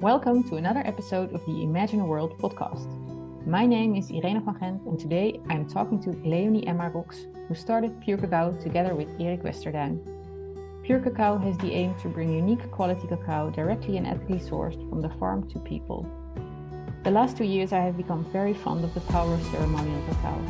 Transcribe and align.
Welcome 0.00 0.44
to 0.44 0.56
another 0.56 0.80
episode 0.86 1.34
of 1.34 1.44
the 1.44 1.62
Imagine 1.62 2.00
a 2.00 2.06
World 2.06 2.38
podcast. 2.38 2.88
My 3.46 3.66
name 3.66 3.94
is 3.94 4.10
Irene 4.10 4.42
van 4.42 4.56
Gent, 4.58 4.82
and 4.86 4.98
today 4.98 5.38
I'm 5.50 5.68
talking 5.68 6.02
to 6.04 6.12
Leonie 6.26 6.66
Emma 6.66 6.90
Roxs, 6.90 7.26
who 7.46 7.54
started 7.54 8.00
Pure 8.00 8.16
Kakaw 8.16 8.62
together 8.62 8.94
with 8.94 9.10
Erik 9.20 9.42
Westerduin. 9.42 10.00
Pure 10.84 11.00
Kakaw 11.00 11.38
has 11.44 11.58
the 11.58 11.74
aim 11.74 11.94
to 12.00 12.08
bring 12.08 12.32
unique 12.32 12.70
quality 12.70 13.06
cacao 13.08 13.50
directly 13.50 13.98
and 13.98 14.06
ethically 14.06 14.38
sourced 14.38 14.80
from 14.88 15.02
the 15.02 15.10
farm 15.20 15.46
to 15.50 15.58
people. 15.58 16.08
The 17.04 17.10
last 17.10 17.36
two 17.36 17.44
years, 17.44 17.74
I 17.74 17.80
have 17.80 17.98
become 17.98 18.24
very 18.32 18.54
fond 18.54 18.82
of 18.84 18.94
the 18.94 19.02
power 19.12 19.34
of 19.34 19.42
ceremonial 19.48 20.02
cacao. 20.08 20.40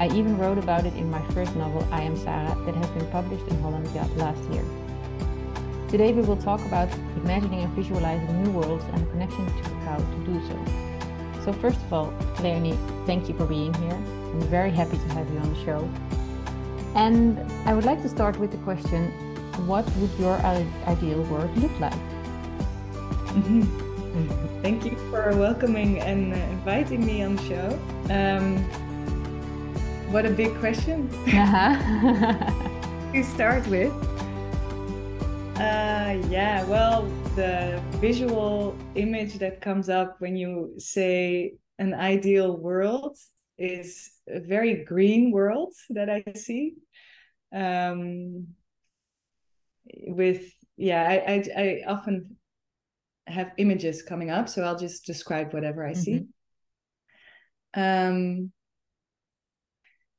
I 0.00 0.06
even 0.14 0.38
wrote 0.38 0.56
about 0.56 0.86
it 0.86 0.94
in 0.94 1.10
my 1.10 1.20
first 1.32 1.54
novel, 1.54 1.86
I 1.92 2.00
Am 2.00 2.16
Sarah, 2.16 2.56
that 2.64 2.74
has 2.74 2.90
been 2.92 3.06
published 3.10 3.46
in 3.48 3.60
Holland 3.60 3.94
last 4.16 4.42
year. 4.50 4.64
Today 5.96 6.12
we 6.12 6.20
will 6.20 6.36
talk 6.36 6.60
about 6.66 6.92
imagining 7.24 7.60
and 7.60 7.72
visualizing 7.72 8.42
new 8.42 8.50
worlds 8.50 8.84
and 8.92 9.00
the 9.00 9.10
connection 9.12 9.46
to 9.46 9.52
cacao 9.62 9.96
to 9.96 10.18
do 10.26 10.46
so. 10.46 11.42
So 11.42 11.54
first 11.54 11.80
of 11.80 11.90
all, 11.90 12.12
Leonie, 12.42 12.78
thank 13.06 13.30
you 13.30 13.34
for 13.34 13.46
being 13.46 13.72
here. 13.72 13.94
I'm 13.94 14.42
very 14.42 14.70
happy 14.70 14.98
to 14.98 15.08
have 15.14 15.26
you 15.32 15.38
on 15.38 15.54
the 15.54 15.64
show. 15.64 15.88
And 16.94 17.40
I 17.66 17.72
would 17.72 17.86
like 17.86 18.02
to 18.02 18.10
start 18.10 18.38
with 18.38 18.50
the 18.50 18.58
question, 18.58 19.10
what 19.66 19.90
would 19.96 20.10
your 20.18 20.36
ideal 20.86 21.22
world 21.30 21.56
look 21.56 21.72
like? 21.80 21.94
Thank 24.62 24.84
you 24.84 24.96
for 25.08 25.34
welcoming 25.34 26.00
and 26.00 26.34
inviting 26.34 27.06
me 27.06 27.22
on 27.22 27.36
the 27.36 27.42
show. 27.44 27.78
Um, 28.10 28.58
what 30.12 30.26
a 30.26 30.30
big 30.30 30.54
question 30.58 31.08
uh-huh. 31.26 32.50
to 33.14 33.24
start 33.24 33.66
with. 33.68 33.94
Uh, 35.56 36.20
yeah, 36.28 36.62
well, 36.64 37.04
the 37.34 37.82
visual 37.92 38.76
image 38.94 39.38
that 39.38 39.62
comes 39.62 39.88
up 39.88 40.16
when 40.18 40.36
you 40.36 40.74
say 40.76 41.54
an 41.78 41.94
ideal 41.94 42.54
world 42.58 43.16
is 43.56 44.10
a 44.28 44.38
very 44.38 44.84
green 44.84 45.30
world 45.30 45.72
that 45.88 46.10
I 46.10 46.24
see. 46.34 46.74
Um, 47.54 48.48
with 50.08 50.52
yeah, 50.76 51.02
I, 51.08 51.32
I, 51.32 51.62
I 51.62 51.84
often 51.86 52.36
have 53.26 53.52
images 53.56 54.02
coming 54.02 54.30
up, 54.30 54.50
so 54.50 54.62
I'll 54.62 54.78
just 54.78 55.06
describe 55.06 55.54
whatever 55.54 55.86
I 55.86 55.94
see. 55.94 56.26
Mm-hmm. 57.74 57.80
Um, 57.80 58.52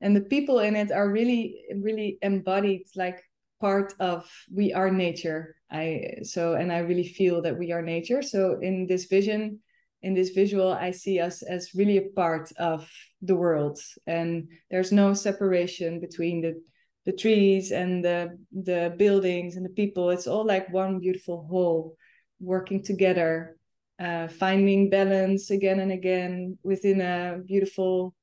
and 0.02 0.16
the 0.16 0.22
people 0.22 0.59
in 0.59 0.76
it 0.76 0.92
are 0.92 1.08
really 1.08 1.61
really 1.76 2.17
embodied 2.23 2.88
like 2.95 3.23
part 3.59 3.94
of 4.00 4.30
we 4.53 4.73
are 4.73 4.91
nature. 4.91 5.55
I 5.69 6.19
so 6.23 6.53
and 6.53 6.72
i 6.72 6.80
really 6.80 7.08
feel 7.08 7.41
that 7.41 7.58
we 7.58 7.72
are 7.72 7.81
nature. 7.81 8.22
So 8.22 8.59
in 8.61 8.88
this 8.88 9.05
vision 9.05 9.59
in 10.03 10.14
this 10.14 10.30
visual 10.30 10.72
i 10.72 10.91
see 10.91 11.19
us 11.19 11.41
as 11.41 11.73
really 11.73 11.97
a 11.97 12.09
part 12.16 12.52
of 12.58 12.89
the 13.22 13.36
world. 13.36 13.80
And 14.05 14.49
there's 14.72 14.91
no 14.91 15.14
separation 15.14 15.99
between 15.99 16.41
the 16.41 16.61
the 17.05 17.14
trees 17.14 17.72
and 17.72 18.03
the 18.03 18.38
the 18.52 18.94
buildings 18.97 19.55
and 19.55 19.66
the 19.66 19.75
people. 19.81 20.09
It's 20.09 20.27
all 20.27 20.45
like 20.45 20.71
one 20.71 20.99
beautiful 20.99 21.47
whole 21.49 21.95
working 22.39 22.83
together 22.83 23.58
uh, 23.99 24.27
finding 24.27 24.89
balance 24.89 25.49
again 25.49 25.80
and 25.80 25.92
again 25.92 26.58
within 26.64 27.02
a 27.02 27.39
beautiful 27.45 28.14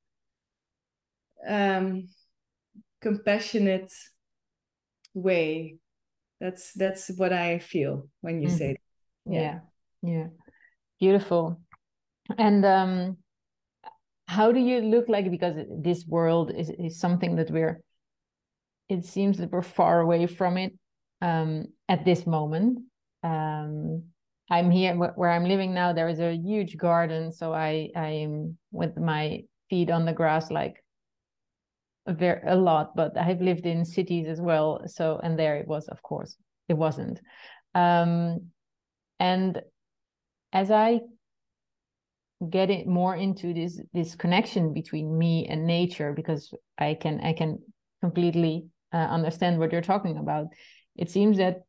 um 1.47 2.07
compassionate 3.01 3.91
way. 5.15 5.77
That's 6.39 6.73
that's 6.73 7.09
what 7.15 7.31
i 7.31 7.59
feel 7.59 8.09
when 8.21 8.41
you 8.41 8.49
mm-hmm. 8.49 8.57
say 8.57 8.77
that. 9.25 9.33
yeah. 9.33 9.59
Yeah. 10.03 10.27
Beautiful. 10.99 11.61
And 12.37 12.65
um 12.65 13.17
how 14.27 14.51
do 14.51 14.59
you 14.59 14.81
look 14.81 15.07
like? 15.07 15.29
Because 15.29 15.55
this 15.69 16.05
world 16.05 16.51
is, 16.51 16.69
is 16.69 16.99
something 16.99 17.35
that 17.37 17.49
we're 17.49 17.81
it 18.89 19.05
seems 19.05 19.37
that 19.37 19.51
we're 19.51 19.61
far 19.61 20.01
away 20.01 20.27
from 20.27 20.57
it 20.57 20.73
um 21.21 21.67
at 21.89 22.05
this 22.05 22.27
moment. 22.27 22.79
Um 23.23 24.03
i'm 24.51 24.69
here 24.69 24.93
where 24.93 25.31
i'm 25.31 25.45
living 25.45 25.73
now 25.73 25.91
there 25.91 26.09
is 26.09 26.19
a 26.19 26.35
huge 26.35 26.77
garden. 26.77 27.31
So 27.31 27.53
i 27.53 27.89
i'm 27.95 28.57
with 28.71 28.97
my 28.97 29.43
feet 29.69 29.89
on 29.89 30.05
the 30.05 30.13
grass 30.13 30.51
like 30.51 30.84
very 32.07 32.41
a 32.47 32.55
lot 32.55 32.95
but 32.95 33.17
i've 33.17 33.41
lived 33.41 33.65
in 33.65 33.83
cities 33.83 34.27
as 34.27 34.39
well 34.39 34.81
so 34.85 35.19
and 35.23 35.39
there 35.39 35.55
it 35.57 35.67
was 35.67 35.87
of 35.87 36.01
course 36.03 36.35
it 36.69 36.75
wasn't 36.75 37.19
um 37.73 38.39
and 39.19 39.61
as 40.53 40.69
i 40.69 40.99
get 42.49 42.69
it 42.69 42.85
more 42.85 43.15
into 43.15 43.53
this 43.53 43.81
this 43.93 44.15
connection 44.15 44.73
between 44.73 45.17
me 45.17 45.47
and 45.47 45.65
nature 45.65 46.13
because 46.13 46.53
i 46.77 46.93
can 46.93 47.19
i 47.21 47.33
can 47.33 47.57
completely 48.01 48.65
uh, 48.93 48.97
understand 48.97 49.57
what 49.57 49.71
you're 49.71 49.81
talking 49.81 50.17
about 50.17 50.47
it 50.95 51.09
seems 51.09 51.37
that 51.37 51.61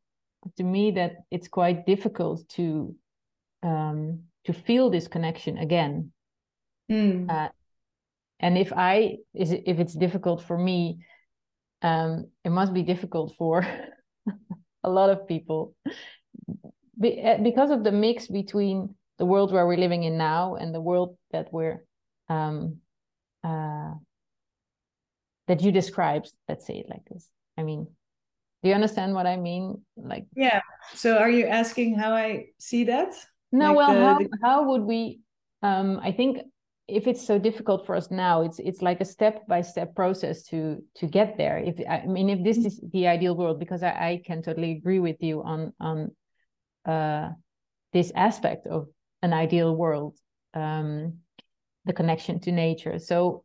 to 0.56 0.64
me 0.64 0.91
that 0.91 1.12
it's 1.30 1.48
quite 1.48 1.86
difficult 1.86 2.47
to 2.48 2.94
um 3.62 4.20
to 4.44 4.53
feel 4.53 4.91
this 4.91 5.08
connection 5.08 5.56
again 5.58 6.12
mm. 6.91 7.30
uh, 7.30 7.48
and 8.41 8.58
if 8.58 8.72
i 8.72 9.16
is 9.34 9.52
if 9.52 9.78
it's 9.78 9.94
difficult 9.94 10.42
for 10.42 10.58
me 10.58 10.98
um 11.82 12.26
it 12.44 12.50
must 12.50 12.72
be 12.74 12.82
difficult 12.82 13.34
for 13.36 13.66
a 14.86 14.91
lot 14.91 15.10
of 15.10 15.28
people. 15.28 15.74
Be, 16.98 17.20
eh, 17.20 17.36
because 17.42 17.70
of 17.70 17.84
the 17.84 17.92
mix 17.92 18.26
between 18.26 18.94
the 19.19 19.26
world 19.26 19.52
where 19.52 19.66
we're 19.66 19.76
living 19.76 20.04
in 20.04 20.16
now 20.16 20.54
and 20.54 20.74
the 20.74 20.80
world 20.80 21.19
that 21.32 21.52
we're 21.52 21.84
um 22.28 22.78
uh 23.44 23.92
that 25.47 25.62
you 25.62 25.70
described 25.70 26.32
let's 26.48 26.66
say 26.66 26.78
it 26.78 26.86
like 26.88 27.04
this. 27.10 27.28
I 27.58 27.62
mean 27.62 27.86
do 28.62 28.70
you 28.70 28.74
understand 28.74 29.14
what 29.14 29.26
i 29.26 29.36
mean? 29.36 29.82
Like 29.97 30.26
yeah. 30.34 30.62
So 30.94 31.18
are 31.18 31.30
you 31.30 31.47
asking 31.47 31.98
how 31.98 32.14
i 32.14 32.47
see 32.58 32.84
that? 32.84 33.12
No 33.53 33.68
like 33.68 33.76
well 33.76 33.94
the, 33.94 34.00
how, 34.00 34.18
the... 34.18 34.38
how 34.42 34.68
would 34.70 34.82
we 34.82 35.20
um 35.62 36.00
i 36.03 36.12
think 36.12 36.38
if 36.88 37.08
it's 37.08 37.26
so 37.26 37.38
difficult 37.38 37.84
for 37.84 37.97
us 37.97 38.10
now 38.10 38.42
it's 38.42 38.58
it's 38.60 38.80
like 38.80 39.00
a 39.00 39.04
step 39.04 39.47
by 39.48 39.60
step 39.60 39.94
process 39.94 40.44
to 40.44 40.82
to 40.94 41.06
get 41.06 41.36
there. 41.36 41.58
If 41.58 41.80
i 41.88 42.06
mean 42.06 42.30
if 42.30 42.44
this 42.44 42.58
is 42.58 42.80
the 42.92 43.08
ideal 43.08 43.36
world 43.36 43.58
because 43.58 43.82
i, 43.82 43.91
I 43.91 44.22
can 44.24 44.42
totally 44.42 44.72
agree 44.72 45.00
with 45.00 45.20
you 45.20 45.42
on 45.42 45.72
on 45.80 46.10
uh 46.84 47.30
this 47.92 48.12
aspect 48.14 48.66
of 48.66 48.86
an 49.22 49.32
ideal 49.32 49.74
world 49.74 50.16
um 50.54 51.14
the 51.86 51.92
connection 51.92 52.41
to 52.41 52.52
nature. 52.52 52.98
So 52.98 53.44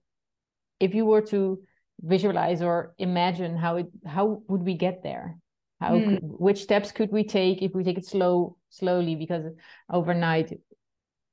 if 0.79 0.93
you 0.93 1.05
were 1.05 1.21
to 1.21 1.61
visualize 2.01 2.61
or 2.61 2.93
imagine 2.97 3.57
how 3.57 3.77
it 3.77 3.87
how 4.05 4.43
would 4.47 4.63
we 4.63 4.75
get 4.75 5.01
there? 5.03 5.37
How 5.79 5.93
mm. 5.93 6.05
could, 6.05 6.19
which 6.21 6.61
steps 6.61 6.91
could 6.91 7.11
we 7.11 7.23
take 7.23 7.63
if 7.63 7.73
we 7.73 7.83
take 7.83 7.97
it 7.97 8.05
slow 8.05 8.57
slowly? 8.69 9.15
Because 9.15 9.45
overnight 9.89 10.53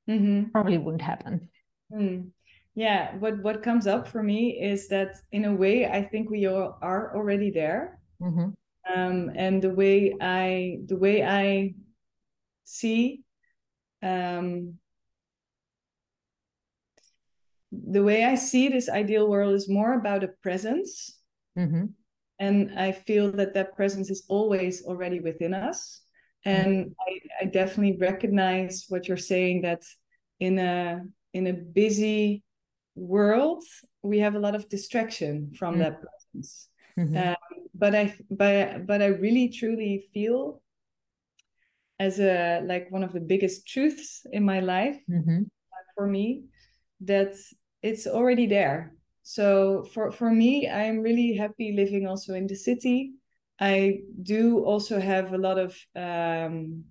mm-hmm. 0.09 0.49
probably 0.51 0.79
wouldn't 0.79 1.03
happen 1.03 1.49
Mm. 1.91 2.29
Yeah, 2.75 3.15
what 3.15 3.41
what 3.43 3.63
comes 3.63 3.87
up 3.87 4.07
for 4.07 4.23
me 4.23 4.59
is 4.61 4.87
that 4.89 5.15
in 5.31 5.45
a 5.45 5.53
way 5.53 5.85
I 5.85 6.03
think 6.03 6.29
we 6.29 6.47
all 6.47 6.77
are 6.81 7.15
already 7.15 7.51
there, 7.51 7.99
mm-hmm. 8.21 8.49
um, 8.93 9.31
and 9.35 9.61
the 9.61 9.71
way 9.71 10.15
I 10.21 10.79
the 10.85 10.95
way 10.95 11.23
I 11.23 11.73
see 12.63 13.23
um, 14.01 14.75
the 17.71 18.03
way 18.03 18.23
I 18.23 18.35
see 18.35 18.69
this 18.69 18.89
ideal 18.89 19.27
world 19.27 19.53
is 19.53 19.69
more 19.69 19.93
about 19.93 20.23
a 20.23 20.29
presence. 20.41 21.17
Mm-hmm. 21.57 21.85
And 22.39 22.79
I 22.79 22.91
feel 22.93 23.31
that 23.33 23.53
that 23.53 23.75
presence 23.75 24.09
is 24.09 24.23
always 24.29 24.83
already 24.85 25.19
within 25.19 25.53
us. 25.53 26.01
And 26.45 26.85
mm-hmm. 26.85 27.41
I, 27.41 27.45
I, 27.45 27.45
definitely 27.45 27.97
recognize 27.97 28.85
what 28.87 29.09
you're 29.09 29.17
saying 29.17 29.63
that 29.63 29.81
in 30.39 30.57
a 30.57 31.03
in 31.33 31.47
a 31.47 31.53
busy 31.53 32.43
world 32.95 33.63
we 34.01 34.19
have 34.19 34.35
a 34.35 34.39
lot 34.39 34.55
of 34.55 34.67
distraction 34.69 35.51
from 35.57 35.75
mm. 35.75 35.79
that 35.79 35.99
presence 36.01 36.67
mm-hmm. 36.97 37.17
um, 37.17 37.35
but 37.73 37.95
i 37.95 38.13
but 38.29 38.85
but 38.85 39.01
i 39.01 39.07
really 39.07 39.49
truly 39.49 40.09
feel 40.13 40.61
as 41.99 42.19
a 42.19 42.61
like 42.65 42.89
one 42.91 43.03
of 43.03 43.13
the 43.13 43.19
biggest 43.19 43.67
truths 43.67 44.25
in 44.31 44.43
my 44.43 44.59
life 44.59 44.97
mm-hmm. 45.09 45.43
for 45.95 46.07
me 46.07 46.43
that 47.01 47.35
it's 47.81 48.07
already 48.07 48.47
there 48.47 48.93
so 49.23 49.85
for 49.93 50.11
for 50.11 50.31
me 50.31 50.69
i'm 50.69 50.99
really 50.99 51.35
happy 51.35 51.73
living 51.73 52.07
also 52.07 52.33
in 52.33 52.47
the 52.47 52.55
city 52.55 53.11
i 53.59 53.99
do 54.23 54.63
also 54.63 54.99
have 54.99 55.33
a 55.33 55.37
lot 55.37 55.57
of 55.57 55.75
um, 55.95 56.83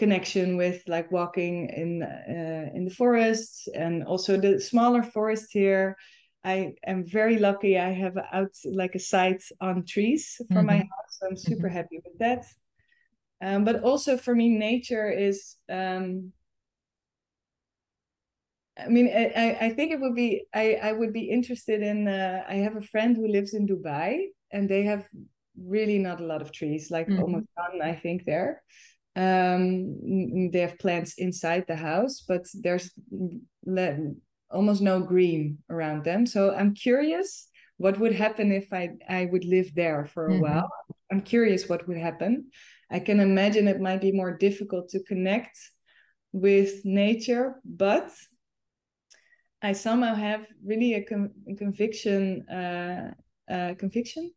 connection 0.00 0.56
with 0.56 0.82
like 0.88 1.12
walking 1.12 1.54
in 1.82 2.02
uh, 2.02 2.66
in 2.76 2.82
the 2.86 2.96
forests 3.00 3.68
and 3.74 4.02
also 4.04 4.32
the 4.36 4.58
smaller 4.58 5.02
forest 5.02 5.48
here 5.60 5.94
i 6.42 6.56
am 6.92 7.00
very 7.20 7.38
lucky 7.38 7.78
i 7.78 7.92
have 8.02 8.16
out 8.32 8.54
like 8.80 8.94
a 8.94 9.04
site 9.12 9.44
on 9.60 9.84
trees 9.84 10.24
for 10.48 10.62
mm-hmm. 10.62 10.72
my 10.72 10.78
house 10.92 11.12
so 11.16 11.26
i'm 11.26 11.36
super 11.36 11.68
mm-hmm. 11.68 11.76
happy 11.76 11.98
with 12.04 12.16
that 12.18 12.42
um, 13.46 13.64
but 13.64 13.82
also 13.82 14.16
for 14.16 14.34
me 14.34 14.48
nature 14.48 15.08
is 15.28 15.56
um, 15.68 16.32
I 18.78 18.88
mean, 18.88 19.08
I, 19.08 19.58
I 19.66 19.70
think 19.76 19.92
it 19.92 20.00
would 20.00 20.14
be 20.14 20.30
I, 20.54 20.66
I 20.88 20.92
would 20.92 21.12
be 21.12 21.28
interested 21.28 21.82
in. 21.82 22.08
Uh, 22.08 22.42
I 22.48 22.56
have 22.64 22.76
a 22.76 22.88
friend 22.92 23.14
who 23.14 23.28
lives 23.28 23.52
in 23.52 23.66
Dubai, 23.66 24.28
and 24.52 24.70
they 24.70 24.84
have 24.84 25.06
really 25.62 25.98
not 25.98 26.20
a 26.20 26.24
lot 26.24 26.40
of 26.40 26.50
trees, 26.50 26.90
like 26.90 27.08
mm-hmm. 27.08 27.22
almost 27.22 27.46
none, 27.58 27.82
I 27.82 27.94
think 27.94 28.24
there. 28.24 28.62
Um, 29.20 30.50
they 30.50 30.60
have 30.60 30.78
plants 30.78 31.14
inside 31.18 31.64
the 31.66 31.76
house, 31.76 32.24
but 32.26 32.44
there's 32.54 32.90
almost 34.50 34.80
no 34.80 35.00
green 35.00 35.58
around 35.68 36.04
them. 36.04 36.26
So 36.26 36.54
I'm 36.54 36.74
curious 36.74 37.48
what 37.76 37.98
would 37.98 38.14
happen 38.14 38.52
if 38.52 38.72
I 38.72 38.90
I 39.08 39.26
would 39.30 39.44
live 39.44 39.74
there 39.74 40.06
for 40.12 40.26
a 40.26 40.30
mm-hmm. 40.30 40.42
while. 40.42 40.68
I'm 41.10 41.22
curious 41.22 41.68
what 41.68 41.86
would 41.86 41.98
happen. 41.98 42.50
I 42.90 43.00
can 43.00 43.20
imagine 43.20 43.68
it 43.68 43.80
might 43.80 44.00
be 44.00 44.12
more 44.12 44.36
difficult 44.36 44.88
to 44.90 45.02
connect 45.04 45.56
with 46.32 46.84
nature, 46.84 47.60
but 47.64 48.10
I 49.62 49.72
somehow 49.72 50.14
have 50.14 50.46
really 50.64 50.94
a, 50.94 51.04
com- 51.04 51.34
a 51.48 51.54
conviction, 51.54 52.48
uh, 52.48 53.12
uh, 53.50 53.74
conviction. 53.74 54.32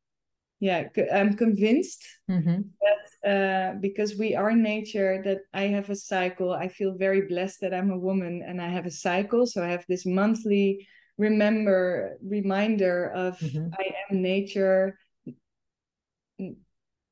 Yeah, 0.64 0.88
I'm 1.14 1.34
convinced 1.36 2.02
mm-hmm. 2.32 2.62
that 2.84 3.04
uh, 3.30 3.74
because 3.82 4.16
we 4.16 4.34
are 4.34 4.54
nature, 4.54 5.22
that 5.26 5.40
I 5.54 5.64
have 5.64 5.90
a 5.90 5.96
cycle. 5.96 6.54
I 6.54 6.70
feel 6.70 6.96
very 6.96 7.28
blessed 7.28 7.60
that 7.60 7.74
I'm 7.74 7.92
a 7.92 8.00
woman 8.00 8.42
and 8.48 8.62
I 8.62 8.70
have 8.70 8.86
a 8.86 8.98
cycle. 9.08 9.46
So 9.46 9.62
I 9.62 9.68
have 9.68 9.84
this 9.90 10.06
monthly 10.06 10.88
remember 11.18 12.16
reminder 12.24 13.12
of 13.12 13.38
mm-hmm. 13.40 13.76
I 13.78 13.86
am 14.10 14.22
nature. 14.22 14.98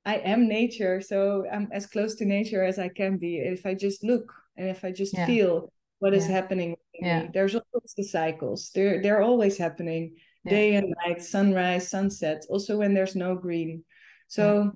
I 0.05 0.15
am 0.15 0.47
nature, 0.47 1.01
so 1.01 1.43
I'm 1.51 1.67
as 1.73 1.87
close 1.87 2.15
to 2.15 2.25
nature 2.25 2.63
as 2.63 2.79
I 2.79 2.87
can 2.87 3.17
be. 3.17 3.39
If 3.39 3.65
I 3.65 3.73
just 3.73 4.01
look 4.01 4.31
and 4.55 4.69
if 4.69 4.85
I 4.85 4.93
just 4.93 5.13
yeah. 5.13 5.25
feel 5.25 5.73
what 5.99 6.13
is 6.13 6.25
yeah. 6.25 6.35
happening 6.35 6.75
yeah. 6.99 7.27
there's 7.33 7.53
always 7.53 7.93
the 7.95 8.03
cycles 8.03 8.71
they're 8.73 9.01
they're 9.03 9.21
always 9.21 9.57
happening 9.57 10.15
yeah. 10.43 10.51
day 10.51 10.75
and 10.75 10.93
night 11.05 11.21
sunrise 11.21 11.89
sunset 11.89 12.43
also 12.49 12.77
when 12.77 12.93
there's 12.93 13.15
no 13.15 13.35
green. 13.35 13.83
So 14.27 14.71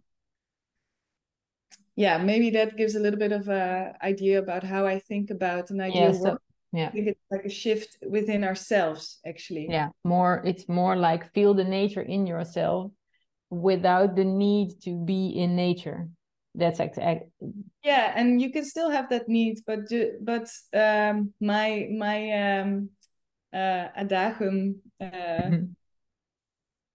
yeah. 1.96 2.18
yeah 2.18 2.24
maybe 2.24 2.50
that 2.52 2.78
gives 2.78 2.96
a 2.96 3.00
little 3.00 3.20
bit 3.20 3.32
of 3.32 3.48
a 3.48 3.94
idea 4.02 4.40
about 4.40 4.64
how 4.64 4.86
i 4.86 5.00
think 5.00 5.30
about 5.30 5.70
an 5.70 5.80
ideal 5.80 6.14
yeah, 6.14 6.20
so, 6.20 6.38
yeah. 6.74 6.88
I 6.88 6.92
think 6.92 7.08
it's 7.08 7.22
like 7.32 7.46
a 7.46 7.50
shift 7.50 7.98
within 8.06 8.44
ourselves 8.44 9.20
actually. 9.26 9.68
Yeah 9.70 9.90
more 10.04 10.42
it's 10.46 10.68
more 10.68 10.98
like 10.98 11.34
feel 11.34 11.54
the 11.54 11.64
nature 11.64 12.02
in 12.02 12.28
yourself 12.28 12.92
without 13.50 14.16
the 14.16 14.26
need 14.26 14.82
to 14.82 14.92
be 15.06 15.30
in 15.30 15.56
nature. 15.56 16.10
That's 16.54 16.80
exact 16.80 17.30
yeah 17.84 18.14
and 18.16 18.42
you 18.42 18.52
can 18.52 18.66
still 18.66 18.90
have 18.90 19.10
that 19.10 19.28
need 19.28 19.60
but 19.66 19.88
but 20.22 20.48
um 20.74 21.34
my 21.40 21.88
my 21.92 22.32
um 22.32 22.90
uh 23.56 23.88
uh 23.96 24.04
mm-hmm. 25.02 25.66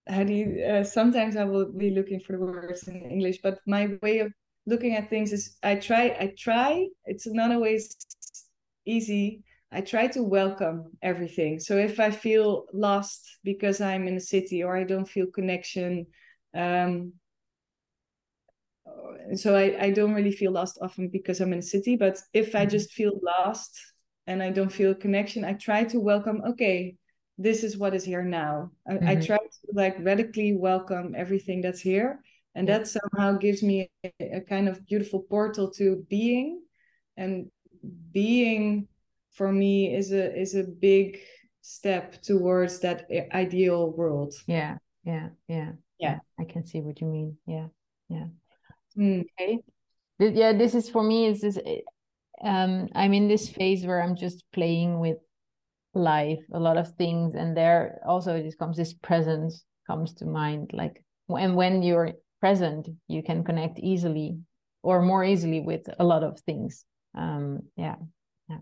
how 0.06 0.22
do 0.22 0.32
you 0.32 0.62
uh, 0.62 0.84
sometimes 0.84 1.36
i 1.36 1.44
will 1.44 1.72
be 1.72 1.90
looking 1.90 2.20
for 2.20 2.32
the 2.32 2.38
words 2.38 2.86
in 2.88 2.96
english 2.96 3.38
but 3.42 3.58
my 3.66 3.96
way 4.02 4.18
of 4.18 4.32
looking 4.66 4.94
at 4.94 5.08
things 5.08 5.32
is 5.32 5.56
i 5.62 5.74
try 5.74 6.16
i 6.20 6.32
try 6.38 6.86
it's 7.06 7.26
not 7.26 7.50
always 7.50 7.96
easy 8.84 9.42
i 9.72 9.80
try 9.80 10.06
to 10.06 10.22
welcome 10.22 10.84
everything 11.02 11.58
so 11.58 11.76
if 11.78 11.98
i 11.98 12.10
feel 12.10 12.66
lost 12.74 13.38
because 13.42 13.80
i'm 13.80 14.06
in 14.06 14.16
a 14.16 14.20
city 14.20 14.62
or 14.62 14.76
i 14.76 14.84
don't 14.84 15.08
feel 15.08 15.26
connection 15.26 16.06
um 16.54 17.12
so 19.34 19.56
I, 19.56 19.84
I 19.84 19.90
don't 19.90 20.14
really 20.14 20.32
feel 20.32 20.52
lost 20.52 20.78
often 20.82 21.08
because 21.08 21.40
I'm 21.40 21.52
in 21.52 21.60
a 21.60 21.62
city. 21.62 21.96
But 21.96 22.18
if 22.32 22.54
I 22.54 22.60
mm-hmm. 22.60 22.70
just 22.70 22.92
feel 22.92 23.20
lost 23.22 23.78
and 24.30 24.40
I 24.40 24.50
don't 24.50 24.70
feel 24.72 24.94
connection, 24.94 25.44
I 25.44 25.54
try 25.54 25.82
to 25.84 25.98
welcome, 25.98 26.40
okay, 26.50 26.94
this 27.36 27.64
is 27.64 27.76
what 27.76 27.94
is 27.94 28.04
here 28.04 28.22
now. 28.22 28.70
I, 28.88 28.92
mm-hmm. 28.92 29.08
I 29.08 29.14
try 29.16 29.38
to 29.38 29.60
like 29.72 29.96
radically 29.98 30.54
welcome 30.54 31.14
everything 31.16 31.60
that's 31.60 31.80
here. 31.80 32.20
And 32.54 32.68
yeah. 32.68 32.78
that 32.78 32.86
somehow 32.86 33.38
gives 33.38 33.62
me 33.62 33.90
a, 34.04 34.36
a 34.36 34.40
kind 34.40 34.68
of 34.68 34.86
beautiful 34.86 35.20
portal 35.20 35.70
to 35.72 36.06
being. 36.08 36.62
And 37.16 37.50
being 38.12 38.86
for 39.32 39.50
me 39.52 39.94
is 39.94 40.12
a 40.12 40.38
is 40.38 40.54
a 40.54 40.64
big 40.64 41.18
step 41.60 42.22
towards 42.22 42.80
that 42.80 43.08
ideal 43.32 43.90
world. 43.90 44.34
Yeah, 44.46 44.78
yeah, 45.04 45.28
yeah. 45.48 45.72
Yeah. 45.98 46.18
I 46.38 46.44
can 46.44 46.64
see 46.64 46.80
what 46.80 47.00
you 47.00 47.06
mean. 47.06 47.36
Yeah. 47.46 47.68
Yeah. 48.08 48.26
Mm. 48.96 49.24
Okay. 49.40 49.58
Yeah, 50.18 50.52
this 50.52 50.74
is 50.74 50.88
for 50.88 51.02
me. 51.02 51.26
Is 51.26 51.40
this? 51.40 51.58
Um, 52.42 52.88
I'm 52.94 53.12
in 53.12 53.28
this 53.28 53.48
phase 53.48 53.84
where 53.84 54.02
I'm 54.02 54.16
just 54.16 54.44
playing 54.52 54.98
with 54.98 55.18
life, 55.94 56.40
a 56.52 56.60
lot 56.60 56.76
of 56.76 56.92
things, 56.96 57.34
and 57.34 57.56
there 57.56 58.00
also 58.06 58.40
just 58.40 58.58
comes 58.58 58.76
this 58.76 58.94
presence 58.94 59.64
comes 59.86 60.14
to 60.14 60.24
mind. 60.24 60.70
Like, 60.72 61.04
and 61.28 61.54
when 61.54 61.82
you're 61.82 62.12
present, 62.40 62.88
you 63.08 63.22
can 63.22 63.44
connect 63.44 63.78
easily 63.78 64.38
or 64.82 65.02
more 65.02 65.24
easily 65.24 65.60
with 65.60 65.82
a 65.98 66.04
lot 66.04 66.22
of 66.22 66.40
things. 66.40 66.84
Um, 67.16 67.60
yeah, 67.76 67.96
yeah. 68.48 68.58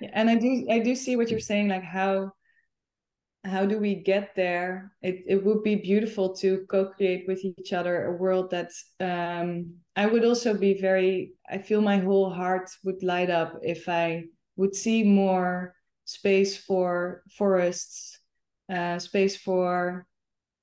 Yeah, 0.00 0.10
and 0.12 0.30
I 0.30 0.36
do 0.36 0.66
I 0.70 0.78
do 0.78 0.94
see 0.94 1.16
what 1.16 1.30
you're 1.30 1.40
saying, 1.40 1.68
like 1.68 1.82
how 1.82 2.32
how 3.48 3.64
do 3.64 3.78
we 3.78 3.94
get 3.94 4.34
there 4.36 4.92
it, 5.02 5.24
it 5.26 5.44
would 5.44 5.62
be 5.62 5.76
beautiful 5.76 6.34
to 6.36 6.64
co-create 6.70 7.24
with 7.26 7.44
each 7.44 7.72
other 7.72 8.06
a 8.06 8.12
world 8.12 8.50
that 8.50 8.70
um, 9.00 9.72
i 9.96 10.06
would 10.06 10.24
also 10.24 10.54
be 10.54 10.80
very 10.80 11.32
i 11.48 11.58
feel 11.58 11.80
my 11.80 11.98
whole 11.98 12.30
heart 12.30 12.70
would 12.84 13.02
light 13.02 13.30
up 13.30 13.58
if 13.62 13.88
i 13.88 14.24
would 14.56 14.74
see 14.74 15.02
more 15.02 15.74
space 16.04 16.56
for 16.56 17.22
forests 17.36 18.20
uh, 18.72 18.98
space 18.98 19.36
for 19.36 20.06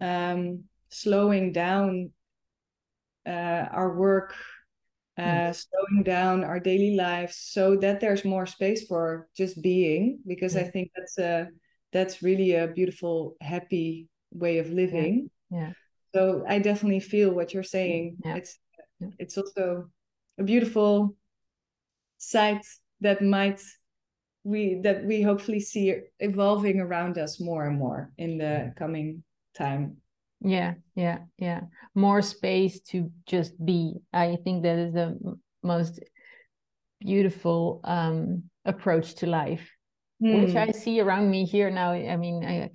um, 0.02 0.64
slowing 0.90 1.52
down 1.52 2.12
uh, 3.26 3.66
our 3.72 3.96
work 3.96 4.36
uh, 5.18 5.22
mm. 5.22 5.56
slowing 5.56 6.04
down 6.04 6.44
our 6.44 6.60
daily 6.60 6.96
lives 6.96 7.38
so 7.38 7.76
that 7.78 8.00
there's 8.00 8.26
more 8.26 8.46
space 8.46 8.86
for 8.86 9.28
just 9.36 9.62
being 9.62 10.20
because 10.28 10.56
mm. 10.56 10.62
i 10.62 10.64
think 10.64 10.92
that's 10.96 11.18
a 11.18 11.48
that's 11.92 12.22
really 12.22 12.56
a 12.56 12.68
beautiful 12.68 13.36
happy 13.42 14.08
way 14.32 14.58
of 14.60 14.70
living. 14.70 15.30
Yeah, 15.50 15.60
yeah. 15.60 15.72
so 16.14 16.44
i 16.48 16.60
definitely 16.60 17.00
feel 17.00 17.32
what 17.32 17.54
you're 17.54 17.64
saying. 17.64 18.18
Yeah. 18.24 18.36
it's 18.36 18.60
yeah. 19.00 19.10
it's 19.20 19.38
also 19.38 19.90
a 20.38 20.44
beautiful 20.44 21.16
sight 22.18 22.66
that 23.02 23.22
might 23.22 23.62
we 24.44 24.80
that 24.84 25.04
we 25.04 25.22
hopefully 25.22 25.60
see 25.60 25.96
evolving 26.20 26.80
around 26.80 27.18
us 27.18 27.40
more 27.40 27.66
and 27.66 27.78
more 27.78 28.12
in 28.18 28.38
the 28.38 28.74
coming 28.78 29.24
time. 29.58 29.98
Yeah. 30.42 30.76
Yeah. 30.96 31.20
Yeah. 31.38 31.62
More 31.96 32.22
space 32.22 32.80
to 32.92 33.12
just 33.26 33.54
be. 33.64 33.96
I 34.14 34.38
think 34.44 34.64
that 34.64 34.78
is 34.78 34.94
the 34.94 35.18
most 35.64 36.00
beautiful 37.00 37.82
um 37.84 38.44
approach 38.64 39.16
to 39.16 39.28
life 39.28 39.75
mm. 40.22 40.46
which 40.46 40.56
I 40.56 40.72
see 40.72 41.00
around 41.00 41.30
me 41.30 41.46
here 41.46 41.70
now. 41.70 41.92
I 41.92 42.16
mean, 42.18 42.44
I 42.44 42.70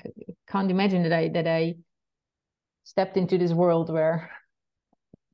can't 0.48 0.70
imagine 0.70 1.02
that 1.04 1.12
I 1.12 1.28
that 1.28 1.46
I 1.46 1.74
stepped 2.84 3.16
into 3.16 3.38
this 3.38 3.52
world 3.52 3.92
where 3.92 4.30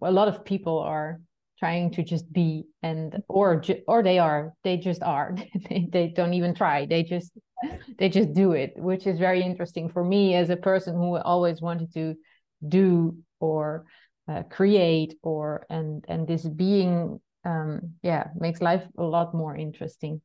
a 0.03 0.11
lot 0.11 0.29
of 0.29 0.45
people 0.45 0.79
are 0.79 1.21
trying 1.59 1.91
to 1.91 2.03
just 2.03 2.31
be 2.33 2.65
and 2.83 3.23
or 3.29 3.63
or 3.89 4.03
they 4.03 4.19
are 4.19 4.53
they 4.63 4.77
just 4.77 5.03
are 5.03 5.35
they, 5.71 5.89
they 5.91 6.09
don't 6.09 6.35
even 6.35 6.55
try 6.55 6.85
they 6.85 7.03
just 7.03 7.33
they 7.99 8.09
just 8.09 8.35
do 8.35 8.53
it 8.53 8.73
which 8.77 9.07
is 9.07 9.19
very 9.19 9.43
interesting 9.43 9.89
for 9.89 10.05
me 10.05 10.35
as 10.35 10.51
a 10.51 10.57
person 10.57 10.95
who 10.95 11.17
always 11.17 11.63
wanted 11.63 11.93
to 11.95 12.15
do 12.69 13.17
or 13.41 13.87
uh, 14.29 14.43
create 14.51 15.15
or 15.23 15.65
and 15.71 16.05
and 16.09 16.29
this 16.29 16.47
being 16.47 17.19
um 17.45 17.95
yeah 18.03 18.27
makes 18.39 18.61
life 18.61 18.85
a 18.99 19.03
lot 19.03 19.33
more 19.33 19.57
interesting 19.57 20.21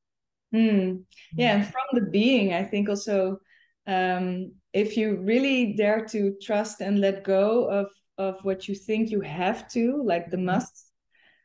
Mm. 0.54 1.04
Yeah, 1.34 1.56
and 1.56 1.66
from 1.66 1.84
the 1.94 2.10
being, 2.10 2.54
I 2.54 2.64
think 2.64 2.90
also 2.90 3.40
um, 3.88 4.54
if 4.74 4.98
you 4.98 5.18
really 5.18 5.74
dare 5.74 6.06
to 6.08 6.36
trust 6.42 6.82
and 6.82 7.00
let 7.00 7.24
go 7.24 7.70
of 7.70 7.88
of 8.18 8.44
what 8.44 8.68
you 8.68 8.76
think 8.76 9.10
you 9.10 9.22
have 9.22 9.68
to, 9.70 10.04
like 10.06 10.30
the 10.30 10.38
mm-hmm. 10.38 10.48
must, 10.48 10.92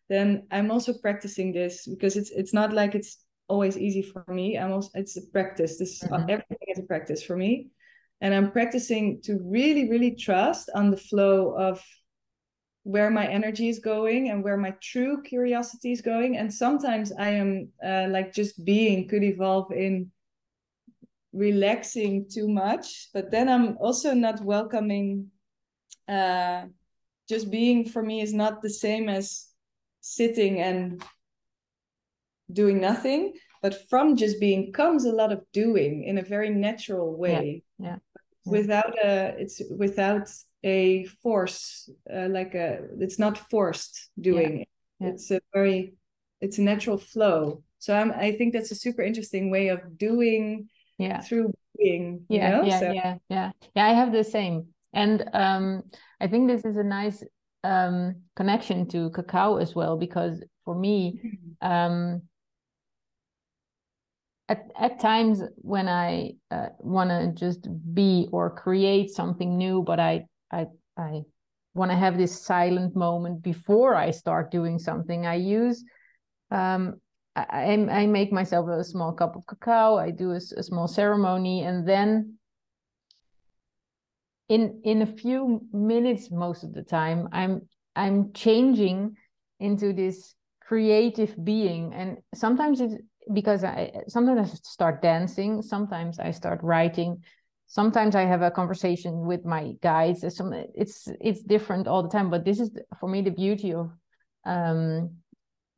then 0.09 0.47
I'm 0.51 0.71
also 0.71 0.93
practicing 0.93 1.53
this 1.53 1.87
because 1.87 2.17
it's 2.17 2.31
it's 2.31 2.53
not 2.53 2.73
like 2.73 2.95
it's 2.95 3.19
always 3.49 3.79
easy 3.79 4.03
for 4.03 4.25
me. 4.29 4.59
I'm 4.59 4.73
also 4.73 4.91
it's 4.95 5.17
a 5.17 5.27
practice. 5.33 5.79
This 5.79 6.03
mm-hmm. 6.03 6.29
everything 6.29 6.69
is 6.69 6.79
a 6.79 6.83
practice 6.87 7.23
for 7.23 7.37
me, 7.37 7.69
and 8.21 8.35
I'm 8.35 8.51
practicing 8.51 9.21
to 9.23 9.39
really 9.43 9.89
really 9.89 10.15
trust 10.17 10.71
on 10.75 10.91
the 10.91 10.97
flow 10.97 11.55
of 11.57 11.83
where 12.87 13.11
my 13.11 13.27
energy 13.27 13.69
is 13.69 13.81
going 13.81 14.31
and 14.31 14.45
where 14.45 14.57
my 14.57 14.71
true 14.81 15.21
curiosity 15.23 15.91
is 15.91 16.01
going 16.01 16.37
and 16.37 16.55
sometimes 16.55 17.11
i 17.19 17.29
am 17.29 17.69
uh, 17.85 18.07
like 18.11 18.33
just 18.33 18.65
being 18.65 19.09
could 19.09 19.25
evolve 19.25 19.73
in 19.73 20.09
relaxing 21.33 22.25
too 22.33 22.47
much 22.47 23.09
but 23.13 23.29
then 23.33 23.49
i'm 23.49 23.77
also 23.79 24.15
not 24.15 24.41
welcoming 24.41 25.27
uh 26.09 26.63
just 27.29 27.51
being 27.51 27.85
for 27.85 28.03
me 28.05 28.21
is 28.21 28.33
not 28.33 28.63
the 28.63 28.71
same 28.71 29.09
as 29.09 29.49
sitting 30.01 30.61
and 30.61 31.03
doing 32.53 32.81
nothing 32.81 33.33
but 33.63 33.89
from 33.91 34.15
just 34.15 34.39
being 34.39 34.73
comes 34.73 35.05
a 35.05 35.17
lot 35.21 35.33
of 35.33 35.41
doing 35.53 36.05
in 36.05 36.19
a 36.19 36.23
very 36.23 36.51
natural 36.51 37.17
way 37.17 37.65
yeah, 37.81 37.89
yeah. 37.89 37.97
without 38.45 38.95
a 39.05 39.35
it's 39.43 39.61
without 39.77 40.29
a 40.67 41.05
force 41.23 41.89
uh, 42.13 42.27
like 42.29 42.55
a 42.55 42.81
it's 42.99 43.19
not 43.19 43.39
forced 43.39 44.11
doing 44.21 44.67
yeah. 44.99 45.09
it's 45.09 45.31
a 45.31 45.41
very 45.55 45.95
it's 46.41 46.59
a 46.59 46.63
natural 46.63 46.99
flow 46.99 47.63
so 47.79 47.95
I'm, 47.97 48.11
i 48.11 48.33
think 48.33 48.53
that's 48.53 48.73
a 48.73 48.75
super 48.75 49.03
interesting 49.03 49.51
way 49.51 49.69
of 49.69 49.97
doing 49.97 50.69
yeah 50.99 51.21
through 51.21 51.55
being 51.79 52.25
yeah 52.29 52.51
know? 52.51 52.65
yeah 52.65 52.81
so, 52.81 52.91
yeah 52.91 53.15
yeah 53.29 53.51
yeah 53.77 53.87
i 53.87 53.93
have 53.93 54.13
the 54.13 54.25
same 54.25 54.67
and 54.93 55.25
um 55.33 55.83
i 56.21 56.27
think 56.27 56.49
this 56.49 56.65
is 56.65 56.77
a 56.77 56.83
nice 56.83 57.23
um 57.63 58.17
connection 58.35 58.89
to 58.89 59.11
cacao 59.11 59.59
as 59.59 59.75
well 59.75 59.97
because 59.97 60.43
for 60.65 60.75
me 60.75 61.21
mm-hmm. 61.25 61.73
um 61.73 62.23
at, 64.49 64.71
at 64.79 65.01
times 65.01 65.43
when 65.57 65.89
I 65.89 66.35
uh, 66.53 66.69
want 66.79 67.11
to 67.11 67.33
just 67.35 67.67
be 67.93 68.29
or 68.31 68.49
create 68.51 69.11
something 69.11 69.59
new, 69.59 69.83
but 69.83 69.99
I 69.99 70.27
I 70.51 70.67
I 70.97 71.23
want 71.75 71.91
to 71.91 71.97
have 71.97 72.17
this 72.17 72.41
silent 72.41 72.97
moment 72.97 73.43
before 73.43 73.95
I 73.95 74.11
start 74.11 74.51
doing 74.51 74.79
something. 74.79 75.27
I 75.27 75.35
use 75.35 75.85
um, 76.51 77.01
I, 77.37 77.75
I 77.91 78.07
make 78.07 78.33
myself 78.33 78.69
a 78.69 78.83
small 78.83 79.13
cup 79.13 79.37
of 79.37 79.47
cacao. 79.47 79.97
I 79.97 80.11
do 80.11 80.31
a, 80.33 80.37
a 80.37 80.63
small 80.63 80.89
ceremony, 80.89 81.63
and 81.63 81.87
then 81.87 82.39
in 84.49 84.81
in 84.85 85.03
a 85.03 85.07
few 85.07 85.61
minutes, 85.73 86.31
most 86.31 86.65
of 86.65 86.73
the 86.73 86.83
time, 86.83 87.29
I'm 87.33 87.69
I'm 87.95 88.33
changing 88.33 89.17
into 89.61 89.93
this 89.93 90.35
creative 90.61 91.35
being, 91.45 91.93
and 91.93 92.19
sometimes 92.35 92.81
it's 92.81 92.95
because 93.33 93.65
I 93.65 93.93
sometimes 94.09 94.53
I 94.53 94.55
start 94.63 95.03
dancing, 95.03 95.63
sometimes 95.63 96.19
I 96.19 96.31
start 96.31 96.61
writing, 96.63 97.23
sometimes 97.67 98.15
I 98.15 98.23
have 98.23 98.43
a 98.43 98.51
conversation 98.51 99.27
with 99.27 99.45
my 99.45 99.73
guides. 99.83 100.25
It's 100.25 101.09
it's 101.21 101.43
different 101.43 101.87
all 101.89 102.03
the 102.03 102.09
time, 102.09 102.31
but 102.31 102.45
this 102.45 102.61
is 102.61 102.71
for 103.01 103.09
me 103.09 103.23
the 103.23 103.31
beauty 103.31 103.75
of 103.75 103.91
um, 104.45 105.17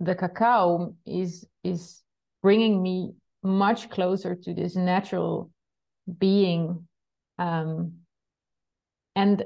the 0.01 0.15
cacao 0.15 0.95
is 1.07 1.47
is 1.65 2.03
bringing 2.43 2.83
me 2.83 3.13
much 3.43 3.91
closer 3.91 4.35
to 4.35 4.55
this 4.55 4.77
natural 4.77 5.51
being, 6.19 6.87
um, 7.39 7.93
and 9.17 9.45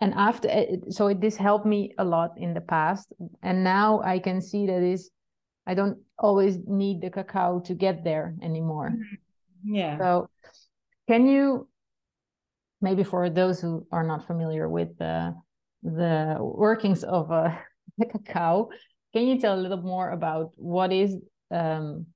and 0.00 0.14
after 0.14 0.48
so 0.90 1.08
it, 1.08 1.20
this 1.20 1.36
helped 1.36 1.66
me 1.66 1.94
a 1.98 2.04
lot 2.04 2.32
in 2.36 2.54
the 2.54 2.60
past, 2.60 3.12
and 3.42 3.64
now 3.64 4.00
I 4.02 4.18
can 4.18 4.40
see 4.40 4.66
that 4.66 4.82
is 4.82 5.10
I 5.66 5.74
don't 5.74 5.98
always 6.18 6.58
need 6.66 7.00
the 7.00 7.10
cacao 7.10 7.60
to 7.60 7.74
get 7.74 8.04
there 8.04 8.34
anymore. 8.42 8.90
Mm-hmm. 8.90 9.74
Yeah. 9.74 9.98
So, 9.98 10.30
can 11.08 11.26
you 11.26 11.68
maybe 12.80 13.04
for 13.04 13.30
those 13.30 13.60
who 13.60 13.86
are 13.92 14.04
not 14.04 14.26
familiar 14.26 14.68
with 14.68 14.96
the 14.98 15.34
the 15.82 16.36
workings 16.40 17.04
of 17.04 17.30
uh, 17.30 17.56
the 17.98 18.06
cacao, 18.06 18.68
can 19.12 19.26
you 19.26 19.40
tell 19.40 19.54
a 19.54 19.60
little 19.60 19.82
more 19.82 20.10
about 20.10 20.52
what 20.56 20.92
is 20.92 21.16
um, 21.50 22.06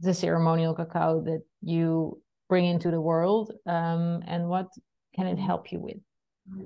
the 0.00 0.12
ceremonial 0.12 0.74
cacao 0.74 1.22
that 1.22 1.42
you 1.62 2.20
bring 2.48 2.64
into 2.66 2.90
the 2.90 3.00
world, 3.00 3.52
um, 3.66 4.22
and 4.26 4.48
what 4.48 4.68
can 5.14 5.26
it 5.26 5.38
help 5.38 5.72
you 5.72 5.80
with? 5.80 5.96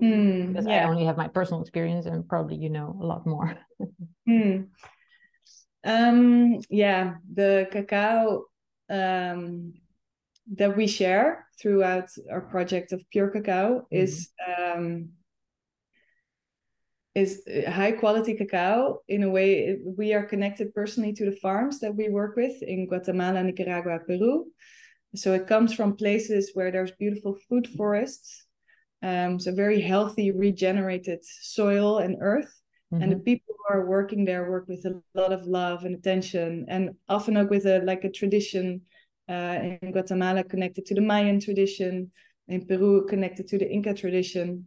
Mm, 0.02 0.48
because 0.48 0.66
yeah. 0.66 0.84
I 0.84 0.88
only 0.88 1.04
have 1.04 1.16
my 1.16 1.28
personal 1.28 1.62
experience, 1.62 2.06
and 2.06 2.28
probably 2.28 2.56
you 2.56 2.70
know 2.70 2.98
a 3.00 3.04
lot 3.04 3.26
more. 3.26 3.56
mm. 4.28 4.66
Um, 5.82 6.58
yeah, 6.68 7.14
the 7.32 7.66
cacao 7.72 8.44
um, 8.90 9.72
that 10.56 10.76
we 10.76 10.86
share 10.86 11.46
throughout 11.60 12.08
our 12.30 12.40
project 12.40 12.92
of 12.92 13.04
Pure 13.10 13.32
Kakaw 13.32 13.68
mm-hmm. 13.70 13.96
is 13.96 14.30
um, 14.58 15.10
is 17.14 17.42
high 17.68 17.90
quality 17.90 18.34
cacao 18.34 19.00
in 19.08 19.24
a 19.24 19.30
way 19.30 19.76
we 19.84 20.14
are 20.14 20.22
connected 20.22 20.72
personally 20.72 21.12
to 21.12 21.24
the 21.24 21.36
farms 21.36 21.80
that 21.80 21.92
we 21.94 22.08
work 22.08 22.36
with 22.36 22.62
in 22.62 22.86
guatemala 22.86 23.42
nicaragua 23.42 23.98
peru 24.06 24.46
so 25.16 25.32
it 25.32 25.48
comes 25.48 25.74
from 25.74 25.96
places 25.96 26.52
where 26.54 26.70
there's 26.70 26.92
beautiful 26.92 27.36
food 27.48 27.66
forests 27.76 28.46
um, 29.02 29.40
so 29.40 29.52
very 29.52 29.80
healthy 29.80 30.30
regenerated 30.30 31.18
soil 31.24 31.98
and 31.98 32.16
earth 32.20 32.60
Mm-hmm. 32.92 33.02
And 33.02 33.12
the 33.12 33.16
mm-hmm. 33.16 33.24
people 33.24 33.54
who 33.56 33.74
are 33.74 33.86
working 33.86 34.24
there 34.24 34.50
work 34.50 34.66
with 34.66 34.84
a 34.84 35.00
lot 35.14 35.32
of 35.32 35.46
love 35.46 35.84
and 35.84 35.94
attention, 35.94 36.66
and 36.68 36.90
often 37.08 37.48
with 37.48 37.66
a 37.66 37.80
like 37.84 38.04
a 38.04 38.10
tradition 38.10 38.82
in 39.32 39.92
Guatemala 39.92 40.44
connected 40.44 40.86
to 40.86 40.94
the 40.94 41.00
Mayan 41.00 41.40
tradition, 41.40 42.10
in 42.48 42.66
Peru 42.66 43.06
connected 43.06 43.46
to 43.48 43.58
the 43.58 43.70
Inca 43.70 43.94
tradition. 43.94 44.66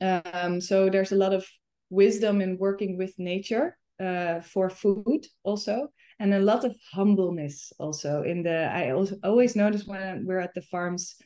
Um, 0.00 0.60
so 0.60 0.88
there's 0.88 1.12
a 1.12 1.16
lot 1.16 1.32
of 1.32 1.46
wisdom 1.90 2.40
in 2.40 2.58
working 2.58 2.96
with 2.96 3.14
nature 3.18 3.76
uh, 4.00 4.40
for 4.40 4.70
food 4.70 5.26
also, 5.44 5.88
and 6.18 6.34
a 6.34 6.40
lot 6.40 6.64
of 6.64 6.74
humbleness 6.92 7.72
also 7.78 8.22
in 8.22 8.42
the. 8.42 8.70
I 8.72 8.90
also 8.90 9.16
always 9.22 9.54
notice 9.54 9.84
when 9.86 10.24
we're 10.26 10.40
at 10.40 10.54
the 10.54 10.62
farms, 10.62 11.16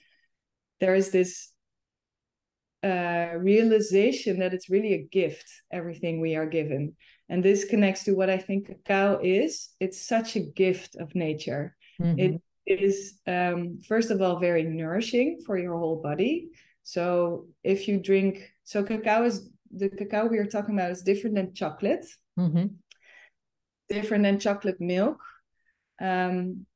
there 0.80 0.94
is 0.94 1.11
this 1.11 1.52
uh, 2.82 3.30
realization 3.38 4.38
that 4.40 4.54
it's 4.54 4.70
really 4.70 4.94
a 4.94 5.08
gift, 5.11 5.49
everything 5.73 6.20
we 6.20 6.37
are 6.37 6.46
given. 6.46 6.94
And 7.28 7.42
this 7.42 7.64
connects 7.64 8.04
to 8.04 8.12
what 8.12 8.30
I 8.30 8.38
think 8.38 8.68
cacao 8.68 9.20
is. 9.23 9.70
It's 9.80 10.06
such 10.06 10.37
a 10.37 10.40
gift 10.40 10.96
of 10.96 11.14
nature. 11.14 11.75
Mm-hmm. 12.00 12.18
It 12.18 12.42
is, 12.66 13.20
um, 13.26 13.78
first 13.87 14.11
of 14.11 14.20
all, 14.20 14.38
very 14.38 14.64
nourishing 14.64 15.40
for 15.46 15.56
your 15.56 15.78
whole 15.78 16.02
body. 16.02 16.49
So 16.82 17.46
if 17.62 17.88
you 17.88 17.99
drink, 17.99 18.52
so 18.64 18.82
cacao 18.82 19.25
is 19.25 19.49
the 19.70 19.88
cacao 19.88 20.26
we 20.26 20.38
are 20.38 20.46
talking 20.46 20.78
about 20.78 20.90
is 20.90 21.02
different 21.02 21.37
than 21.37 21.54
chocolate, 21.54 22.06
mm-hmm. 22.38 22.66
different 23.88 24.25
than 24.25 24.38
chocolate 24.38 24.80
milk. 24.80 25.18
Um, 26.00 26.66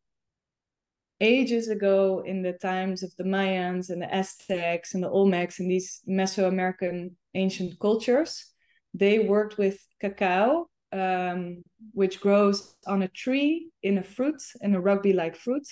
ages 1.20 1.68
ago 1.68 2.23
in 2.25 2.42
the 2.42 2.54
times 2.54 3.02
of 3.02 3.14
the 3.16 3.25
Mayans 3.25 3.90
and 3.90 4.00
the 4.00 4.12
Aztecs 4.12 4.94
and 4.94 5.02
the 5.02 5.11
Olmecs 5.11 5.59
and 5.59 5.70
these 5.70 6.00
Mesoamerican 6.09 7.11
ancient 7.35 7.78
cultures, 7.78 8.47
they 8.94 9.18
worked 9.18 9.59
with 9.59 9.78
cacao, 10.00 10.69
um, 10.92 11.62
which 11.92 12.20
grows 12.20 12.75
on 12.87 13.02
a 13.02 13.09
tree 13.09 13.70
in 13.82 13.99
a 13.99 14.02
fruit, 14.02 14.42
in 14.61 14.75
a 14.75 14.80
rugby-like 14.80 15.37
fruit. 15.37 15.66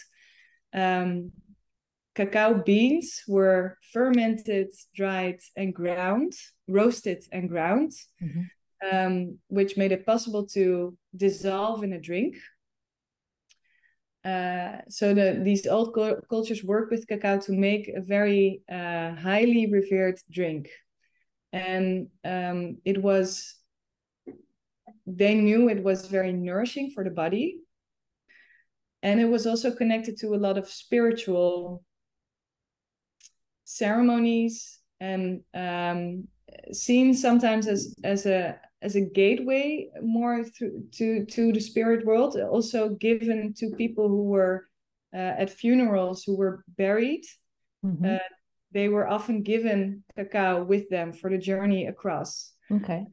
Um, 0.72 1.32
cacao 2.14 2.54
beans 2.54 3.22
were 3.28 3.78
fermented, 3.92 4.68
dried, 4.94 5.40
and 5.56 5.74
ground, 5.74 6.32
roasted 6.68 7.24
and 7.32 7.48
ground, 7.48 7.92
mm-hmm. 8.22 8.42
um, 8.90 9.38
which 9.48 9.76
made 9.76 9.92
it 9.92 10.06
possible 10.06 10.46
to 10.48 10.96
dissolve 11.16 11.82
in 11.82 11.92
a 11.92 12.00
drink 12.00 12.36
uh, 14.24 14.78
so 14.88 15.14
the, 15.14 15.40
these 15.42 15.66
old 15.66 15.94
cultures 16.28 16.64
work 16.64 16.90
with 16.90 17.06
cacao 17.06 17.38
to 17.38 17.52
make 17.52 17.88
a 17.88 18.00
very 18.00 18.62
uh, 18.70 19.14
highly 19.14 19.70
revered 19.70 20.18
drink 20.30 20.68
and 21.52 22.08
um, 22.24 22.76
it 22.84 23.00
was 23.00 23.54
they 25.16 25.34
knew 25.34 25.68
it 25.68 25.82
was 25.82 26.06
very 26.06 26.32
nourishing 26.32 26.90
for 26.90 27.02
the 27.02 27.10
body. 27.10 27.58
And 29.02 29.20
it 29.20 29.26
was 29.26 29.46
also 29.46 29.70
connected 29.70 30.18
to 30.18 30.34
a 30.34 30.36
lot 30.36 30.58
of 30.58 30.68
spiritual 30.68 31.84
ceremonies 33.64 34.80
and 35.00 35.42
um, 35.54 36.26
seen 36.72 37.14
sometimes 37.14 37.68
as 37.68 37.94
as 38.02 38.26
a 38.26 38.58
as 38.82 38.96
a 38.96 39.00
gateway 39.00 39.88
more 40.02 40.42
through 40.42 40.82
to 40.92 41.24
to 41.26 41.52
the 41.52 41.60
spirit 41.60 42.04
world 42.04 42.36
also 42.36 42.88
given 42.90 43.54
to 43.54 43.70
people 43.76 44.08
who 44.08 44.24
were 44.24 44.66
uh, 45.14 45.34
at 45.38 45.50
funerals 45.50 46.24
who 46.24 46.36
were 46.36 46.64
buried. 46.76 47.24
Mm-hmm. 47.84 48.16
uh, 48.16 48.28
they 48.72 48.88
were 48.88 49.08
often 49.08 49.42
given 49.42 50.02
cacao 50.16 50.64
with 50.64 50.90
them 50.90 51.12
for 51.12 51.30
the 51.30 51.38
journey 51.38 51.86
across. 51.86 52.52
Okay 52.72 53.06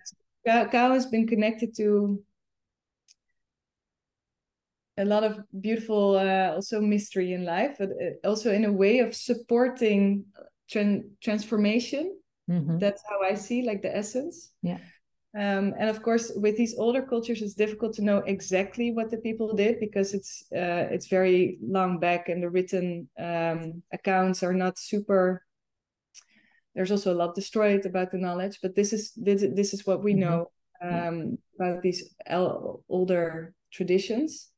cacao 0.45 0.93
has 0.93 1.05
been 1.05 1.27
connected 1.27 1.75
to 1.75 2.21
a 4.97 5.05
lot 5.05 5.23
of 5.23 5.39
beautiful 5.59 6.17
uh, 6.17 6.53
also 6.53 6.79
mystery 6.79 7.33
in 7.33 7.43
life 7.43 7.75
but 7.79 7.89
uh, 7.89 8.27
also 8.27 8.51
in 8.51 8.65
a 8.65 8.71
way 8.71 8.99
of 8.99 9.15
supporting 9.15 10.25
tran- 10.71 11.03
transformation 11.21 12.17
mm-hmm. 12.49 12.77
that's 12.77 13.03
how 13.09 13.21
i 13.21 13.33
see 13.33 13.63
like 13.63 13.81
the 13.81 13.95
essence 13.95 14.51
yeah 14.61 14.77
um, 15.35 15.73
and 15.77 15.89
of 15.89 16.01
course, 16.01 16.31
with 16.33 16.55
these 16.55 16.77
older 16.77 17.01
cultures, 17.01 17.41
it's 17.41 17.55
difficult 17.55 17.93
to 17.95 18.01
know 18.01 18.19
exactly 18.19 18.93
what 18.93 19.11
the 19.11 19.17
people 19.17 19.53
did 19.53 19.81
because 19.81 20.13
it's 20.13 20.45
uh, 20.55 20.87
it's 20.89 21.07
very 21.07 21.57
long 21.61 21.99
back, 21.99 22.29
and 22.29 22.41
the 22.41 22.49
written 22.49 23.09
um, 23.19 23.83
accounts 23.91 24.43
are 24.43 24.53
not 24.53 24.79
super. 24.79 25.45
There's 26.75 26.91
also 26.91 27.13
a 27.13 27.15
lot 27.15 27.35
destroyed 27.35 27.85
about 27.85 28.11
the 28.11 28.17
knowledge, 28.17 28.59
but 28.61 28.75
this 28.75 28.91
is 28.91 29.13
this, 29.15 29.45
this 29.53 29.73
is 29.73 29.85
what 29.85 30.03
we 30.03 30.11
mm-hmm. 30.11 30.21
know 30.21 30.51
um, 30.81 31.37
about 31.59 31.81
these 31.81 32.13
older 32.29 33.53
traditions. 33.71 34.49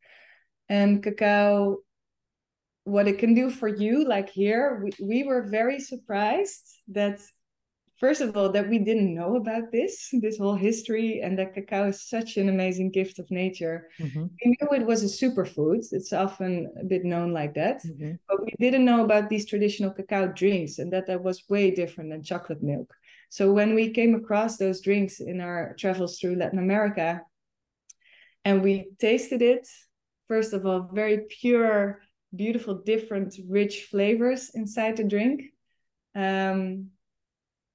And 0.69 1.01
cacao, 1.01 1.77
what 2.83 3.07
it 3.07 3.19
can 3.19 3.33
do 3.33 3.49
for 3.49 3.67
you, 3.67 4.07
like 4.07 4.29
here, 4.29 4.81
we, 4.83 4.91
we 5.01 5.23
were 5.23 5.43
very 5.43 5.79
surprised 5.79 6.81
that 6.89 7.19
first 7.99 8.21
of 8.21 8.37
all 8.37 8.51
that 8.51 8.69
we 8.69 8.79
didn't 8.79 9.13
know 9.13 9.35
about 9.35 9.71
this 9.71 10.09
this 10.21 10.37
whole 10.37 10.55
history 10.55 11.21
and 11.21 11.37
that 11.37 11.53
cacao 11.53 11.87
is 11.87 12.07
such 12.07 12.37
an 12.37 12.49
amazing 12.49 12.91
gift 12.91 13.19
of 13.19 13.29
nature 13.31 13.89
mm-hmm. 13.99 14.25
we 14.43 14.51
knew 14.51 14.67
it 14.71 14.85
was 14.85 15.03
a 15.03 15.25
superfood 15.25 15.85
it's 15.91 16.13
often 16.13 16.71
a 16.79 16.83
bit 16.83 17.03
known 17.03 17.33
like 17.33 17.53
that 17.53 17.81
mm-hmm. 17.83 18.13
but 18.27 18.43
we 18.43 18.53
didn't 18.59 18.85
know 18.85 19.03
about 19.03 19.29
these 19.29 19.45
traditional 19.45 19.91
cacao 19.91 20.27
drinks 20.27 20.79
and 20.79 20.91
that 20.93 21.07
that 21.07 21.23
was 21.23 21.43
way 21.49 21.71
different 21.71 22.09
than 22.09 22.23
chocolate 22.23 22.63
milk 22.63 22.93
so 23.29 23.51
when 23.51 23.75
we 23.75 23.89
came 23.89 24.15
across 24.15 24.57
those 24.57 24.81
drinks 24.81 25.19
in 25.19 25.41
our 25.41 25.75
travels 25.77 26.19
through 26.19 26.35
latin 26.35 26.59
america 26.59 27.21
and 28.45 28.61
we 28.61 28.87
tasted 28.99 29.41
it 29.41 29.67
first 30.27 30.53
of 30.53 30.65
all 30.65 30.89
very 30.93 31.25
pure 31.29 31.99
beautiful 32.35 32.75
different 32.75 33.33
rich 33.47 33.87
flavors 33.89 34.51
inside 34.53 34.97
the 34.97 35.03
drink 35.03 35.41
um, 36.15 36.89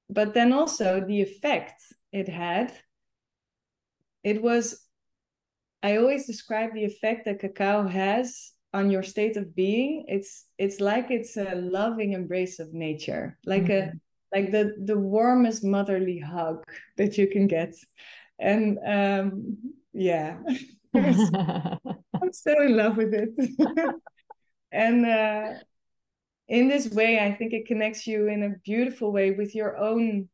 but 0.09 0.35
then 0.35 0.52
also 0.52 1.00
the 1.00 1.23
effect 1.23 1.80
it 2.12 2.28
had. 2.28 2.73
It 4.25 4.42
was 4.42 4.87
i 5.85 5.97
always 5.97 6.26
describe 6.26 6.73
the 6.75 6.85
effect 6.85 7.25
that 7.25 7.40
cacao 7.40 7.88
has 7.88 8.52
on 8.75 8.90
your 8.90 9.02
state 9.02 9.37
of 9.37 9.54
being. 9.54 10.04
It's 10.09 10.47
it's 10.59 10.80
like 10.80 11.11
it's 11.11 11.37
a 11.37 11.54
loving 11.56 12.12
embrace 12.12 12.59
of 12.59 12.73
nature 12.73 13.37
like 13.44 13.64
mm-hmm. 13.64 13.97
a 13.97 14.37
like 14.37 14.50
the 14.50 14.75
the 14.85 14.99
warmest 14.99 15.62
motherly 15.64 16.18
hug 16.18 16.64
that 16.97 17.18
you 17.18 17.26
can 17.26 17.47
get. 17.47 17.75
And 18.38 18.78
um 18.87 19.59
yeah. 19.92 20.38
I'm 20.94 22.32
still 22.32 22.62
in 22.62 22.76
love 22.76 22.97
with 22.97 23.14
it. 23.14 23.30
And 24.73 25.04
uh 25.04 25.52
in 26.49 26.68
this 26.68 26.88
way, 26.90 27.18
I 27.18 27.32
think 27.32 27.52
it 27.52 27.66
connects 27.66 28.06
you 28.06 28.28
in 28.28 28.42
a 28.42 28.58
beautiful 28.64 29.12
way 29.12 29.30
with 29.30 29.54
your 29.54 29.76
own 29.76 30.28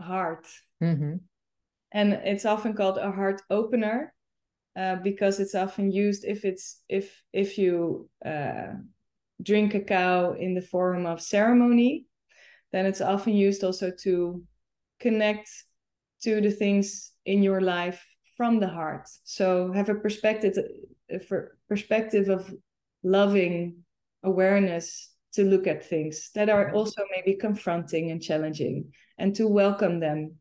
heart. 0.00 0.46
Mm-hmm. 0.82 1.16
And 1.92 2.12
it's 2.12 2.44
often 2.44 2.74
called 2.74 2.98
a 2.98 3.10
heart 3.10 3.40
opener 3.48 4.12
uh, 4.78 4.96
because 4.96 5.40
it's 5.40 5.54
often 5.54 5.90
used 5.90 6.24
if 6.24 6.44
it's 6.44 6.82
if 6.88 7.22
if 7.32 7.56
you 7.56 8.08
uh, 8.24 8.74
drink 9.42 9.72
cacao 9.72 10.34
in 10.34 10.54
the 10.54 10.62
form 10.62 11.06
of 11.06 11.22
ceremony, 11.22 12.06
then 12.72 12.84
it's 12.86 13.00
often 13.00 13.32
used 13.32 13.64
also 13.64 13.90
to 14.02 14.42
connect 15.00 15.48
to 16.22 16.40
the 16.40 16.50
things 16.50 17.12
in 17.24 17.42
your 17.42 17.60
life 17.60 18.04
from 18.36 18.60
the 18.60 18.68
heart. 18.68 19.08
So 19.24 19.72
have 19.72 19.88
a 19.88 19.94
perspective, 19.94 20.56
a 21.10 21.20
perspective 21.68 22.28
of 22.28 22.52
loving 23.02 23.84
awareness 24.22 25.10
to 25.34 25.44
look 25.44 25.66
at 25.66 25.84
things 25.84 26.30
that 26.34 26.48
are 26.48 26.66
mm-hmm. 26.66 26.76
also 26.76 27.02
maybe 27.14 27.36
confronting 27.36 28.10
and 28.10 28.22
challenging 28.22 28.92
and 29.18 29.34
to 29.36 29.46
welcome 29.46 30.00
them. 30.00 30.36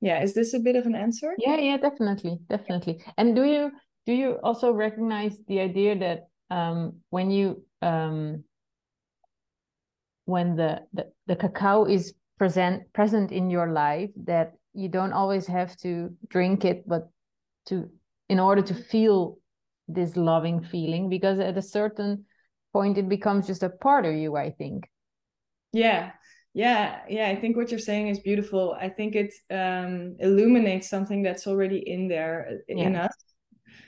Yeah 0.00 0.22
is 0.22 0.34
this 0.34 0.54
a 0.54 0.60
bit 0.60 0.76
of 0.76 0.86
an 0.86 0.94
answer? 0.94 1.34
Yeah 1.38 1.56
yeah 1.56 1.76
definitely 1.76 2.38
definitely. 2.48 3.02
And 3.16 3.34
do 3.34 3.44
you 3.44 3.70
do 4.06 4.12
you 4.12 4.38
also 4.42 4.72
recognize 4.72 5.36
the 5.48 5.60
idea 5.60 5.98
that 5.98 6.28
um, 6.50 7.00
when 7.10 7.30
you 7.30 7.64
um, 7.82 8.44
when 10.26 10.56
the, 10.56 10.80
the 10.92 11.12
the 11.26 11.36
cacao 11.36 11.84
is 11.84 12.14
present 12.38 12.92
present 12.92 13.32
in 13.32 13.50
your 13.50 13.72
life 13.72 14.10
that 14.24 14.52
you 14.72 14.88
don't 14.88 15.12
always 15.12 15.46
have 15.46 15.76
to 15.76 16.10
drink 16.28 16.64
it 16.64 16.86
but 16.86 17.08
to 17.66 17.88
in 18.28 18.40
order 18.40 18.62
to 18.62 18.74
feel 18.74 19.38
this 19.88 20.16
loving 20.16 20.62
feeling 20.62 21.08
because 21.08 21.38
at 21.38 21.56
a 21.56 21.62
certain 21.62 22.24
point 22.72 22.98
it 22.98 23.08
becomes 23.08 23.46
just 23.46 23.62
a 23.62 23.68
part 23.68 24.04
of 24.04 24.14
you 24.14 24.36
i 24.36 24.50
think. 24.50 24.88
Yeah. 25.74 26.12
Yeah. 26.54 27.00
Yeah. 27.08 27.28
I 27.28 27.36
think 27.36 27.56
what 27.56 27.70
you're 27.70 27.80
saying 27.80 28.08
is 28.08 28.20
beautiful. 28.20 28.76
I 28.80 28.88
think 28.88 29.16
it 29.16 29.34
um, 29.50 30.16
illuminates 30.20 30.88
something 30.88 31.22
that's 31.22 31.46
already 31.46 31.78
in 31.78 32.08
there 32.08 32.48
uh, 32.48 32.54
yeah. 32.68 32.86
in 32.86 32.96
us. 32.96 33.14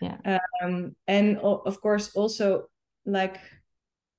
Yeah. 0.00 0.38
Um, 0.62 0.96
and 1.06 1.38
of 1.38 1.80
course 1.80 2.14
also 2.14 2.64
like 3.06 3.38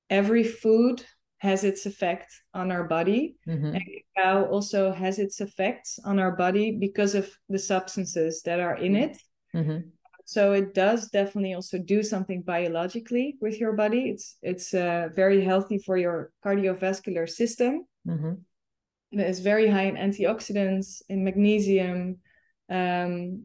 every 0.09 0.43
food 0.43 1.03
has 1.39 1.63
its 1.63 1.85
effect 1.85 2.31
on 2.53 2.71
our 2.71 2.85
body. 2.85 3.35
Mm-hmm. 3.47 3.75
and 3.75 3.83
cacao 4.15 4.45
also 4.45 4.91
has 4.91 5.19
its 5.19 5.41
effects 5.41 5.99
on 6.03 6.17
our 6.17 6.35
body 6.35 6.77
because 6.79 7.13
of 7.15 7.29
the 7.49 7.59
substances 7.59 8.41
that 8.45 8.59
are 8.59 8.77
in 8.77 8.95
it. 8.95 9.17
Mm-hmm 9.53 9.89
so 10.27 10.51
it 10.51 10.73
does 10.73 11.07
definitely 11.07 11.53
also 11.53 11.77
do 11.77 12.03
something 12.03 12.41
biologically 12.41 13.37
with 13.39 13.61
your 13.61 13.71
body. 13.71 14.09
It's 14.09 14.35
it's 14.41 14.73
uh, 14.73 15.07
very 15.15 15.41
healthy 15.41 15.77
for 15.77 15.95
your 15.97 16.31
cardiovascular 16.43 17.29
system. 17.29 17.85
Mm-hmm. 18.05 18.33
it's 19.11 19.39
very 19.39 19.69
high 19.69 19.87
in 19.91 19.95
antioxidants 19.95 21.01
in 21.09 21.23
magnesium 21.23 22.17
um, 22.69 23.43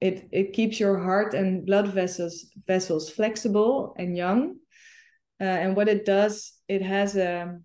it 0.00 0.28
it 0.32 0.52
keeps 0.52 0.80
your 0.80 0.98
heart 0.98 1.32
and 1.34 1.64
blood 1.64 1.88
vessels 1.88 2.46
vessels 2.66 3.08
flexible 3.08 3.94
and 3.96 4.16
young. 4.16 4.56
Uh, 5.40 5.58
and 5.62 5.76
what 5.76 5.88
it 5.88 6.04
does 6.04 6.54
it 6.66 6.82
has 6.82 7.16
a 7.16 7.56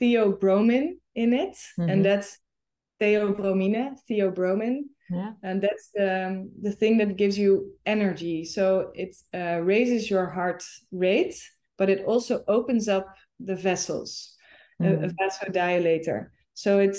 theobromine 0.00 1.00
in 1.14 1.32
it. 1.32 1.56
Mm-hmm. 1.56 1.88
and 1.88 2.04
that's 2.04 2.38
theobromine 3.00 3.96
theobromine 4.04 4.80
yeah. 5.10 5.32
and 5.42 5.62
that's 5.62 5.90
the 5.94 6.48
the 6.62 6.72
thing 6.72 6.98
that 6.98 7.16
gives 7.16 7.38
you 7.38 7.72
energy 7.86 8.44
so 8.44 8.90
it 8.94 9.16
uh, 9.34 9.60
raises 9.62 10.10
your 10.10 10.28
heart 10.28 10.62
rate 10.92 11.34
but 11.76 11.88
it 11.88 12.04
also 12.04 12.44
opens 12.48 12.88
up 12.88 13.06
the 13.40 13.56
vessels 13.56 14.34
mm. 14.80 14.86
a, 14.86 15.04
a 15.04 15.08
mm. 15.08 15.14
vasodilator 15.20 16.28
so 16.54 16.78
it 16.78 16.96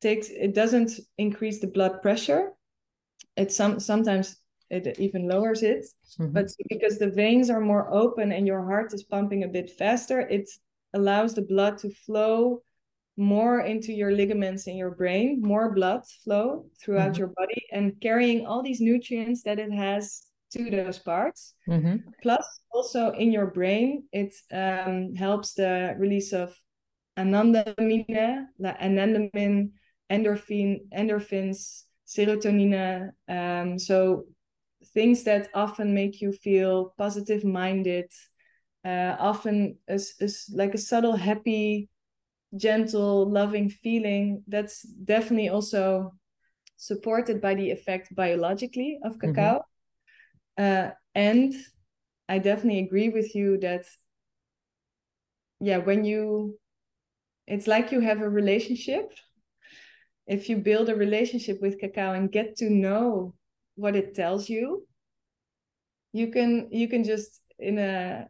takes 0.00 0.28
it 0.28 0.54
doesn't 0.54 0.92
increase 1.18 1.60
the 1.60 1.66
blood 1.66 2.02
pressure 2.02 2.52
it 3.36 3.52
some 3.52 3.80
sometimes 3.80 4.36
it 4.70 4.98
even 4.98 5.28
lowers 5.28 5.62
it 5.62 5.84
mm-hmm. 6.18 6.32
but 6.32 6.48
because 6.68 6.98
the 6.98 7.10
veins 7.10 7.50
are 7.50 7.60
more 7.60 7.92
open 7.92 8.32
and 8.32 8.46
your 8.46 8.64
heart 8.64 8.92
is 8.94 9.04
pumping 9.04 9.44
a 9.44 9.48
bit 9.48 9.70
faster 9.70 10.20
it 10.20 10.48
allows 10.94 11.34
the 11.34 11.42
blood 11.42 11.78
to 11.78 11.90
flow 12.06 12.62
more 13.16 13.60
into 13.60 13.92
your 13.92 14.12
ligaments 14.12 14.66
in 14.66 14.76
your 14.76 14.90
brain, 14.90 15.40
more 15.42 15.74
blood 15.74 16.02
flow 16.24 16.66
throughout 16.80 17.12
mm-hmm. 17.12 17.18
your 17.18 17.28
body, 17.28 17.66
and 17.70 18.00
carrying 18.00 18.46
all 18.46 18.62
these 18.62 18.80
nutrients 18.80 19.42
that 19.42 19.58
it 19.58 19.72
has 19.72 20.22
to 20.52 20.70
those 20.70 20.98
parts. 20.98 21.54
Mm-hmm. 21.68 21.96
Plus, 22.22 22.46
also 22.72 23.10
in 23.12 23.32
your 23.32 23.46
brain, 23.46 24.04
it 24.12 24.34
um, 24.52 25.14
helps 25.14 25.54
the 25.54 25.94
release 25.98 26.32
of 26.32 26.54
anandamine, 27.18 28.46
anandamine, 28.60 29.70
endorphin, 30.10 30.80
endorphins, 30.96 31.84
serotonin. 32.06 33.10
Um, 33.28 33.78
so 33.78 34.24
things 34.94 35.24
that 35.24 35.48
often 35.54 35.94
make 35.94 36.20
you 36.20 36.32
feel 36.32 36.94
positive 36.98 37.44
minded, 37.44 38.10
uh, 38.84 39.16
often 39.18 39.78
is, 39.88 40.14
is 40.20 40.50
like 40.54 40.74
a 40.74 40.78
subtle 40.78 41.16
happy 41.16 41.88
gentle, 42.56 43.30
loving 43.30 43.70
feeling, 43.70 44.42
that's 44.46 44.82
definitely 44.82 45.48
also 45.48 46.12
supported 46.76 47.40
by 47.40 47.54
the 47.54 47.70
effect 47.70 48.14
biologically 48.14 48.98
of 49.04 49.12
mm-hmm. 49.12 49.32
cacao. 49.32 49.64
Mm-hmm. 50.58 50.88
Uh, 50.88 50.90
and 51.14 51.54
I 52.28 52.38
definitely 52.38 52.80
agree 52.80 53.08
with 53.08 53.34
you 53.34 53.58
that, 53.58 53.84
yeah, 55.60 55.78
when 55.78 56.04
you, 56.04 56.58
it's 57.46 57.66
like 57.66 57.92
you 57.92 58.00
have 58.00 58.20
a 58.20 58.28
relationship. 58.28 59.12
If 60.26 60.48
you 60.48 60.58
build 60.58 60.88
a 60.88 60.94
relationship 60.94 61.60
with 61.60 61.80
cacao 61.80 62.12
and 62.12 62.30
get 62.30 62.56
to 62.56 62.70
know 62.70 63.34
what 63.74 63.96
it 63.96 64.14
tells 64.14 64.48
you, 64.48 64.86
you 66.12 66.28
can 66.28 66.68
you 66.70 66.88
can 66.88 67.04
just 67.04 67.40
in 67.58 67.78
a 67.78 68.28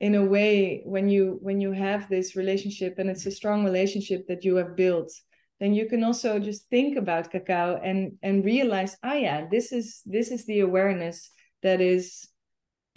in 0.00 0.14
a 0.14 0.24
way 0.24 0.82
when 0.84 1.08
you 1.08 1.38
when 1.42 1.60
you 1.60 1.72
have 1.72 2.08
this 2.08 2.36
relationship 2.36 2.98
and 2.98 3.10
it's 3.10 3.26
a 3.26 3.30
strong 3.30 3.64
relationship 3.64 4.26
that 4.28 4.44
you 4.44 4.56
have 4.56 4.76
built 4.76 5.12
then 5.58 5.74
you 5.74 5.86
can 5.86 6.04
also 6.04 6.38
just 6.38 6.68
think 6.68 6.96
about 6.96 7.30
cacao 7.30 7.80
and 7.82 8.12
and 8.22 8.44
realize 8.44 8.96
ah 9.02 9.14
yeah 9.14 9.46
this 9.50 9.72
is 9.72 10.02
this 10.06 10.30
is 10.30 10.46
the 10.46 10.60
awareness 10.60 11.30
that 11.62 11.80
is 11.80 12.28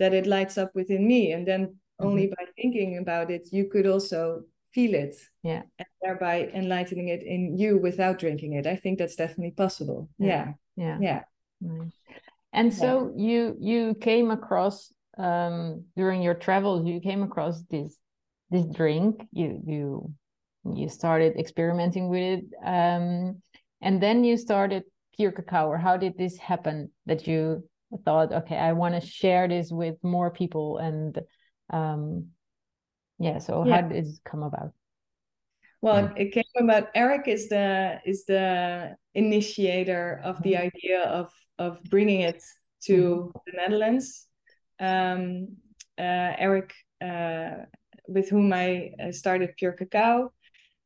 that 0.01 0.13
it 0.13 0.25
lights 0.25 0.57
up 0.57 0.71
within 0.73 1.07
me. 1.07 1.31
And 1.31 1.47
then 1.47 1.67
mm-hmm. 1.67 2.07
only 2.07 2.27
by 2.27 2.45
thinking 2.55 2.97
about 2.97 3.31
it 3.31 3.49
you 3.51 3.69
could 3.69 3.85
also 3.85 4.41
feel 4.73 4.93
it 4.93 5.15
yeah. 5.43 5.63
and 5.77 5.87
thereby 6.01 6.49
enlightening 6.53 7.09
it 7.09 7.23
in 7.23 7.57
you 7.57 7.77
without 7.77 8.17
drinking 8.17 8.53
it. 8.53 8.65
I 8.65 8.75
think 8.75 8.97
that's 8.97 9.15
definitely 9.15 9.51
possible. 9.51 10.09
Yeah. 10.17 10.53
Yeah. 10.75 10.97
Yeah, 10.99 11.23
yeah. 11.61 11.83
and 12.53 12.73
so 12.73 13.13
yeah. 13.15 13.27
you 13.27 13.57
you 13.59 13.95
came 13.95 14.31
across 14.31 14.93
um, 15.17 15.85
during 15.95 16.21
your 16.21 16.33
travels 16.33 16.85
you 16.85 16.99
came 16.99 17.23
across 17.23 17.61
this 17.69 17.97
this 18.49 18.65
drink 18.65 19.21
you 19.31 19.61
you 19.65 20.13
you 20.75 20.89
started 20.89 21.37
experimenting 21.37 22.09
with 22.09 22.39
it 22.39 22.45
um, 22.63 23.41
and 23.81 24.01
then 24.01 24.23
you 24.23 24.37
started 24.37 24.83
Pure 25.15 25.33
Kakaw 25.33 25.67
or 25.67 25.77
how 25.77 25.97
did 25.97 26.17
this 26.17 26.37
happen 26.37 26.91
that 27.05 27.27
you 27.27 27.63
thought 28.05 28.31
okay 28.31 28.57
i 28.57 28.71
want 28.71 28.95
to 28.95 29.05
share 29.05 29.47
this 29.47 29.71
with 29.71 29.95
more 30.01 30.31
people 30.31 30.77
and 30.77 31.19
um, 31.71 32.27
yeah 33.19 33.37
so 33.37 33.65
yeah. 33.65 33.75
how 33.75 33.87
did 33.87 34.05
it 34.05 34.19
come 34.23 34.43
about 34.43 34.71
well 35.81 36.11
it 36.15 36.31
came 36.31 36.43
about 36.59 36.87
Erik 36.95 37.27
is 37.27 37.49
the 37.49 37.99
is 38.05 38.25
the 38.25 38.95
initiator 39.13 40.21
of 40.23 40.41
the 40.43 40.53
mm-hmm. 40.53 40.67
idea 40.67 41.03
of 41.03 41.31
of 41.59 41.83
bringing 41.85 42.21
it 42.21 42.41
to 42.83 42.93
mm-hmm. 42.93 43.39
the 43.45 43.53
netherlands 43.57 44.27
um, 44.81 45.47
uh, 45.97 46.33
Erik 46.37 46.73
uh, 47.01 47.65
with 48.07 48.29
whom 48.29 48.51
i 48.51 48.91
uh, 49.01 49.11
started 49.11 49.55
Pure 49.57 49.77
Kakaw. 49.79 50.29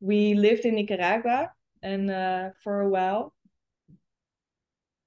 We 0.00 0.34
lived 0.34 0.64
in 0.64 0.76
nicaragua 0.76 1.50
and 1.82 2.10
uh, 2.10 2.50
for 2.62 2.82
a 2.82 2.88
while. 2.88 3.34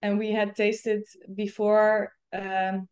And 0.01 0.17
we 0.17 0.31
had 0.31 0.55
tasted 0.55 1.03
before 1.35 2.13
um, 2.33 2.87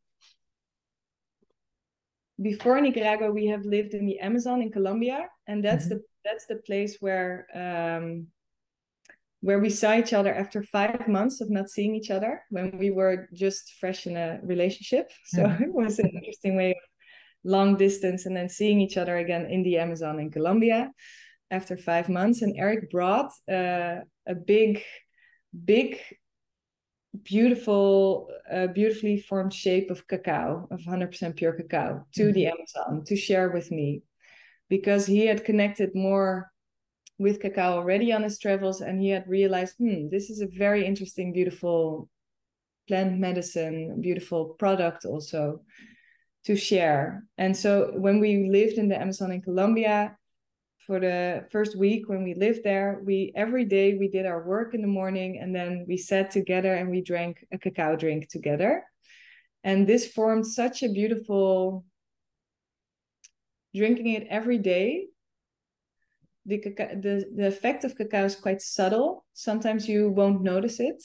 before 2.41 2.79
Nicaragua, 2.79 3.31
we 3.31 3.47
have 3.47 3.65
lived 3.65 3.93
in 3.93 4.05
the 4.05 4.19
Amazon 4.19 4.61
in 4.61 4.71
Colombia, 4.71 5.27
and 5.47 5.63
that's 5.63 5.85
mm-hmm. 5.85 5.95
the 5.95 6.03
that's 6.23 6.45
the 6.45 6.57
place 6.57 6.97
where 6.99 7.47
um, 7.55 8.27
where 9.47 9.59
we 9.59 9.69
saw 9.69 9.95
each 9.95 10.11
other 10.11 10.33
after 10.33 10.61
five 10.61 11.07
months 11.07 11.39
of 11.39 11.49
not 11.49 11.69
seeing 11.69 11.95
each 11.95 12.11
other 12.11 12.41
when 12.49 12.77
we 12.77 12.89
were 12.91 13.29
just 13.33 13.75
fresh 13.79 14.05
in 14.05 14.17
a 14.17 14.39
relationship. 14.43 15.09
So 15.33 15.43
mm-hmm. 15.43 15.63
it 15.63 15.73
was 15.73 15.99
an 15.99 16.09
interesting 16.09 16.57
way 16.57 16.71
of 16.71 16.83
long 17.45 17.77
distance 17.77 18.25
and 18.25 18.35
then 18.35 18.49
seeing 18.49 18.81
each 18.81 18.97
other 18.97 19.15
again 19.15 19.45
in 19.45 19.63
the 19.63 19.77
Amazon 19.77 20.19
in 20.19 20.31
Colombia 20.31 20.91
after 21.49 21.77
five 21.77 22.09
months. 22.09 22.41
And 22.41 22.57
Erik 22.57 22.91
brought 22.91 23.31
uh, 23.49 23.99
a 24.33 24.35
big, 24.35 24.83
big 25.73 26.01
beautiful, 27.23 28.27
uh, 28.53 28.67
beautifully 28.67 29.17
formed 29.29 29.53
shape 29.53 29.89
of 29.91 30.05
cacao, 30.09 30.67
of 30.71 30.81
100% 30.81 31.37
pure 31.37 31.53
cacao, 31.53 32.05
to 32.15 32.23
mm-hmm. 32.23 32.33
the 32.33 32.47
Amazon 32.47 33.05
to 33.05 33.15
share 33.15 33.49
with 33.49 33.71
me 33.71 34.01
because 34.67 35.05
he 35.05 35.25
had 35.25 35.45
connected 35.45 35.95
more 35.95 36.51
with 37.17 37.39
cacao 37.39 37.73
already 37.73 38.11
on 38.11 38.23
his 38.23 38.37
travels 38.37 38.81
and 38.81 39.01
he 39.01 39.09
had 39.09 39.27
realized, 39.27 39.75
hmm, 39.77 40.09
this 40.09 40.29
is 40.29 40.41
a 40.41 40.47
very 40.47 40.85
interesting, 40.85 41.33
beautiful 41.33 42.09
plant 42.87 43.17
medicine, 43.17 43.99
beautiful 44.01 44.55
product 44.59 45.05
also 45.05 45.61
to 46.45 46.55
share. 46.55 47.23
And 47.37 47.55
so 47.55 47.91
when 47.95 48.19
we 48.19 48.49
lived 48.49 48.77
in 48.77 48.87
the 48.87 48.99
Amazon 48.99 49.31
in 49.31 49.41
Colombia, 49.41 50.15
for 50.87 51.01
the 51.01 51.45
first 51.51 51.77
week 51.77 52.07
when 52.07 52.23
we 52.23 52.33
lived 52.33 52.63
there 52.63 53.01
we 53.03 53.33
every 53.35 53.65
day 53.65 53.97
we 53.97 54.07
did 54.07 54.25
our 54.25 54.47
work 54.47 54.73
in 54.73 54.81
the 54.81 54.87
morning 54.87 55.37
and 55.41 55.53
then 55.53 55.85
we 55.85 55.97
sat 55.97 56.31
together 56.31 56.73
and 56.73 56.89
we 56.89 57.01
drank 57.01 57.45
a 57.51 57.57
cacao 57.57 57.97
drink 57.97 58.29
together 58.29 58.83
and 59.65 59.85
this 59.85 60.07
formed 60.07 60.47
such 60.47 60.83
a 60.83 60.89
beautiful 60.89 61.83
drinking 63.75 64.07
it 64.07 64.25
every 64.29 64.57
day 64.57 65.07
the, 66.47 66.57
the, 66.57 67.25
the 67.35 67.47
effect 67.47 67.83
of 67.83 67.95
cacao 67.95 68.25
is 68.25 68.35
quite 68.35 68.61
subtle 68.61 69.25
sometimes 69.33 69.87
you 69.87 70.09
won't 70.09 70.41
notice 70.41 70.79
it 70.79 71.03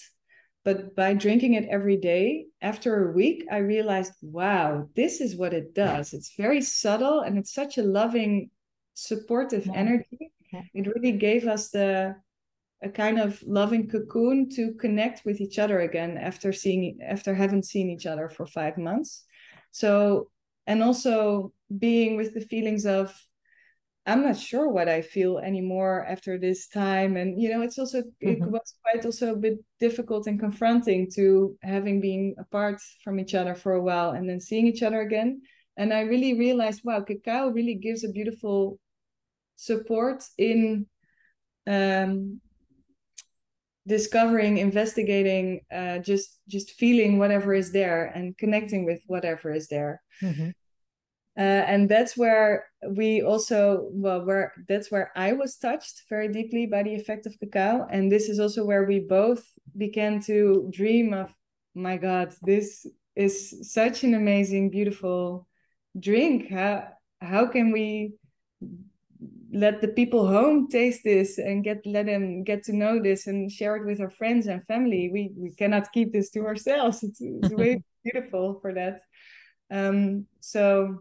but 0.65 0.95
by 0.95 1.13
drinking 1.13 1.55
it 1.55 1.69
every 1.69 1.97
day 1.97 2.47
after 2.63 3.11
a 3.11 3.13
week 3.13 3.45
i 3.51 3.59
realized 3.59 4.13
wow 4.23 4.89
this 4.95 5.21
is 5.21 5.37
what 5.37 5.53
it 5.53 5.75
does 5.75 6.13
it's 6.13 6.35
very 6.37 6.61
subtle 6.61 7.21
and 7.21 7.37
it's 7.37 7.53
such 7.53 7.77
a 7.79 7.83
loving 7.83 8.49
supportive 8.95 9.67
yeah. 9.67 9.73
energy. 9.75 10.33
Yeah. 10.53 10.63
It 10.75 10.87
really 10.87 11.13
gave 11.13 11.47
us 11.47 11.71
the 11.71 12.17
a 12.85 12.89
kind 12.89 13.21
of 13.21 13.41
loving 13.47 13.89
cocoon 13.89 14.51
to 14.51 14.73
connect 14.75 15.25
with 15.25 15.41
each 15.41 15.61
other 15.61 15.81
again 15.81 16.19
after 16.19 16.53
seeing 16.53 16.99
after 17.07 17.33
having 17.33 17.63
seen 17.63 17.89
each 17.89 18.07
other 18.07 18.29
for 18.29 18.45
five 18.45 18.77
months. 18.77 19.25
So 19.71 20.31
and 20.67 20.83
also 20.83 21.53
being 21.79 22.17
with 22.17 22.35
the 22.35 22.41
feelings 22.41 22.85
of 22.85 23.15
I'm 24.05 24.23
not 24.23 24.37
sure 24.37 24.69
what 24.69 24.89
I 24.89 25.01
feel 25.01 25.39
anymore 25.39 26.05
after 26.09 26.37
this 26.37 26.67
time. 26.67 27.17
And 27.17 27.41
you 27.41 27.51
know, 27.51 27.63
it's 27.63 27.79
also 27.79 28.03
mm-hmm. 28.03 28.43
it 28.43 28.51
was 28.51 28.75
quite 28.83 29.05
also 29.05 29.33
a 29.33 29.37
bit 29.37 29.59
difficult 29.79 30.27
and 30.27 30.41
confronting 30.41 31.09
to 31.15 31.57
having 31.63 32.01
been 32.01 32.35
apart 32.39 32.81
from 33.05 33.21
each 33.21 33.35
other 33.35 33.55
for 33.55 33.75
a 33.75 33.83
while 33.83 34.11
and 34.11 34.29
then 34.29 34.41
seeing 34.41 34.67
each 34.67 34.83
other 34.83 35.01
again. 35.01 35.43
And 35.77 35.95
I 35.95 36.01
really 36.01 36.39
realized, 36.39 36.83
wow, 36.85 37.01
cacao 37.01 37.51
really 37.51 37.77
gives 37.77 38.05
a 38.05 38.11
beautiful 38.11 38.79
support 39.57 40.25
in 40.37 40.87
um, 41.67 42.41
discovering 43.87 44.59
investigating 44.59 45.61
uh, 45.73 45.99
just 45.99 46.39
just 46.49 46.73
feeling 46.73 47.19
whatever 47.19 47.53
is 47.55 47.73
there 47.73 48.07
and 48.15 48.37
connecting 48.39 48.85
with 48.85 49.01
whatever 49.07 49.53
is 49.53 49.67
there 49.69 50.01
mm-hmm. 50.21 50.51
Uh, 51.37 51.41
and 51.41 51.89
that's 51.89 52.17
where 52.17 52.67
we 52.91 53.23
also 53.23 53.89
well 53.93 54.25
where 54.25 54.53
that's 54.69 54.91
where 54.91 55.11
i 55.17 55.33
was 55.33 55.57
touched 55.57 56.03
very 56.11 56.29
deeply 56.29 56.67
by 56.67 56.83
the 56.83 56.95
effect 56.95 57.27
of 57.27 57.39
cacao. 57.39 57.87
And 57.91 58.11
this 58.11 58.29
is 58.29 58.39
also 58.39 58.65
where 58.65 58.85
we 58.85 59.01
both 59.01 59.45
began 59.77 60.21
to 60.23 60.69
dream 60.73 61.15
of 61.15 61.31
my 61.75 61.97
god 61.97 62.35
this 62.43 62.87
is 63.17 63.73
such 63.73 64.05
an 64.05 64.15
amazing 64.15 64.71
beautiful 64.71 65.47
drink. 65.99 66.51
How 66.51 66.89
how 67.21 67.47
can 67.47 67.73
we 67.73 68.15
let 69.53 69.81
the 69.81 69.89
people 69.89 70.27
home 70.27 70.69
taste 70.69 71.03
this 71.05 71.39
and 71.39 71.63
get 71.63 71.85
let 71.85 72.07
them 72.07 72.43
get 72.43 72.65
to 72.65 72.73
know 72.73 73.01
this 73.01 73.27
and 73.27 73.53
share 73.53 73.77
it 73.77 73.85
with 73.85 74.01
our 74.01 74.11
friends 74.11 74.47
and 74.47 74.65
family? 74.65 75.11
We 75.13 75.33
we 75.37 75.51
cannot 75.51 75.93
keep 75.93 76.13
this 76.13 76.31
to 76.31 76.47
ourselves. 76.47 77.03
It's, 77.03 77.21
it's 77.21 77.53
way 77.53 77.83
beautiful 78.05 78.59
for 78.61 78.75
that. 78.75 79.01
Um 79.71 80.27
so 80.41 81.01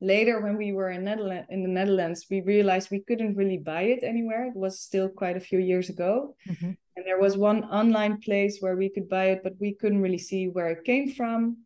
later 0.00 0.40
when 0.40 0.56
we 0.56 0.72
were 0.72 0.90
in 0.90 1.04
netherlands 1.04 1.46
in 1.50 1.62
the 1.62 1.68
netherlands 1.68 2.26
we 2.30 2.40
realized 2.40 2.90
we 2.90 3.00
couldn't 3.00 3.36
really 3.36 3.58
buy 3.58 3.82
it 3.82 4.02
anywhere 4.02 4.46
it 4.46 4.56
was 4.56 4.80
still 4.80 5.08
quite 5.08 5.36
a 5.36 5.46
few 5.48 5.58
years 5.58 5.88
ago 5.90 6.34
mm-hmm. 6.48 6.72
and 6.96 7.06
there 7.06 7.20
was 7.20 7.36
one 7.36 7.64
online 7.64 8.18
place 8.20 8.58
where 8.60 8.76
we 8.76 8.88
could 8.88 9.08
buy 9.08 9.26
it 9.26 9.40
but 9.42 9.52
we 9.60 9.74
couldn't 9.74 10.02
really 10.02 10.18
see 10.18 10.48
where 10.48 10.70
it 10.70 10.84
came 10.84 11.10
from 11.12 11.58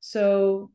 so 0.00 0.70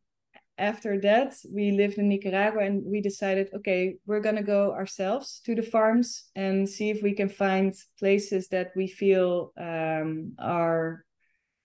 after 0.62 1.02
that, 1.02 1.34
we 1.52 1.72
lived 1.72 1.98
in 1.98 2.08
Nicaragua 2.08 2.64
and 2.64 2.84
we 2.86 3.02
decided, 3.02 3.50
okay, 3.56 3.96
we're 4.06 4.20
going 4.20 4.36
to 4.36 4.44
go 4.44 4.74
ourselves 4.74 5.42
to 5.46 5.56
the 5.56 5.64
farms 5.64 6.30
and 6.36 6.70
see 6.70 6.92
if 6.92 7.02
we 7.02 7.14
can 7.14 7.30
find 7.30 7.74
places 7.98 8.48
that 8.50 8.72
we 8.76 8.88
feel 8.88 9.54
um, 9.58 10.34
are, 10.38 11.04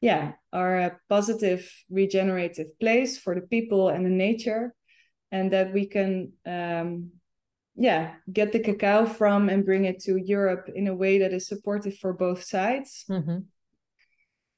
yeah, 0.00 0.33
are 0.52 0.79
a 0.79 0.96
positive 1.11 1.70
regenerative 1.90 2.79
place 2.81 3.18
for 3.18 3.35
the 3.35 3.46
people 3.46 3.90
and 3.90 4.07
the 4.07 4.11
nature. 4.11 4.74
And 5.32 5.52
that 5.52 5.72
we 5.72 5.86
can, 5.86 6.32
um, 6.46 7.10
yeah, 7.74 8.14
get 8.32 8.52
the 8.52 8.60
cacao 8.60 9.06
from 9.06 9.48
and 9.48 9.64
bring 9.64 9.84
it 9.84 10.00
to 10.04 10.16
Europe 10.16 10.70
in 10.74 10.86
a 10.86 10.94
way 10.94 11.18
that 11.18 11.32
is 11.32 11.48
supportive 11.48 11.98
for 11.98 12.12
both 12.12 12.44
sides. 12.44 13.04
Mm-hmm. 13.10 13.38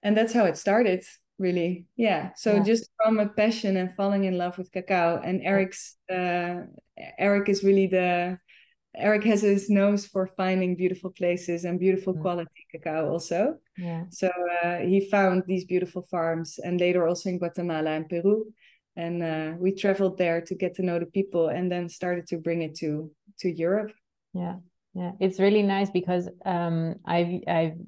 And 0.02 0.16
that's 0.16 0.32
how 0.32 0.44
it 0.44 0.56
started 0.56 1.04
really 1.38 1.86
yeah 1.96 2.30
so 2.34 2.56
yeah. 2.56 2.62
just 2.62 2.90
from 2.96 3.18
a 3.18 3.28
passion 3.28 3.76
and 3.76 3.94
falling 3.94 4.24
in 4.24 4.36
love 4.36 4.58
with 4.58 4.72
cacao 4.72 5.20
and 5.24 5.40
Erik's 5.42 5.96
uh 6.10 6.62
Erik 7.18 7.48
is 7.48 7.62
really 7.62 7.86
the 7.86 8.38
Erik 8.96 9.22
has 9.24 9.42
his 9.42 9.70
nose 9.70 10.06
for 10.06 10.26
finding 10.26 10.74
beautiful 10.74 11.10
places 11.10 11.64
and 11.64 11.78
beautiful 11.78 12.14
mm. 12.14 12.20
quality 12.22 12.66
cacao 12.72 13.08
also 13.08 13.56
yeah 13.76 14.04
so 14.10 14.30
uh, 14.64 14.78
he 14.78 15.08
found 15.08 15.44
these 15.46 15.64
beautiful 15.64 16.02
farms 16.10 16.58
and 16.58 16.80
later 16.80 17.06
also 17.06 17.28
in 17.30 17.38
guatemala 17.38 17.90
and 17.90 18.08
peru 18.08 18.52
and 18.98 19.22
uh, 19.22 19.52
we 19.58 19.72
traveled 19.72 20.18
there 20.18 20.40
to 20.42 20.54
get 20.54 20.74
to 20.74 20.82
know 20.82 20.98
the 20.98 21.06
people 21.06 21.48
and 21.48 21.72
then 21.72 21.88
started 21.88 22.26
to 22.26 22.36
bring 22.36 22.60
it 22.62 22.74
to 22.74 23.10
to 23.38 23.48
europe 23.50 23.92
yeah 24.34 24.56
yeah 24.94 25.12
it's 25.20 25.40
really 25.40 25.62
nice 25.62 25.90
because 25.90 26.28
um 26.44 26.94
i've 27.06 27.40
i've 27.48 27.78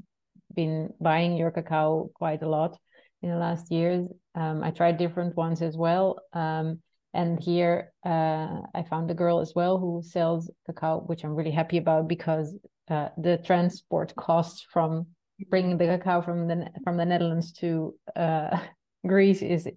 been 0.54 0.90
buying 1.00 1.36
your 1.36 1.50
cacao 1.50 2.10
quite 2.14 2.42
a 2.42 2.48
lot 2.48 2.78
in 3.22 3.30
the 3.30 3.36
last 3.36 3.70
years. 3.70 4.06
Um, 4.34 4.62
I 4.62 4.70
tried 4.70 4.98
different 4.98 5.36
ones 5.36 5.62
as 5.62 5.76
well. 5.76 6.18
Um, 6.32 6.80
and 7.12 7.42
here 7.42 7.92
uh, 8.06 8.62
I 8.74 8.84
found 8.88 9.10
a 9.10 9.14
girl 9.14 9.40
as 9.40 9.52
well 9.54 9.78
who 9.78 10.02
sells 10.04 10.50
cacao, 10.66 11.00
which 11.06 11.24
I'm 11.24 11.34
really 11.34 11.50
happy 11.50 11.78
about 11.78 12.08
because 12.08 12.56
uh, 12.88 13.08
the 13.18 13.38
transport 13.38 14.14
costs 14.16 14.64
from 14.72 15.06
bringing 15.48 15.76
the 15.78 15.86
cacao 15.86 16.22
from 16.22 16.48
the 16.48 16.68
from 16.84 16.96
the 16.96 17.04
Netherlands 17.04 17.52
to 17.52 17.94
uh, 18.14 18.58
Greece 19.06 19.42
is 19.42 19.68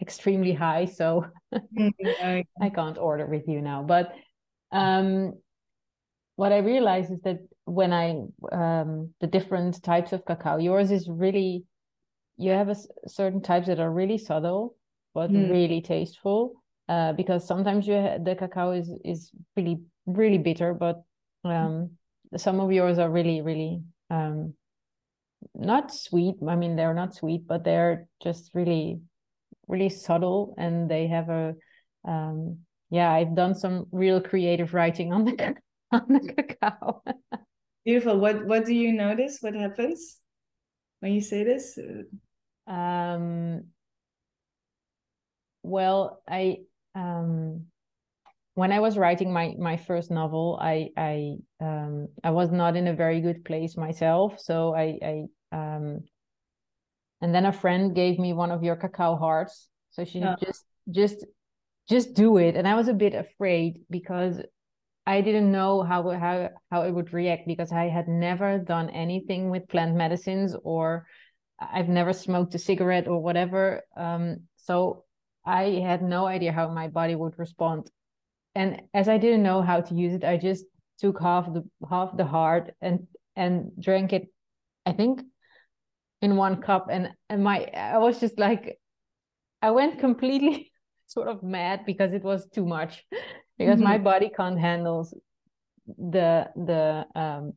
extremely 0.00 0.52
high. 0.52 0.86
So. 0.86 1.26
I 2.60 2.70
can't 2.74 2.98
order 2.98 3.26
with 3.26 3.46
you 3.48 3.60
now. 3.60 3.82
But 3.82 4.12
um, 4.72 5.34
what 6.36 6.52
I 6.52 6.58
realize 6.58 7.10
is 7.10 7.20
that 7.22 7.38
when 7.64 7.92
I 7.92 8.22
um, 8.52 9.14
the 9.20 9.26
different 9.26 9.82
types 9.82 10.12
of 10.12 10.24
cacao, 10.24 10.58
yours 10.58 10.90
is 10.90 11.08
really 11.08 11.64
you 12.36 12.50
have 12.50 12.68
a 12.68 12.76
certain 13.06 13.40
types 13.40 13.68
that 13.68 13.78
are 13.78 13.92
really 13.92 14.18
subtle 14.18 14.74
but 15.14 15.30
mm. 15.30 15.48
really 15.48 15.80
tasteful 15.80 16.54
uh, 16.88 17.12
because 17.12 17.46
sometimes 17.46 17.86
you 17.86 17.94
the 17.94 18.34
cacao 18.36 18.72
is 18.72 18.90
is 19.04 19.30
really 19.56 19.78
really 20.06 20.38
bitter 20.38 20.74
but 20.74 21.04
Um, 21.44 21.90
some 22.36 22.60
of 22.60 22.72
yours 22.72 22.98
are 22.98 23.10
really, 23.10 23.42
really 23.42 23.82
um, 24.10 24.54
not 25.54 25.92
sweet. 25.92 26.36
I 26.48 26.56
mean, 26.56 26.76
they're 26.76 26.94
not 26.94 27.14
sweet, 27.14 27.46
but 27.46 27.64
they're 27.64 28.08
just 28.22 28.50
really, 28.54 29.00
really 29.68 29.88
subtle, 29.88 30.54
and 30.58 30.90
they 30.90 31.06
have 31.06 31.28
a. 31.28 31.54
Um, 32.06 32.58
yeah, 32.90 33.10
I've 33.10 33.34
done 33.34 33.54
some 33.54 33.86
real 33.90 34.20
creative 34.20 34.74
writing 34.74 35.12
on 35.12 35.24
the 35.24 35.56
on 35.92 36.04
the 36.08 36.32
cacao. 36.32 37.02
Beautiful. 37.84 38.18
What 38.18 38.46
What 38.46 38.66
do 38.66 38.74
you 38.74 38.92
notice? 38.92 39.38
What 39.40 39.54
happens 39.54 40.18
when 41.00 41.12
you 41.12 41.20
say 41.20 41.44
this? 41.44 41.78
Um. 42.66 43.64
Well, 45.62 46.22
I 46.28 46.58
um 46.94 47.66
when 48.54 48.70
I 48.70 48.80
was 48.80 48.96
writing 48.96 49.32
my 49.32 49.54
my 49.58 49.76
first 49.76 50.10
novel, 50.10 50.58
I 50.60 50.90
I 50.96 51.36
um 51.60 52.08
I 52.22 52.30
was 52.30 52.50
not 52.50 52.76
in 52.76 52.86
a 52.88 52.94
very 52.94 53.20
good 53.20 53.44
place 53.44 53.76
myself. 53.76 54.38
So 54.40 54.74
I 54.74 54.98
I 55.02 55.24
um 55.52 56.04
and 57.20 57.34
then 57.34 57.46
a 57.46 57.52
friend 57.52 57.94
gave 57.94 58.18
me 58.18 58.32
one 58.32 58.50
of 58.50 58.62
your 58.62 58.76
cacao 58.76 59.16
hearts. 59.16 59.68
So 59.90 60.04
she 60.04 60.22
oh. 60.22 60.36
just 60.44 60.64
just 60.90 61.26
just 61.88 62.14
do 62.14 62.38
it. 62.38 62.56
And 62.56 62.66
I 62.66 62.74
was 62.74 62.88
a 62.88 62.94
bit 62.94 63.14
afraid 63.14 63.82
because 63.90 64.40
I 65.06 65.20
didn't 65.20 65.52
know 65.52 65.82
how 65.82 66.10
how 66.10 66.50
how 66.70 66.82
it 66.82 66.92
would 66.92 67.12
react 67.12 67.46
because 67.46 67.72
I 67.72 67.84
had 67.84 68.08
never 68.08 68.58
done 68.58 68.90
anything 68.90 69.50
with 69.50 69.68
plant 69.68 69.94
medicines 69.94 70.56
or 70.62 71.06
I've 71.60 71.88
never 71.88 72.12
smoked 72.12 72.54
a 72.54 72.58
cigarette 72.58 73.08
or 73.08 73.22
whatever. 73.22 73.82
Um, 73.96 74.48
so 74.56 75.04
I 75.44 75.82
had 75.86 76.02
no 76.02 76.26
idea 76.26 76.52
how 76.52 76.68
my 76.68 76.88
body 76.88 77.14
would 77.14 77.38
respond 77.38 77.90
and 78.54 78.82
as 78.92 79.08
I 79.08 79.18
didn't 79.18 79.42
know 79.42 79.62
how 79.62 79.80
to 79.80 79.94
use 79.94 80.14
it, 80.14 80.24
I 80.24 80.36
just 80.36 80.64
took 80.98 81.20
half 81.20 81.52
the 81.52 81.64
half 81.88 82.16
the 82.16 82.24
heart 82.24 82.74
and 82.80 83.06
and 83.34 83.72
drank 83.80 84.12
it. 84.12 84.28
I 84.86 84.92
think 84.92 85.22
in 86.24 86.36
one 86.36 86.60
cup, 86.60 86.88
and 86.90 87.10
and 87.28 87.44
my 87.44 87.66
I 87.74 87.98
was 87.98 88.18
just 88.18 88.38
like, 88.38 88.78
I 89.62 89.70
went 89.70 90.00
completely 90.00 90.72
sort 91.06 91.28
of 91.28 91.42
mad 91.42 91.84
because 91.86 92.12
it 92.12 92.24
was 92.24 92.48
too 92.48 92.64
much, 92.64 93.04
because 93.58 93.76
mm-hmm. 93.76 93.92
my 93.92 93.98
body 93.98 94.30
can't 94.34 94.58
handle 94.58 95.06
the 95.86 96.48
the 96.56 97.04
um 97.14 97.52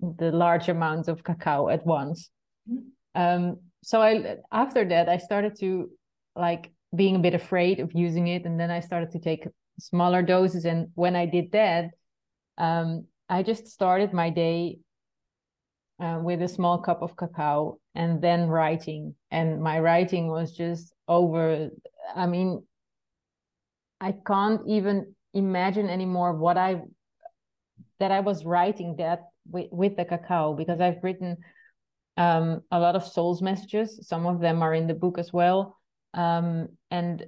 the 0.00 0.30
large 0.30 0.68
amounts 0.68 1.08
of 1.08 1.24
cacao 1.24 1.68
at 1.68 1.84
once. 1.86 2.30
Mm-hmm. 2.70 3.20
Um, 3.20 3.56
so 3.82 4.02
I 4.02 4.36
after 4.52 4.84
that 4.88 5.08
I 5.08 5.16
started 5.16 5.58
to 5.60 5.90
like 6.36 6.70
being 6.94 7.16
a 7.16 7.24
bit 7.26 7.34
afraid 7.34 7.80
of 7.80 7.92
using 7.92 8.28
it, 8.28 8.44
and 8.44 8.60
then 8.60 8.70
I 8.70 8.80
started 8.80 9.10
to 9.12 9.18
take 9.18 9.48
smaller 9.80 10.22
doses. 10.22 10.64
And 10.64 10.88
when 10.94 11.16
I 11.16 11.26
did 11.26 11.52
that, 11.52 11.90
um, 12.58 13.06
I 13.28 13.42
just 13.42 13.66
started 13.68 14.12
my 14.12 14.30
day 14.30 14.78
uh, 16.00 16.18
with 16.22 16.42
a 16.42 16.48
small 16.48 16.78
cup 16.78 17.02
of 17.02 17.16
cacao 17.16 17.78
and 17.94 18.22
then 18.22 18.48
writing. 18.48 19.14
And 19.30 19.60
my 19.60 19.80
writing 19.80 20.28
was 20.28 20.52
just 20.52 20.92
over. 21.06 21.70
I 22.14 22.26
mean, 22.26 22.62
I 24.00 24.14
can't 24.26 24.62
even 24.66 25.14
imagine 25.34 25.88
anymore 25.88 26.34
what 26.34 26.56
I 26.56 26.82
that 27.98 28.12
I 28.12 28.20
was 28.20 28.44
writing 28.44 28.96
that 28.98 29.22
with, 29.50 29.68
with 29.72 29.96
the 29.96 30.04
cacao 30.04 30.54
because 30.54 30.80
I've 30.80 31.02
written 31.02 31.36
um, 32.16 32.62
a 32.70 32.78
lot 32.78 32.96
of 32.96 33.04
souls 33.04 33.42
messages. 33.42 34.06
Some 34.06 34.26
of 34.26 34.40
them 34.40 34.62
are 34.62 34.74
in 34.74 34.86
the 34.86 34.94
book 34.94 35.18
as 35.18 35.32
well. 35.32 35.78
Um, 36.14 36.68
and 36.90 37.24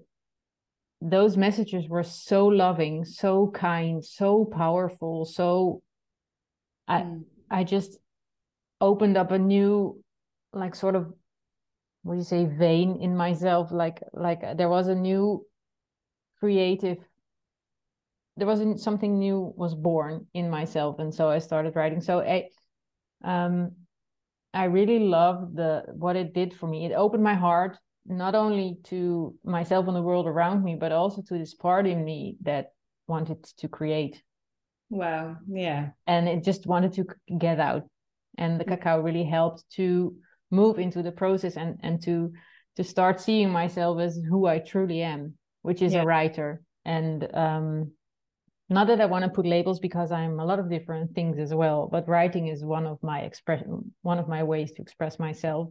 those 1.01 1.37
messages 1.37 1.89
were 1.89 2.03
so 2.03 2.47
loving, 2.47 3.05
so 3.05 3.51
kind, 3.51 4.05
so 4.05 4.45
powerful. 4.45 5.25
So 5.25 5.83
I 6.87 7.01
mm. 7.03 7.25
I 7.51 7.65
just 7.65 7.99
opened 8.81 9.17
up 9.17 9.31
a 9.31 9.39
new 9.39 10.03
like 10.53 10.75
sort 10.75 10.95
of 10.95 11.13
what 12.03 12.15
do 12.15 12.19
you 12.19 12.25
say 12.25 12.45
vein 12.47 12.97
in 13.01 13.17
myself 13.17 13.71
like 13.71 14.03
like 14.13 14.57
there 14.57 14.69
was 14.69 14.89
a 14.89 14.95
new 14.95 15.45
creative 16.39 16.99
there 18.37 18.47
wasn't 18.47 18.81
something 18.81 19.19
new 19.19 19.53
was 19.57 19.75
born 19.75 20.27
in 20.35 20.49
myself 20.49 20.99
and 20.99 21.15
so 21.15 21.29
i 21.29 21.39
started 21.39 21.77
writing 21.77 22.01
so 22.01 22.21
i 22.21 22.49
um 23.23 23.71
i 24.55 24.65
really 24.65 25.01
loved 25.01 25.57
the 25.57 25.85
what 25.93 26.17
it 26.17 26.33
did 26.33 26.55
for 26.55 26.67
me 26.67 26.87
it 26.87 26.93
opened 26.93 27.23
my 27.23 27.35
heart 27.35 27.77
not 28.07 28.35
only 28.35 28.79
to 28.85 29.35
myself 29.45 29.87
and 29.87 29.97
the 29.97 30.03
world 30.03 30.27
around 30.27 30.65
me, 30.65 30.75
but 30.75 30.93
also 30.93 31.23
to 31.23 31.39
this 31.39 31.55
part 31.55 31.87
in 31.87 32.05
me 32.05 32.37
that 32.43 32.73
wanted 33.07 33.43
to 33.59 33.69
create. 33.69 34.23
Wow. 34.89 35.37
Yeah. 35.49 35.91
And 36.07 36.29
it 36.29 36.45
just 36.45 36.67
wanted 36.67 36.93
to 36.95 37.07
get 37.39 37.61
out. 37.61 37.89
And 38.39 38.61
the 38.61 38.65
cacao 38.65 39.01
really 39.01 39.25
helped 39.25 39.65
to 39.73 40.17
move 40.51 40.79
into 40.79 41.03
the 41.03 41.13
process 41.13 41.57
and, 41.57 41.79
and 41.83 42.03
to 42.05 42.33
to 42.77 42.85
start 42.85 43.21
seeing 43.21 43.51
myself 43.51 44.01
as 44.01 44.21
who 44.29 44.47
I 44.47 44.59
truly 44.59 45.03
am, 45.03 45.35
which 45.63 45.83
is 45.83 45.93
yeah. 45.93 46.03
a 46.03 46.07
writer. 46.07 46.63
And 46.85 47.29
um 47.35 47.93
not 48.69 48.87
that 48.87 49.01
I 49.01 49.07
want 49.07 49.25
to 49.25 49.31
put 49.31 49.47
labels 49.47 49.81
because 49.81 50.13
I'm 50.13 50.39
a 50.39 50.45
lot 50.45 50.61
of 50.61 50.71
different 50.71 51.13
things 51.13 51.41
as 51.41 51.53
well, 51.53 51.89
but 51.91 52.09
writing 52.09 52.47
is 52.47 52.65
one 52.65 52.87
of 52.87 53.03
my 53.03 53.21
expression 53.21 53.93
one 54.03 54.19
of 54.19 54.29
my 54.29 54.43
ways 54.45 54.73
to 54.73 54.83
express 54.83 55.19
myself 55.19 55.69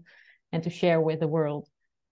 and 0.52 0.64
to 0.64 0.70
share 0.70 1.00
with 1.00 1.20
the 1.20 1.28
world 1.28 1.70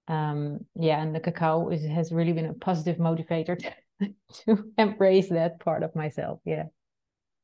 um, 0.08 0.60
yeah, 0.76 1.02
and 1.02 1.14
the 1.14 1.20
cacao 1.20 1.70
is, 1.70 1.86
has 1.86 2.12
really 2.12 2.34
been 2.34 2.46
a 2.46 2.54
positive 2.54 2.98
motivator 2.98 3.58
to, 3.60 4.14
to 4.46 4.72
embrace 4.78 5.30
that 5.30 5.60
part 5.60 5.84
of 5.84 5.96
myself. 5.96 6.40
Yeah, 6.46 6.64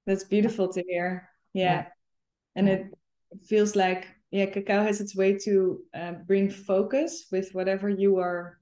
that's 0.05 0.23
beautiful 0.23 0.71
to 0.73 0.83
hear. 0.87 1.29
Yeah, 1.53 1.63
yeah. 1.63 1.85
And 2.55 2.69
it 2.69 2.87
feels 3.45 3.75
like 3.75 4.07
yeah, 4.31 4.47
cacao 4.47 4.83
has 4.83 4.99
its 4.99 5.15
way 5.15 5.37
to 5.45 5.79
uh, 5.93 6.13
bring 6.25 6.49
focus 6.49 7.27
with 7.31 7.49
whatever 7.53 7.87
you 7.87 8.17
are 8.17 8.59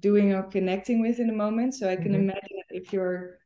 doing 0.00 0.34
or 0.34 0.42
connecting 0.42 1.00
with 1.00 1.18
in 1.18 1.26
the 1.26 1.32
moment. 1.32 1.74
So 1.74 1.88
I 1.88 1.96
can 1.96 2.12
mm-hmm. 2.12 2.30
imagine 2.30 2.58
if 2.68 2.92
you're 2.92 3.38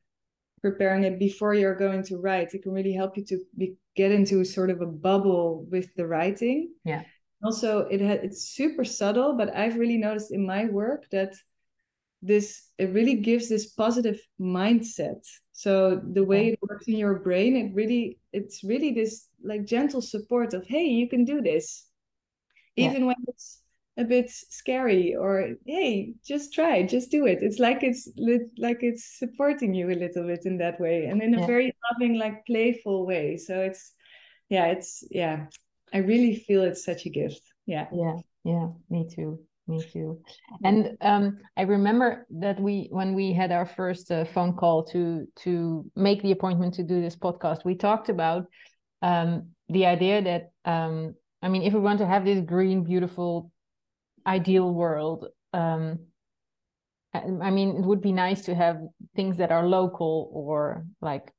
preparing 0.61 1.05
it 1.05 1.19
before 1.21 1.55
you're 1.55 1.77
going 1.77 2.03
to 2.05 2.17
write, 2.19 2.53
it 2.53 2.63
can 2.65 2.73
really 2.73 2.93
help 2.93 3.17
you 3.17 3.25
to 3.27 3.39
be, 3.57 3.77
get 3.95 4.11
into 4.11 4.45
sort 4.45 4.71
of 4.71 4.81
a 4.81 4.87
bubble 4.87 5.65
with 5.71 5.95
the 5.95 6.07
writing. 6.07 6.73
Yeah 6.85 7.03
also 7.43 7.81
it 7.91 8.01
ha- 8.01 8.23
it's 8.23 8.49
super 8.51 8.85
subtle 8.85 9.37
but 9.37 9.55
i've 9.57 9.77
really 9.77 9.97
noticed 9.97 10.33
in 10.33 10.47
my 10.47 10.67
work 10.67 11.09
that 11.11 11.35
this 12.23 12.69
it 12.79 12.91
really 12.93 13.17
gives 13.17 13.49
this 13.49 13.67
positive 13.67 14.21
mindset 14.41 15.27
so 15.53 16.01
the 16.13 16.25
way 16.25 16.49
it 16.49 16.59
works 16.63 16.89
in 16.89 16.97
your 16.97 17.19
brain 17.19 17.57
it 17.57 17.75
really 17.75 18.19
it's 18.33 18.65
really 18.65 18.93
this 18.93 19.29
like 19.45 19.65
gentle 19.65 20.01
support 20.01 20.55
of 20.55 20.67
hey 20.67 20.85
you 20.85 21.09
can 21.09 21.25
do 21.25 21.41
this 21.41 21.87
even 22.77 23.03
yeah. 23.03 23.07
when 23.09 23.17
it's 23.29 23.61
a 23.99 24.05
bit 24.05 24.31
scary 24.31 25.15
or 25.15 25.51
hey 25.67 26.15
just 26.25 26.55
try 26.55 26.83
just 26.83 27.11
do 27.11 27.27
it 27.27 27.39
it's 27.43 27.59
like 27.59 27.83
it's 27.83 28.09
like 28.57 28.79
it's 28.83 29.19
supporting 29.19 29.75
you 29.75 29.91
a 29.91 29.95
little 29.95 30.27
bit 30.27 30.47
in 30.47 30.57
that 30.57 30.81
way 30.81 31.05
and 31.05 31.23
in 31.23 31.35
a 31.35 31.41
yeah. 31.41 31.47
very 31.47 31.73
loving 31.91 32.19
like 32.19 32.47
playful 32.47 33.05
way 33.05 33.37
so 33.37 33.61
it's 33.61 33.93
yeah 34.49 34.67
it's 34.67 35.05
yeah 35.11 35.47
I 35.93 35.99
really 35.99 36.37
feel 36.37 36.63
it's 36.63 36.85
such 36.85 37.07
a 37.07 37.11
gift. 37.11 37.43
Yeah. 37.67 37.87
Yeah. 37.93 38.17
Yeah. 38.45 38.69
Me 38.89 39.09
too. 39.09 39.41
Me 39.69 39.81
too. 39.93 40.21
And 40.65 40.97
um, 41.01 41.39
I 41.57 41.63
remember 41.63 42.27
that 42.31 42.61
we, 42.61 42.89
when 42.91 43.15
we 43.15 43.33
had 43.33 43.53
our 43.53 43.65
first 43.65 44.11
uh, 44.11 44.25
phone 44.25 44.55
call 44.55 44.85
to 44.87 45.27
to 45.45 45.89
make 45.95 46.21
the 46.23 46.33
appointment 46.33 46.75
to 46.75 46.83
do 46.83 47.01
this 47.01 47.17
podcast, 47.17 47.65
we 47.65 47.77
talked 47.77 48.09
about 48.09 48.47
um, 49.03 49.51
the 49.69 49.87
idea 49.87 50.21
that 50.23 50.51
um, 50.65 51.15
I 51.43 51.49
mean, 51.49 51.63
if 51.63 51.75
we 51.75 51.81
want 51.81 51.99
to 51.99 52.07
have 52.07 52.25
this 52.25 52.41
green, 52.41 52.85
beautiful, 52.85 53.51
ideal 54.27 54.73
world, 54.73 55.27
um, 55.53 55.99
I 57.15 57.51
mean, 57.51 57.77
it 57.77 57.85
would 57.85 58.01
be 58.01 58.13
nice 58.13 58.43
to 58.47 58.55
have 58.55 58.81
things 59.15 59.37
that 59.37 59.53
are 59.53 59.67
local 59.67 60.31
or 60.33 60.87
like 61.01 61.31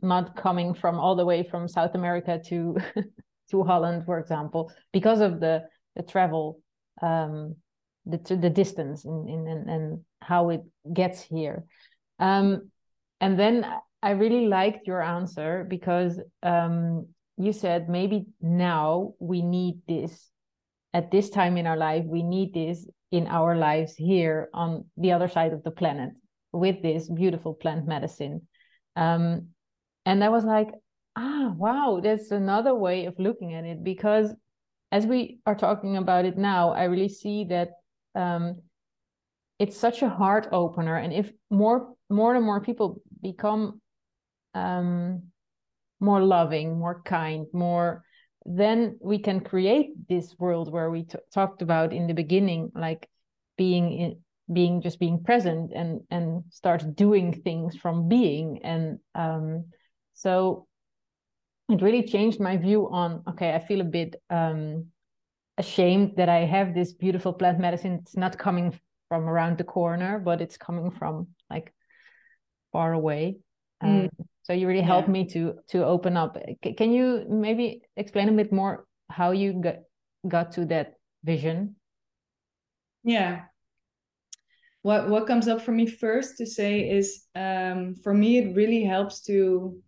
not 0.00 0.36
coming 0.36 0.74
from 0.74 0.98
all 0.98 1.16
the 1.16 1.24
way 1.26 1.42
from 1.42 1.68
South 1.68 1.94
America 1.94 2.40
to 2.46 2.76
to 3.50 3.64
Holland, 3.64 4.04
for 4.06 4.18
example, 4.18 4.72
because 4.92 5.20
of 5.20 5.38
the 5.40 5.64
the 5.96 6.02
travel, 6.02 6.60
the 8.08 8.36
the 8.36 8.50
distance 8.50 9.04
in, 9.04 9.26
in 9.28 9.48
and, 9.48 9.70
and 9.70 10.00
how 10.20 10.50
it 10.50 10.62
gets 10.92 11.22
here. 11.22 11.64
Um, 12.18 12.70
and 13.20 13.38
then 13.38 13.66
I 14.02 14.10
really 14.10 14.46
liked 14.46 14.86
your 14.86 15.02
answer 15.02 15.66
because 15.68 16.20
um, 16.42 17.08
you 17.36 17.52
said 17.52 17.88
maybe 17.88 18.26
now 18.40 19.14
we 19.18 19.42
need 19.42 19.80
this 19.86 20.30
at 20.94 21.10
this 21.10 21.30
time 21.30 21.56
in 21.56 21.66
our 21.66 21.76
life. 21.76 22.04
We 22.06 22.22
need 22.22 22.54
this 22.54 22.86
in 23.10 23.26
our 23.26 23.56
lives 23.56 23.94
here 23.94 24.48
on 24.52 24.84
the 24.96 25.12
other 25.12 25.28
side 25.28 25.52
of 25.52 25.62
the 25.62 25.70
planet 25.70 26.10
with 26.52 26.82
this 26.82 27.08
beautiful 27.08 27.54
plant 27.54 27.86
medicine. 27.86 28.46
Um, 28.96 29.48
and 30.04 30.24
I 30.24 30.28
was 30.30 30.44
like, 30.44 30.68
ah 31.18 31.52
wow 31.56 32.00
that's 32.02 32.30
another 32.30 32.74
way 32.74 33.06
of 33.06 33.18
looking 33.18 33.54
at 33.54 33.64
it 33.64 33.82
because 33.82 34.32
as 34.92 35.04
we 35.04 35.40
are 35.46 35.56
talking 35.56 35.96
about 35.96 36.24
it 36.24 36.38
now 36.38 36.70
i 36.70 36.84
really 36.84 37.08
see 37.08 37.44
that 37.44 37.70
um, 38.18 38.60
it's 39.58 39.76
such 39.76 40.02
a 40.02 40.08
heart 40.08 40.48
opener. 40.52 40.96
And 40.96 41.12
if 41.12 41.30
more 41.50 41.94
more 42.10 42.34
and 42.34 42.44
more 42.44 42.60
people 42.60 43.00
become 43.22 43.80
um, 44.54 45.22
more 46.00 46.22
loving 46.22 46.78
more 46.78 47.02
kind 47.04 47.46
more 47.52 48.04
then 48.46 48.98
we 49.02 49.18
can 49.18 49.40
create 49.40 49.90
this 50.08 50.34
world 50.38 50.72
where 50.72 50.90
we 50.90 51.06
talked 51.34 51.60
about 51.60 51.92
in 51.92 52.06
the 52.06 52.14
beginning 52.14 52.70
like 52.74 53.06
being 53.58 53.92
in, 53.92 54.20
being 54.50 54.80
just 54.80 54.98
being 54.98 55.22
present 55.22 55.72
and 55.74 56.00
and 56.10 56.44
start 56.48 56.96
doing 56.96 57.32
things 57.42 57.76
from 57.76 58.08
being. 58.08 58.60
And 58.64 58.98
um 59.14 59.66
so 60.14 60.66
it 61.68 61.82
really 61.82 62.02
changed 62.02 62.40
my 62.40 62.56
view 62.56 62.88
on 62.90 63.22
okay 63.28 63.54
i 63.54 63.58
feel 63.58 63.80
a 63.80 63.84
bit 63.84 64.16
um 64.30 64.86
ashamed 65.58 66.14
that 66.16 66.28
i 66.28 66.38
have 66.38 66.74
this 66.74 66.92
beautiful 66.92 67.32
plant 67.32 67.58
medicine. 67.58 68.00
It's 68.02 68.16
not 68.16 68.38
coming 68.38 68.78
from 69.08 69.28
around 69.28 69.58
the 69.58 69.64
corner 69.64 70.18
but 70.18 70.40
it's 70.40 70.56
coming 70.56 70.90
from 70.90 71.28
like 71.50 71.72
far 72.72 72.92
away. 72.92 73.38
Um, 73.80 73.90
mm. 73.90 74.10
so 74.42 74.52
you 74.52 74.66
really 74.66 74.80
yeah. 74.80 74.86
helped 74.86 75.08
me 75.08 75.26
to 75.28 75.54
to 75.68 75.84
open 75.84 76.16
up. 76.16 76.36
C- 76.64 76.74
can 76.74 76.92
you 76.92 77.24
maybe 77.28 77.82
explain 77.96 78.28
a 78.28 78.32
bit 78.32 78.52
more 78.52 78.86
how 79.10 79.30
you 79.32 79.52
got 79.52 79.76
got 80.26 80.52
to 80.52 80.66
that 80.66 80.94
vision? 81.24 81.76
Yeah. 83.04 83.42
What 84.82 85.08
what 85.08 85.26
comes 85.26 85.48
up 85.48 85.62
for 85.62 85.72
me 85.72 85.86
first 85.86 86.38
to 86.38 86.46
say 86.46 86.90
is 86.90 87.24
um, 87.34 87.94
for 88.02 88.14
me 88.14 88.38
it 88.38 88.56
really 88.56 88.84
helps 88.84 89.22
to 89.22 89.80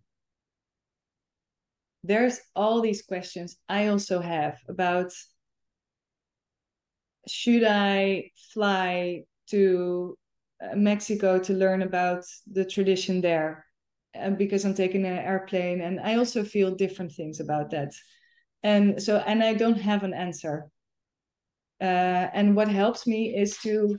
there's 2.02 2.40
all 2.56 2.80
these 2.80 3.02
questions 3.02 3.56
i 3.68 3.88
also 3.88 4.20
have 4.20 4.58
about 4.68 5.12
should 7.28 7.64
i 7.64 8.30
fly 8.54 9.22
to 9.48 10.16
uh, 10.62 10.76
mexico 10.76 11.38
to 11.38 11.52
learn 11.52 11.82
about 11.82 12.24
the 12.50 12.64
tradition 12.64 13.20
there? 13.20 13.64
Uh, 14.18 14.30
because 14.30 14.64
i'm 14.64 14.74
taking 14.74 15.04
an 15.04 15.18
airplane 15.18 15.80
and 15.80 16.00
i 16.00 16.16
also 16.16 16.42
feel 16.44 16.74
different 16.74 17.12
things 17.12 17.40
about 17.40 17.70
that. 17.70 17.92
And 18.62 19.02
so 19.02 19.18
and 19.18 19.42
i 19.42 19.54
don't 19.54 19.80
have 19.80 20.02
an 20.02 20.14
answer. 20.14 20.68
Uh, 21.80 22.28
and 22.34 22.54
what 22.54 22.68
helps 22.68 23.06
me 23.06 23.34
is 23.34 23.56
to 23.58 23.98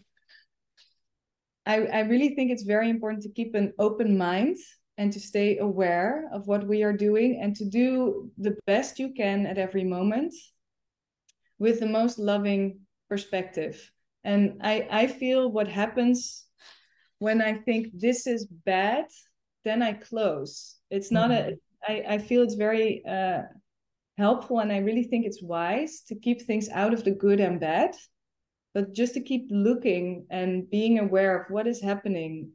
I, 1.65 1.85
I 1.85 1.99
really 2.01 2.35
think 2.35 2.51
it's 2.51 2.63
very 2.63 2.89
important 2.89 3.23
to 3.23 3.29
keep 3.29 3.55
an 3.55 3.73
open 3.79 4.17
mind 4.17 4.57
and 4.97 5.11
to 5.13 5.19
stay 5.19 5.57
aware 5.57 6.29
of 6.31 6.47
what 6.47 6.67
we 6.67 6.83
are 6.83 6.93
doing 6.93 7.39
and 7.41 7.55
to 7.55 7.65
do 7.65 8.29
the 8.37 8.57
best 8.67 8.99
you 8.99 9.13
can 9.13 9.45
at 9.45 9.57
every 9.57 9.83
moment 9.83 10.33
with 11.57 11.79
the 11.79 11.87
most 11.87 12.19
loving 12.19 12.80
perspective. 13.11 13.75
And 14.23 14.61
I, 14.61 14.87
I 14.89 15.07
feel 15.07 15.51
what 15.51 15.67
happens 15.67 16.45
when 17.19 17.41
I 17.41 17.53
think 17.65 17.87
this 17.93 18.25
is 18.25 18.45
bad, 18.45 19.05
then 19.65 19.83
I 19.83 19.93
close. 19.93 20.77
It's 20.89 21.11
not 21.11 21.29
mm-hmm. 21.29 21.55
a, 21.89 21.91
I, 21.91 22.13
I 22.13 22.17
feel 22.19 22.41
it's 22.41 22.55
very 22.55 23.03
uh, 23.05 23.41
helpful 24.17 24.59
and 24.59 24.71
I 24.71 24.77
really 24.77 25.03
think 25.03 25.25
it's 25.25 25.43
wise 25.43 26.03
to 26.07 26.15
keep 26.15 26.41
things 26.41 26.69
out 26.69 26.93
of 26.93 27.03
the 27.03 27.11
good 27.11 27.41
and 27.41 27.59
bad 27.59 27.91
but 28.73 28.93
just 28.93 29.13
to 29.15 29.21
keep 29.21 29.47
looking 29.49 30.25
and 30.29 30.69
being 30.69 30.99
aware 30.99 31.37
of 31.37 31.51
what 31.51 31.67
is 31.67 31.81
happening 31.81 32.49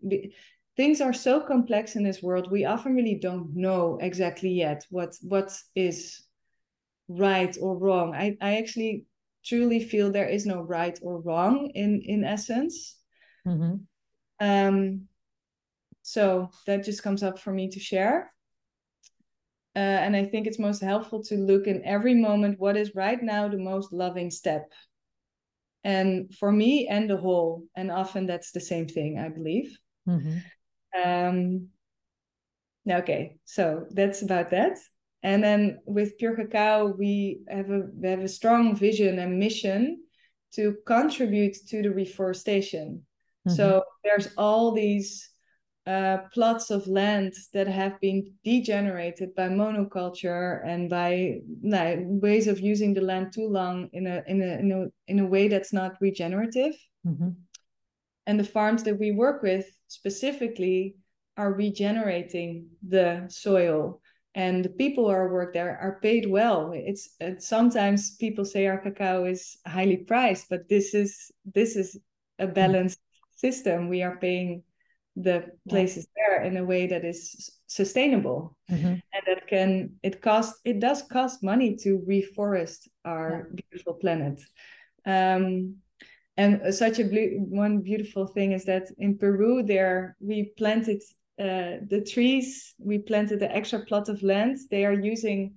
things 0.77 1.01
are 1.01 1.12
so 1.12 1.40
complex 1.40 1.97
in 1.97 2.03
this 2.03 2.23
world 2.23 2.51
we 2.51 2.64
often 2.64 2.95
really 2.95 3.19
don't 3.21 3.55
know 3.55 3.99
exactly 4.01 4.51
yet 4.51 4.87
what 4.90 5.14
what 5.23 5.53
is 5.75 6.23
right 7.09 7.57
or 7.61 7.77
wrong 7.79 8.14
i 8.14 8.37
i 8.40 8.57
actually 8.57 9.05
truly 9.47 9.81
feel 9.81 10.11
there 10.11 10.29
is 10.29 10.45
no 10.45 10.61
right 10.61 10.99
or 11.03 11.21
wrong 11.21 11.71
in 11.75 12.03
in 12.05 12.25
essence. 12.25 12.97
Mm-hmm. 13.47 13.77
um 14.41 15.09
so 16.03 16.51
that 16.67 16.85
just 16.85 17.03
comes 17.03 17.23
up 17.23 17.39
for 17.39 17.53
me 17.53 17.69
to 17.71 17.81
share. 17.81 18.33
Uh, 19.77 20.01
and 20.05 20.17
i 20.17 20.25
think 20.25 20.47
it's 20.47 20.59
most 20.59 20.83
helpful 20.83 21.23
to 21.23 21.37
look 21.37 21.67
in 21.67 21.85
every 21.85 22.15
moment 22.15 22.59
what 22.59 22.77
is 22.77 22.95
right 22.95 23.23
now 23.23 23.49
the 23.49 23.59
most 23.59 23.93
loving 23.93 24.31
step? 24.31 24.73
And 25.85 26.35
for 26.35 26.51
me 26.51 26.89
and 26.89 27.09
the 27.09 27.17
whole 27.17 27.63
and 27.77 27.93
often 27.93 28.27
that's 28.27 28.51
the 28.53 28.61
same 28.61 28.89
thing 28.89 29.19
i 29.19 29.29
believe. 29.29 29.79
Mm-hmm. 30.09 30.39
um 31.05 31.69
okay 32.89 33.37
so 33.45 33.87
that's 33.91 34.23
about 34.23 34.51
that 34.51 34.79
and 35.27 35.43
then 35.43 35.81
with 35.87 36.17
Pure 36.19 36.37
Kakaw 36.37 36.97
we 36.97 37.41
have 37.49 37.71
a 37.71 37.83
we 38.01 38.09
have 38.09 38.21
a 38.21 38.37
strong 38.39 38.77
vision 38.77 39.19
and 39.19 39.39
mission 39.39 40.01
to 40.53 40.77
contribute 40.87 41.57
to 41.69 41.83
the 41.83 41.91
reforestation 41.91 43.03
mm-hmm. 43.47 43.57
so 43.57 43.83
there's 44.05 44.29
all 44.39 44.73
these 44.73 45.29
uh, 45.87 46.19
plots 46.35 46.71
of 46.71 46.87
land 46.89 47.33
that 47.53 47.69
have 47.69 48.01
been 48.01 48.33
degenerated 48.45 49.35
by 49.37 49.49
monoculture 49.49 50.67
and 50.67 50.91
by 50.91 51.39
ways 51.62 52.49
of 52.49 52.59
using 52.59 52.93
the 52.93 53.01
land 53.01 53.33
too 53.33 53.49
long 53.49 53.89
in 53.93 54.07
a 54.07 54.23
in 54.27 54.43
a 54.43 54.59
in 54.59 54.73
a, 54.73 55.11
in 55.12 55.19
a 55.21 55.27
way 55.27 55.47
that's 55.47 55.73
not 55.73 56.01
regenerative. 56.01 56.75
Mm-hmm. 57.07 57.31
And 58.27 58.41
the 58.41 58.53
farms 58.57 58.83
that 58.83 58.99
we 58.99 59.12
work 59.12 59.43
with 59.43 59.67
specifically 59.87 60.97
are 61.37 61.53
regenerating 61.53 62.67
the 62.83 63.27
soil 63.29 64.01
and 64.37 64.62
the 64.62 64.68
people 64.68 65.05
who 65.05 65.11
are 65.11 65.33
work 65.33 65.55
there 65.55 65.79
are 65.81 65.99
paid 66.03 66.29
well 66.29 66.70
it's 66.75 67.16
sometimes 67.38 68.16
people 68.16 68.44
say 68.44 68.66
our 68.66 68.79
cacao 68.79 69.25
is 69.25 69.57
highly 69.66 69.96
priced 69.96 70.49
but 70.49 70.68
this 70.68 70.94
is 70.94 71.33
this 71.55 71.75
is 71.75 71.99
a 72.38 72.44
mm-hmm. 72.44 72.53
balanced 72.53 72.99
mm-hmm. 72.99 73.49
system 73.49 73.88
we 73.88 74.03
are 74.03 74.16
paying 74.18 74.62
the 75.16 75.46
places 75.68 76.07
yeah. 76.07 76.22
there 76.29 76.44
in 76.44 76.59
a 76.59 76.64
way 76.64 76.87
that 76.87 77.05
is 77.05 77.51
sustainable 77.66 78.57
mm-hmm. 78.70 78.87
and 78.87 79.22
that 79.27 79.46
can 79.49 79.90
it 80.03 80.20
cost 80.20 80.55
it 80.64 80.79
does 80.79 81.03
cost 81.03 81.42
money 81.42 81.75
to 81.75 82.05
reforest 82.07 82.87
our 83.05 83.49
yeah. 83.49 83.62
beautiful 83.70 83.94
planet 83.94 84.40
um, 85.07 85.77
and 86.38 86.75
such 86.75 86.99
a 86.99 87.05
blue, 87.05 87.46
one 87.49 87.81
beautiful 87.81 88.27
thing 88.27 88.53
is 88.53 88.66
that 88.66 88.88
in 88.99 89.16
peru 89.16 89.62
there 89.62 90.16
we 90.20 90.53
planted 90.59 91.01
uh, 91.38 91.85
the 91.88 92.03
trees 92.07 92.75
we 92.79 92.99
planted 92.99 93.40
the 93.40 93.55
extra 93.55 93.85
plot 93.85 94.09
of 94.09 94.22
land. 94.22 94.57
They 94.70 94.85
are 94.87 94.92
using 94.92 95.55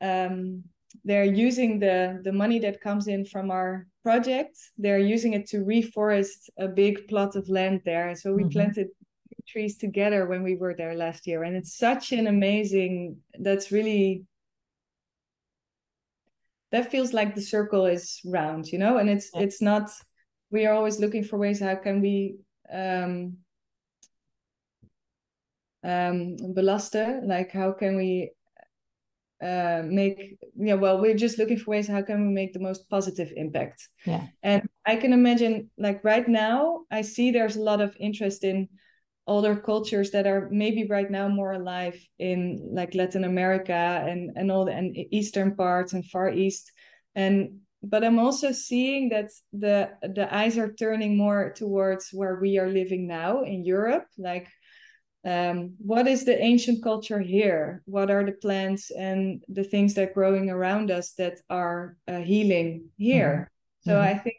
um, 0.00 0.64
they're 1.04 1.24
using 1.24 1.78
the 1.80 2.20
the 2.22 2.32
money 2.32 2.58
that 2.60 2.80
comes 2.80 3.08
in 3.08 3.24
from 3.24 3.50
our 3.50 3.86
project. 4.02 4.56
They're 4.78 4.98
using 4.98 5.32
it 5.32 5.48
to 5.48 5.64
reforest 5.64 6.48
a 6.58 6.68
big 6.68 7.08
plot 7.08 7.34
of 7.34 7.48
land 7.48 7.80
there. 7.84 8.14
So 8.14 8.32
we 8.32 8.42
mm-hmm. 8.42 8.50
planted 8.50 8.88
trees 9.48 9.76
together 9.76 10.26
when 10.26 10.42
we 10.42 10.56
were 10.56 10.74
there 10.74 10.94
last 10.94 11.26
year. 11.26 11.42
And 11.42 11.56
it's 11.56 11.76
such 11.76 12.12
an 12.12 12.26
amazing 12.26 13.18
that's 13.38 13.70
really 13.72 14.24
that 16.70 16.90
feels 16.90 17.12
like 17.12 17.34
the 17.34 17.42
circle 17.42 17.86
is 17.86 18.20
round 18.24 18.66
you 18.66 18.78
know? 18.78 18.98
And 18.98 19.08
it's 19.10 19.30
yeah. 19.34 19.42
it's 19.42 19.60
not 19.60 19.90
we 20.50 20.66
are 20.66 20.74
always 20.74 21.00
looking 21.00 21.24
for 21.24 21.38
ways 21.38 21.60
how 21.60 21.74
can 21.74 22.00
we 22.00 22.36
um 22.72 23.38
um 25.84 26.36
belasten 26.54 27.28
like 27.28 27.52
how 27.52 27.72
can 27.72 27.96
we 27.96 28.30
uh, 29.44 29.82
make 29.84 30.38
yeah 30.56 30.74
well 30.74 31.00
we're 31.00 31.14
just 31.14 31.38
looking 31.38 31.58
for 31.58 31.72
ways 31.72 31.86
how 31.86 32.00
can 32.00 32.26
we 32.26 32.32
make 32.32 32.52
the 32.52 32.60
most 32.60 32.88
positive 32.88 33.30
impact. 33.36 33.88
Yeah. 34.06 34.26
And 34.42 34.62
i 34.86 34.96
can 34.96 35.12
imagine 35.12 35.70
like 35.76 36.02
right 36.04 36.26
now 36.28 36.80
i 36.90 37.02
see 37.02 37.30
there's 37.30 37.56
a 37.56 37.62
lot 37.62 37.80
of 37.80 37.96
interest 38.00 38.44
in 38.44 38.68
older 39.26 39.56
cultures 39.56 40.10
that 40.12 40.26
are 40.26 40.48
maybe 40.50 40.86
right 40.86 41.10
now 41.10 41.28
more 41.28 41.52
alive 41.52 41.98
in 42.18 42.70
like 42.72 42.94
latin 42.94 43.24
america 43.24 44.04
and 44.06 44.30
and 44.36 44.50
all 44.50 44.66
the 44.66 44.72
and 44.72 44.96
eastern 45.10 45.56
parts 45.56 45.92
and 45.92 46.04
far 46.06 46.30
east. 46.30 46.72
And 47.14 47.60
but 47.82 48.04
i'm 48.04 48.18
also 48.18 48.52
seeing 48.52 49.10
that 49.10 49.30
the 49.52 49.90
the 50.02 50.26
eyes 50.34 50.56
are 50.56 50.72
turning 50.72 51.16
more 51.16 51.52
towards 51.54 52.10
where 52.12 52.36
we 52.40 52.58
are 52.58 52.68
living 52.68 53.06
now 53.06 53.42
in 53.42 53.64
europe. 53.64 54.06
Like 54.16 54.48
um, 55.24 55.74
what 55.78 56.06
is 56.06 56.24
the 56.24 56.38
ancient 56.40 56.82
culture 56.82 57.20
here? 57.20 57.82
What 57.86 58.10
are 58.10 58.24
the 58.24 58.32
plants 58.32 58.90
and 58.90 59.42
the 59.48 59.64
things 59.64 59.94
that 59.94 60.10
are 60.10 60.12
growing 60.12 60.50
around 60.50 60.90
us 60.90 61.12
that 61.12 61.40
are 61.48 61.96
uh, 62.06 62.18
healing 62.18 62.90
here? 62.98 63.50
Mm-hmm. 63.86 63.90
So 63.90 63.96
mm-hmm. 63.96 64.16
I 64.16 64.18
think 64.18 64.36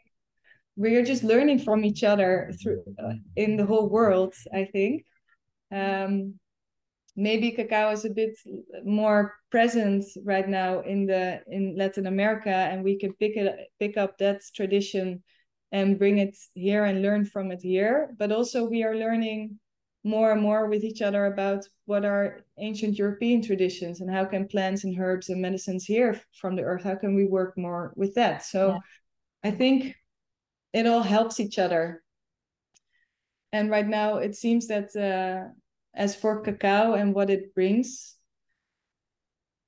we 0.76 0.94
are 0.96 1.04
just 1.04 1.24
learning 1.24 1.60
from 1.60 1.84
each 1.84 2.04
other 2.04 2.52
through 2.62 2.84
uh, 3.02 3.14
in 3.34 3.56
the 3.56 3.66
whole 3.66 3.88
world. 3.88 4.34
I 4.54 4.64
think 4.64 5.04
um, 5.72 6.34
maybe 7.16 7.50
cacao 7.50 7.90
is 7.90 8.04
a 8.04 8.10
bit 8.10 8.36
more 8.84 9.34
present 9.50 10.04
right 10.24 10.48
now 10.48 10.80
in 10.80 11.06
the 11.06 11.40
in 11.48 11.76
Latin 11.76 12.06
America, 12.06 12.50
and 12.50 12.84
we 12.84 12.96
can 12.96 13.12
pick 13.14 13.36
it 13.36 13.70
pick 13.80 13.96
up 13.96 14.18
that 14.18 14.42
tradition 14.54 15.24
and 15.72 15.98
bring 15.98 16.18
it 16.18 16.36
here 16.54 16.84
and 16.84 17.02
learn 17.02 17.24
from 17.24 17.50
it 17.50 17.60
here. 17.60 18.14
But 18.16 18.30
also 18.30 18.64
we 18.64 18.84
are 18.84 18.94
learning 18.94 19.58
more 20.06 20.30
and 20.30 20.40
more 20.40 20.68
with 20.68 20.84
each 20.84 21.02
other 21.02 21.26
about 21.26 21.66
what 21.86 22.04
are 22.04 22.44
ancient 22.58 22.96
European 22.96 23.42
traditions 23.42 24.00
and 24.00 24.08
how 24.08 24.24
can 24.24 24.46
plants 24.46 24.84
and 24.84 24.96
herbs 24.96 25.30
and 25.30 25.42
medicines 25.42 25.84
here 25.84 26.20
from 26.40 26.54
the 26.54 26.62
earth, 26.62 26.84
how 26.84 26.94
can 26.94 27.16
we 27.16 27.26
work 27.26 27.58
more 27.58 27.92
with 27.96 28.14
that? 28.14 28.44
So 28.44 28.68
yeah. 28.68 28.78
I 29.42 29.50
think 29.50 29.96
it 30.72 30.86
all 30.86 31.02
helps 31.02 31.40
each 31.40 31.58
other. 31.58 32.04
And 33.52 33.68
right 33.68 33.86
now 33.86 34.18
it 34.18 34.36
seems 34.36 34.68
that 34.68 34.94
uh, 34.94 35.50
as 35.92 36.14
for 36.14 36.40
cacao 36.40 36.94
and 36.94 37.12
what 37.12 37.28
it 37.28 37.52
brings, 37.52 38.14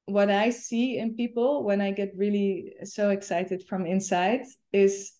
what 0.06 0.30
I 0.30 0.50
see 0.50 0.98
in 0.98 1.16
people 1.16 1.64
when 1.64 1.80
I 1.80 1.90
get 1.90 2.12
really 2.16 2.74
so 2.84 3.10
excited 3.10 3.64
from 3.68 3.86
inside 3.86 4.42
is 4.72 5.12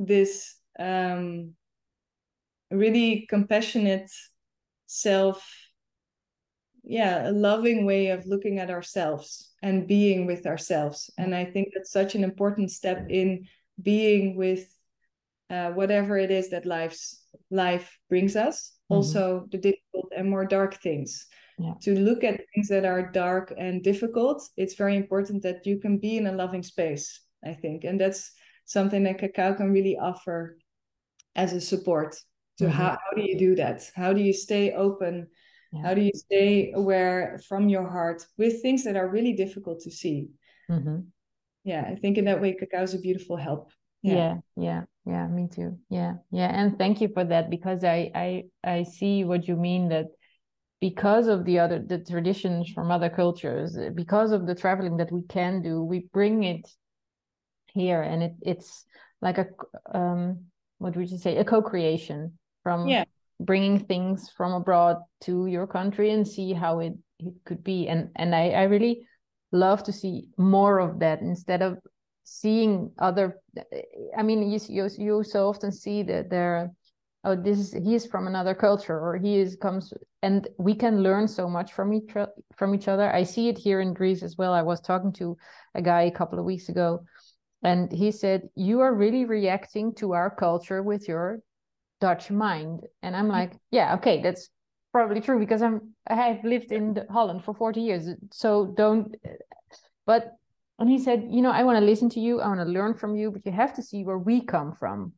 this 0.00 0.56
um, 0.78 1.52
really 2.72 3.26
compassionate 3.28 4.10
self 4.86 5.46
yeah 6.84 7.30
a 7.30 7.32
loving 7.32 7.86
way 7.86 8.08
of 8.08 8.26
looking 8.26 8.58
at 8.58 8.70
ourselves 8.70 9.52
and 9.62 9.86
being 9.86 10.26
with 10.26 10.46
ourselves. 10.46 11.10
And 11.18 11.34
i 11.34 11.44
think 11.44 11.68
that's 11.74 11.92
such 11.92 12.14
an 12.14 12.24
important 12.24 12.70
step 12.70 13.06
in 13.08 13.46
being 13.80 14.36
with 14.36 14.66
uh, 15.50 15.70
whatever 15.70 16.16
it 16.16 16.30
is 16.30 16.50
that 16.50 16.66
life's 16.66 17.24
life 17.50 17.98
brings 18.08 18.36
us. 18.36 18.72
Mm-hmm. 18.90 18.96
also 18.96 19.46
the 19.50 19.58
difficult 19.58 20.12
and 20.16 20.28
more 20.28 20.44
dark 20.44 20.74
things. 20.82 21.26
Yeah. 21.58 21.74
to 21.82 21.94
look 22.00 22.24
at 22.24 22.40
things 22.54 22.68
that 22.68 22.84
are 22.84 23.12
dark 23.12 23.52
and 23.56 23.84
difficult 23.84 24.42
it's 24.56 24.74
very 24.74 24.96
important 24.96 25.42
that 25.42 25.66
you 25.66 25.78
can 25.78 25.98
be 25.98 26.16
in 26.16 26.26
a 26.26 26.32
loving 26.32 26.62
space 26.62 27.20
i 27.44 27.52
think. 27.52 27.84
And 27.84 28.00
that's 28.00 28.32
something 28.64 29.02
that 29.04 29.18
cacao 29.18 29.54
can 29.54 29.70
really 29.70 29.96
offer 29.96 30.56
as 31.34 31.52
a 31.52 31.60
support 31.60 32.16
to 32.62 32.68
mm-hmm. 32.68 32.76
how, 32.76 32.90
how 32.90 33.16
do 33.16 33.22
you 33.22 33.38
do 33.38 33.54
that 33.56 33.90
how 33.94 34.12
do 34.12 34.20
you 34.20 34.32
stay 34.32 34.72
open 34.72 35.26
yeah. 35.72 35.82
how 35.82 35.94
do 35.94 36.00
you 36.00 36.12
stay 36.14 36.72
aware 36.74 37.40
from 37.48 37.68
your 37.68 37.88
heart 37.88 38.24
with 38.38 38.62
things 38.62 38.84
that 38.84 38.96
are 38.96 39.08
really 39.08 39.32
difficult 39.32 39.80
to 39.80 39.90
see 39.90 40.28
mm-hmm. 40.70 41.00
yeah 41.64 41.84
i 41.88 41.94
think 41.96 42.18
in 42.18 42.24
that 42.24 42.40
way 42.40 42.54
cacao 42.54 42.82
is 42.82 42.94
a 42.94 42.98
beautiful 42.98 43.36
help 43.36 43.72
yeah. 44.02 44.14
yeah 44.14 44.34
yeah 44.56 44.82
yeah 45.06 45.26
me 45.26 45.48
too 45.52 45.76
yeah 45.88 46.14
yeah 46.30 46.48
and 46.48 46.78
thank 46.78 47.00
you 47.00 47.08
for 47.08 47.24
that 47.24 47.50
because 47.50 47.82
i 47.82 48.10
i 48.14 48.44
i 48.64 48.82
see 48.84 49.24
what 49.24 49.48
you 49.48 49.56
mean 49.56 49.88
that 49.88 50.06
because 50.80 51.26
of 51.26 51.44
the 51.44 51.58
other 51.58 51.78
the 51.78 51.98
traditions 51.98 52.70
from 52.70 52.90
other 52.90 53.08
cultures 53.08 53.76
because 53.94 54.32
of 54.32 54.46
the 54.46 54.54
traveling 54.54 54.96
that 54.96 55.10
we 55.10 55.22
can 55.22 55.62
do 55.62 55.82
we 55.82 56.06
bring 56.12 56.44
it 56.44 56.68
here 57.74 58.02
and 58.02 58.22
it 58.22 58.34
it's 58.42 58.84
like 59.20 59.38
a 59.38 59.46
um 59.94 60.44
what 60.78 60.96
would 60.96 61.10
you 61.10 61.18
say 61.18 61.36
a 61.36 61.44
co-creation 61.44 62.36
from 62.62 62.88
yeah. 62.88 63.04
bringing 63.40 63.78
things 63.78 64.30
from 64.36 64.52
abroad 64.52 64.98
to 65.22 65.46
your 65.46 65.66
country 65.66 66.10
and 66.10 66.26
see 66.26 66.52
how 66.52 66.80
it, 66.80 66.94
it 67.18 67.34
could 67.44 67.62
be. 67.64 67.88
And 67.88 68.10
and 68.16 68.34
I, 68.34 68.50
I 68.50 68.62
really 68.64 69.06
love 69.52 69.82
to 69.84 69.92
see 69.92 70.28
more 70.38 70.78
of 70.78 70.98
that 71.00 71.20
instead 71.20 71.62
of 71.62 71.78
seeing 72.24 72.90
other 72.98 73.36
i 74.16 74.22
mean 74.22 74.48
you, 74.48 74.58
you, 74.68 74.88
you 74.96 75.24
so 75.24 75.48
often 75.48 75.70
see 75.72 76.02
that 76.04 76.30
there 76.30 76.70
oh 77.24 77.34
this 77.36 77.58
is 77.58 77.72
he's 77.84 78.06
from 78.06 78.26
another 78.26 78.54
culture 78.54 78.98
or 78.98 79.18
he 79.18 79.38
is 79.38 79.56
comes 79.56 79.92
and 80.22 80.48
we 80.56 80.74
can 80.74 81.02
learn 81.02 81.26
so 81.26 81.48
much 81.48 81.72
from 81.72 81.92
each 81.92 82.12
from 82.56 82.74
each 82.74 82.88
other. 82.88 83.12
I 83.12 83.24
see 83.24 83.48
it 83.48 83.58
here 83.58 83.80
in 83.80 83.92
greece 83.92 84.22
as 84.22 84.36
well. 84.36 84.52
I 84.52 84.62
was 84.62 84.80
talking 84.80 85.12
to 85.14 85.36
a 85.74 85.82
guy 85.82 86.02
a 86.02 86.10
couple 86.10 86.38
of 86.38 86.44
weeks 86.44 86.68
ago 86.68 87.04
and 87.62 87.90
he 87.92 88.10
said 88.10 88.48
you 88.54 88.80
are 88.80 88.94
really 88.94 89.24
reacting 89.24 89.94
to 89.96 90.12
our 90.12 90.30
culture 90.30 90.82
with 90.82 91.08
your 91.08 91.40
dutch 92.02 92.30
mind. 92.30 92.80
And 93.02 93.16
i'm 93.16 93.28
like 93.28 93.52
yeah 93.70 93.94
okay 93.96 94.20
that's 94.20 94.50
probably 94.92 95.20
true 95.20 95.38
because 95.38 95.62
i'm 95.62 95.94
i 96.10 96.14
have 96.14 96.44
lived 96.44 96.70
in 96.72 96.84
holland 97.08 97.44
for 97.44 97.54
40 97.54 97.80
years. 97.80 98.08
So 98.32 98.74
don't 98.76 99.14
but 100.04 100.22
and 100.78 100.90
he 100.90 100.98
said 100.98 101.28
you 101.30 101.42
know 101.42 101.52
i 101.52 101.62
want 101.62 101.78
to 101.78 101.90
listen 101.92 102.08
to 102.10 102.20
you. 102.20 102.40
I 102.40 102.48
want 102.48 102.60
to 102.60 102.76
learn 102.78 102.94
from 102.94 103.14
you 103.14 103.30
but 103.30 103.46
you 103.46 103.52
have 103.52 103.74
to 103.74 103.82
see 103.82 104.04
where 104.04 104.18
we 104.18 104.44
come 104.56 104.74
from. 104.80 105.12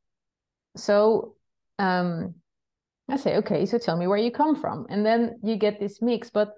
So 0.76 1.36
um 1.78 2.34
i 3.08 3.16
say 3.16 3.36
okay 3.36 3.66
so 3.66 3.78
tell 3.78 3.96
me 3.96 4.06
where 4.06 4.24
you 4.26 4.30
come 4.30 4.54
from. 4.54 4.86
And 4.90 5.04
then 5.08 5.40
you 5.42 5.56
get 5.56 5.80
this 5.80 6.02
mix 6.02 6.30
but 6.30 6.54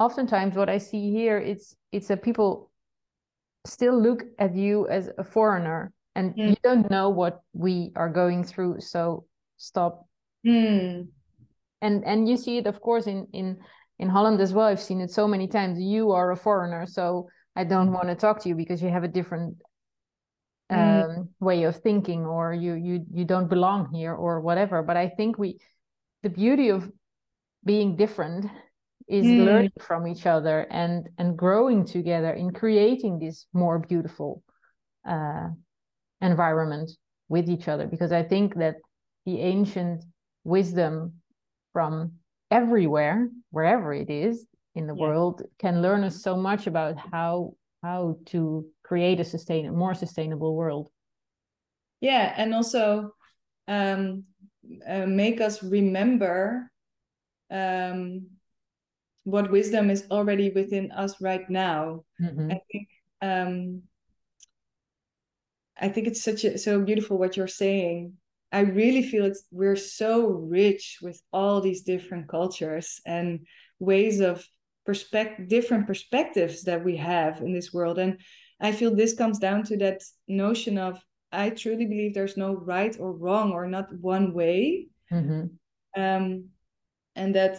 oftentimes 0.00 0.56
what 0.56 0.68
i 0.68 0.78
see 0.78 1.12
here 1.12 1.38
it's 1.38 1.76
it's 1.92 2.10
a 2.10 2.16
people 2.16 2.72
still 3.64 3.96
look 4.06 4.24
at 4.38 4.56
you 4.56 4.88
as 4.88 5.08
a 5.18 5.24
foreigner 5.24 5.92
and 6.14 6.34
mm. 6.34 6.50
you 6.50 6.56
don't 6.62 6.90
know 6.90 7.08
what 7.08 7.42
we 7.52 7.92
are 7.96 8.08
going 8.08 8.44
through. 8.44 8.80
So 8.80 9.24
stop 9.64 10.06
mm. 10.46 11.06
and 11.80 12.04
and 12.04 12.28
you 12.28 12.36
see 12.36 12.58
it 12.58 12.66
of 12.66 12.80
course 12.80 13.06
in 13.06 13.26
in 13.32 13.56
in 13.98 14.08
holland 14.08 14.40
as 14.40 14.52
well 14.52 14.66
i've 14.66 14.80
seen 14.80 15.00
it 15.00 15.10
so 15.10 15.26
many 15.26 15.46
times 15.48 15.80
you 15.80 16.12
are 16.12 16.30
a 16.32 16.36
foreigner 16.36 16.86
so 16.86 17.28
i 17.56 17.64
don't 17.64 17.92
want 17.92 18.08
to 18.08 18.14
talk 18.14 18.40
to 18.40 18.48
you 18.48 18.54
because 18.54 18.82
you 18.82 18.88
have 18.88 19.04
a 19.04 19.08
different 19.08 19.56
mm. 20.70 21.04
um, 21.04 21.28
way 21.40 21.64
of 21.64 21.76
thinking 21.76 22.24
or 22.26 22.52
you 22.52 22.74
you 22.74 23.04
you 23.12 23.24
don't 23.24 23.48
belong 23.48 23.88
here 23.92 24.14
or 24.14 24.40
whatever 24.40 24.82
but 24.82 24.96
i 24.96 25.08
think 25.08 25.38
we 25.38 25.58
the 26.22 26.30
beauty 26.30 26.68
of 26.68 26.90
being 27.64 27.96
different 27.96 28.46
is 29.08 29.24
mm. 29.26 29.44
learning 29.44 29.72
from 29.80 30.06
each 30.06 30.26
other 30.26 30.66
and 30.70 31.08
and 31.18 31.36
growing 31.36 31.84
together 31.84 32.32
in 32.32 32.50
creating 32.52 33.18
this 33.18 33.46
more 33.52 33.78
beautiful 33.78 34.42
uh, 35.08 35.48
environment 36.20 36.90
with 37.28 37.48
each 37.48 37.68
other 37.68 37.86
because 37.86 38.12
i 38.12 38.22
think 38.22 38.54
that 38.54 38.76
the 39.26 39.40
ancient 39.40 40.04
wisdom 40.44 41.14
from 41.72 42.12
everywhere 42.50 43.28
wherever 43.50 43.92
it 43.92 44.10
is 44.10 44.46
in 44.74 44.86
the 44.86 44.94
yeah. 44.94 45.02
world 45.02 45.42
can 45.58 45.82
learn 45.82 46.04
us 46.04 46.22
so 46.22 46.36
much 46.36 46.66
about 46.66 46.96
how 46.96 47.54
how 47.82 48.16
to 48.26 48.64
create 48.82 49.20
a 49.20 49.24
sustain 49.24 49.74
more 49.74 49.94
sustainable 49.94 50.54
world 50.54 50.90
yeah 52.00 52.34
and 52.36 52.54
also 52.54 53.12
um, 53.66 54.24
uh, 54.86 55.06
make 55.06 55.40
us 55.40 55.62
remember 55.62 56.70
um, 57.50 58.26
what 59.24 59.50
wisdom 59.50 59.90
is 59.90 60.04
already 60.10 60.50
within 60.50 60.92
us 60.92 61.20
right 61.20 61.48
now. 61.48 62.04
Mm-hmm. 62.20 62.50
I 62.50 62.60
think 62.70 62.88
um, 63.22 63.82
I 65.80 65.88
think 65.88 66.06
it's 66.06 66.22
such 66.22 66.44
a 66.44 66.58
so 66.58 66.80
beautiful 66.80 67.18
what 67.18 67.36
you're 67.36 67.48
saying. 67.48 68.14
I 68.54 68.60
really 68.60 69.02
feel 69.02 69.24
it's 69.24 69.44
we're 69.50 69.74
so 69.74 70.28
rich 70.28 70.98
with 71.02 71.20
all 71.32 71.60
these 71.60 71.82
different 71.82 72.28
cultures 72.28 73.00
and 73.04 73.40
ways 73.80 74.20
of 74.20 74.46
perspective 74.86 75.48
different 75.48 75.88
perspectives 75.88 76.62
that 76.62 76.84
we 76.84 76.96
have 76.96 77.40
in 77.40 77.52
this 77.52 77.72
world. 77.72 77.98
And 77.98 78.20
I 78.60 78.70
feel 78.70 78.94
this 78.94 79.14
comes 79.14 79.40
down 79.40 79.64
to 79.64 79.76
that 79.78 80.02
notion 80.28 80.78
of 80.78 81.02
I 81.32 81.50
truly 81.50 81.84
believe 81.86 82.14
there's 82.14 82.36
no 82.36 82.54
right 82.54 82.96
or 83.00 83.12
wrong 83.12 83.50
or 83.50 83.66
not 83.66 83.92
one 84.00 84.32
way. 84.32 84.86
Mm-hmm. 85.12 85.46
Um, 86.00 86.44
and 87.16 87.34
that 87.34 87.58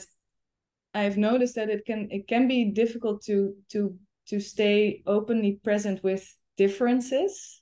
I've 0.93 1.17
noticed 1.17 1.55
that 1.55 1.69
it 1.69 1.85
can 1.85 2.07
it 2.09 2.25
can 2.29 2.47
be 2.47 2.71
difficult 2.71 3.21
to 3.25 3.53
to 3.73 3.97
to 4.27 4.39
stay 4.39 5.03
openly 5.05 5.59
present 5.61 6.01
with 6.05 6.23
differences. 6.55 7.61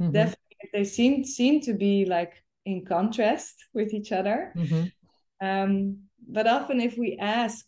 Mm-hmm. 0.00 0.10
Definitely, 0.10 0.70
they 0.72 0.84
seem 0.84 1.22
seem 1.22 1.60
to 1.60 1.72
be 1.72 2.04
like 2.04 2.43
in 2.64 2.84
contrast 2.84 3.56
with 3.72 3.92
each 3.92 4.12
other. 4.12 4.52
Mm-hmm. 4.56 5.46
Um, 5.46 5.98
but 6.26 6.46
often, 6.46 6.80
if 6.80 6.96
we 6.96 7.18
ask 7.20 7.64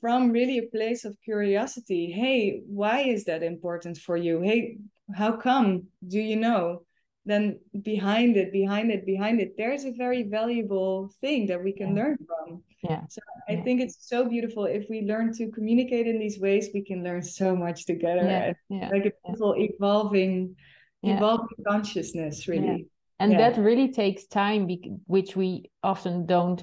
from 0.00 0.30
really 0.30 0.58
a 0.58 0.70
place 0.70 1.04
of 1.04 1.16
curiosity, 1.24 2.10
hey, 2.10 2.62
why 2.66 3.00
is 3.00 3.24
that 3.24 3.42
important 3.42 3.98
for 3.98 4.16
you? 4.16 4.40
Hey, 4.40 4.78
how 5.14 5.36
come? 5.36 5.88
Do 6.06 6.18
you 6.18 6.36
know? 6.36 6.86
then 7.26 7.58
behind 7.82 8.36
it 8.36 8.52
behind 8.52 8.90
it 8.90 9.04
behind 9.04 9.40
it 9.40 9.56
there's 9.58 9.84
a 9.84 9.90
very 9.92 10.22
valuable 10.22 11.10
thing 11.20 11.46
that 11.46 11.62
we 11.62 11.72
can 11.72 11.88
yeah. 11.88 12.02
learn 12.02 12.18
from 12.26 12.62
yeah 12.82 13.02
so 13.08 13.20
i 13.48 13.52
yeah. 13.52 13.62
think 13.64 13.80
it's 13.80 14.08
so 14.08 14.24
beautiful 14.24 14.64
if 14.64 14.88
we 14.88 15.02
learn 15.02 15.32
to 15.32 15.50
communicate 15.50 16.06
in 16.06 16.18
these 16.18 16.38
ways 16.38 16.68
we 16.72 16.82
can 16.82 17.02
learn 17.02 17.20
so 17.22 17.54
much 17.54 17.84
together 17.84 18.22
yeah. 18.22 18.52
yeah. 18.70 18.88
like 18.88 19.06
a 19.06 19.12
beautiful 19.24 19.54
evolving 19.58 20.54
evolving 21.06 21.64
consciousness 21.66 22.48
really. 22.48 22.86
And 23.18 23.32
that 23.32 23.56
really 23.56 23.92
takes 23.92 24.26
time 24.26 24.68
which 25.06 25.36
we 25.36 25.70
often 25.82 26.26
don't 26.26 26.62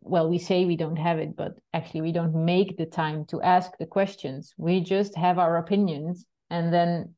well 0.00 0.28
we 0.28 0.38
say 0.38 0.64
we 0.64 0.76
don't 0.76 0.96
have 0.96 1.18
it 1.18 1.36
but 1.36 1.52
actually 1.72 2.00
we 2.00 2.12
don't 2.12 2.34
make 2.34 2.76
the 2.76 2.86
time 2.86 3.24
to 3.26 3.42
ask 3.42 3.72
the 3.78 3.86
questions. 3.86 4.54
We 4.56 4.80
just 4.80 5.16
have 5.16 5.38
our 5.38 5.56
opinions 5.56 6.24
and 6.50 6.72
then 6.72 7.14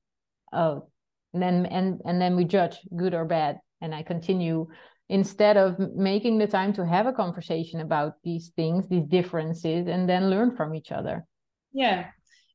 oh 0.52 0.88
and 1.32 1.42
then 1.42 1.66
and 1.66 2.00
and 2.04 2.20
then 2.20 2.36
we 2.36 2.44
judge 2.44 2.78
good 2.96 3.14
or 3.14 3.24
bad 3.24 3.58
and 3.80 3.94
i 3.94 4.02
continue. 4.02 4.66
Instead 5.10 5.58
of 5.58 5.78
making 5.94 6.38
the 6.38 6.46
time 6.46 6.72
to 6.72 6.86
have 6.86 7.06
a 7.06 7.12
conversation 7.12 7.80
about 7.80 8.14
these 8.24 8.48
things 8.56 8.88
these 8.88 9.04
differences 9.04 9.86
and 9.86 10.08
then 10.08 10.30
learn 10.30 10.56
from 10.56 10.74
each 10.74 10.90
other. 10.90 11.26
Yeah 11.74 12.06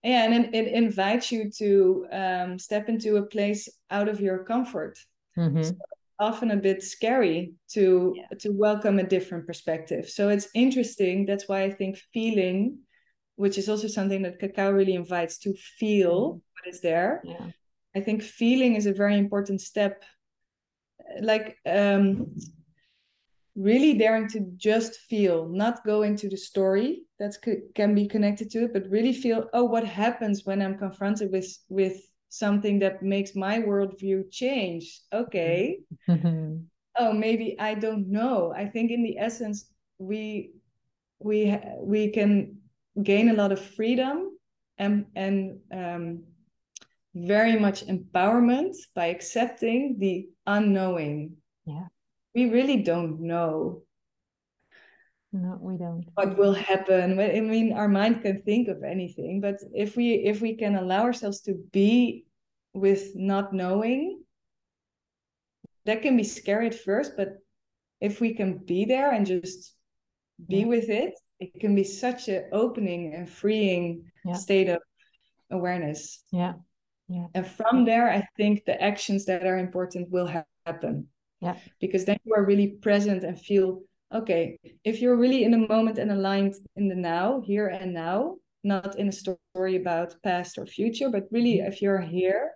yeah 0.03 0.23
and 0.23 0.33
it, 0.33 0.53
it 0.53 0.73
invites 0.73 1.31
you 1.31 1.49
to 1.49 2.05
um, 2.11 2.59
step 2.59 2.89
into 2.89 3.17
a 3.17 3.25
place 3.25 3.69
out 3.91 4.07
of 4.07 4.19
your 4.19 4.43
comfort 4.43 4.97
mm-hmm. 5.37 5.63
so 5.63 5.73
often 6.19 6.51
a 6.51 6.55
bit 6.57 6.83
scary 6.83 7.53
to 7.69 8.13
yeah. 8.15 8.37
to 8.37 8.49
welcome 8.49 8.99
a 8.99 9.03
different 9.03 9.47
perspective 9.47 10.09
so 10.09 10.29
it's 10.29 10.49
interesting 10.53 11.25
that's 11.25 11.47
why 11.47 11.63
i 11.63 11.71
think 11.71 11.97
feeling 12.13 12.77
which 13.35 13.57
is 13.57 13.69
also 13.69 13.87
something 13.87 14.21
that 14.21 14.39
cacao 14.39 14.71
really 14.71 14.95
invites 14.95 15.37
to 15.37 15.53
feel 15.79 16.29
mm-hmm. 16.29 16.33
what 16.33 16.73
is 16.73 16.81
there 16.81 17.21
yeah. 17.23 17.47
I 17.95 18.01
think 18.01 18.21
feeling 18.21 18.75
is 18.75 18.85
a 18.85 18.93
very 18.93 19.17
important 19.17 19.61
step. 19.61 20.03
Like 21.21 21.57
um, 21.65 22.35
really 23.55 23.93
daring 23.97 24.27
to 24.29 24.41
just 24.55 24.95
feel 25.09 25.47
not 25.49 25.85
go 25.85 26.03
into 26.03 26.29
the 26.29 26.37
story 26.37 27.01
that 27.19 27.35
can 27.75 27.93
be 27.93 28.07
connected 28.07 28.49
to 28.49 28.63
it 28.65 28.73
but 28.73 28.89
really 28.89 29.13
feel 29.13 29.49
oh 29.53 29.63
what 29.63 29.85
happens 29.85 30.45
when 30.45 30.61
i'm 30.61 30.77
confronted 30.77 31.31
with 31.31 31.57
with 31.69 31.97
something 32.29 32.79
that 32.79 33.01
makes 33.01 33.35
my 33.35 33.59
worldview 33.59 34.23
change 34.31 35.01
okay 35.11 35.79
mm-hmm. 36.07 36.57
oh 36.97 37.11
maybe 37.11 37.55
i 37.59 37.73
don't 37.73 38.07
know 38.07 38.53
i 38.55 38.65
think 38.65 38.91
in 38.91 39.03
the 39.03 39.17
essence 39.17 39.71
we 39.97 40.51
we 41.19 41.57
we 41.81 42.09
can 42.09 42.55
gain 43.03 43.29
a 43.29 43.33
lot 43.33 43.51
of 43.51 43.59
freedom 43.59 44.31
and 44.77 45.05
and 45.15 45.59
um, 45.73 46.23
very 47.13 47.59
much 47.59 47.85
empowerment 47.87 48.75
by 48.95 49.07
accepting 49.07 49.97
the 49.99 50.29
unknowing. 50.47 51.35
We 52.35 52.49
really 52.49 52.83
don't 52.83 53.21
know. 53.21 53.83
No, 55.31 55.57
we 55.61 55.77
don't. 55.77 56.05
What 56.15 56.37
will 56.37 56.53
happen? 56.53 57.19
I 57.19 57.39
mean, 57.39 57.73
our 57.73 57.87
mind 57.87 58.23
can 58.23 58.41
think 58.41 58.67
of 58.67 58.83
anything, 58.83 59.41
but 59.41 59.57
if 59.73 59.95
we 59.95 60.13
if 60.13 60.41
we 60.41 60.55
can 60.55 60.75
allow 60.75 61.03
ourselves 61.03 61.41
to 61.41 61.53
be 61.71 62.25
with 62.73 63.15
not 63.15 63.53
knowing, 63.53 64.23
that 65.85 66.01
can 66.01 66.17
be 66.17 66.23
scary 66.23 66.67
at 66.67 66.75
first, 66.75 67.13
but 67.15 67.37
if 68.01 68.21
we 68.21 68.33
can 68.33 68.57
be 68.57 68.85
there 68.85 69.11
and 69.11 69.25
just 69.25 69.75
be 70.47 70.59
yeah. 70.59 70.65
with 70.65 70.89
it, 70.89 71.13
it 71.39 71.59
can 71.59 71.75
be 71.75 71.83
such 71.83 72.27
an 72.27 72.45
opening 72.51 73.13
and 73.13 73.29
freeing 73.29 74.11
yeah. 74.25 74.33
state 74.33 74.69
of 74.69 74.81
awareness. 75.51 76.23
Yeah. 76.31 76.53
Yeah. 77.07 77.25
And 77.33 77.45
from 77.45 77.85
there, 77.85 78.09
I 78.09 78.27
think 78.37 78.65
the 78.65 78.81
actions 78.81 79.25
that 79.25 79.45
are 79.45 79.57
important 79.57 80.09
will 80.09 80.27
ha- 80.27 80.43
happen. 80.65 81.07
Yeah. 81.41 81.57
Because 81.79 82.05
then 82.05 82.19
you 82.23 82.33
are 82.33 82.45
really 82.45 82.67
present 82.67 83.23
and 83.23 83.39
feel, 83.39 83.81
okay, 84.13 84.59
if 84.83 85.01
you're 85.01 85.15
really 85.15 85.43
in 85.43 85.51
the 85.51 85.67
moment 85.67 85.97
and 85.97 86.11
aligned 86.11 86.55
in 86.75 86.87
the 86.87 86.95
now, 86.95 87.41
here 87.41 87.67
and 87.67 87.93
now, 87.93 88.35
not 88.63 88.97
in 88.99 89.07
a 89.07 89.11
story 89.11 89.75
about 89.77 90.21
past 90.21 90.57
or 90.57 90.65
future, 90.65 91.09
but 91.09 91.27
really 91.31 91.57
mm-hmm. 91.57 91.71
if 91.71 91.81
you're 91.81 92.01
here, 92.01 92.51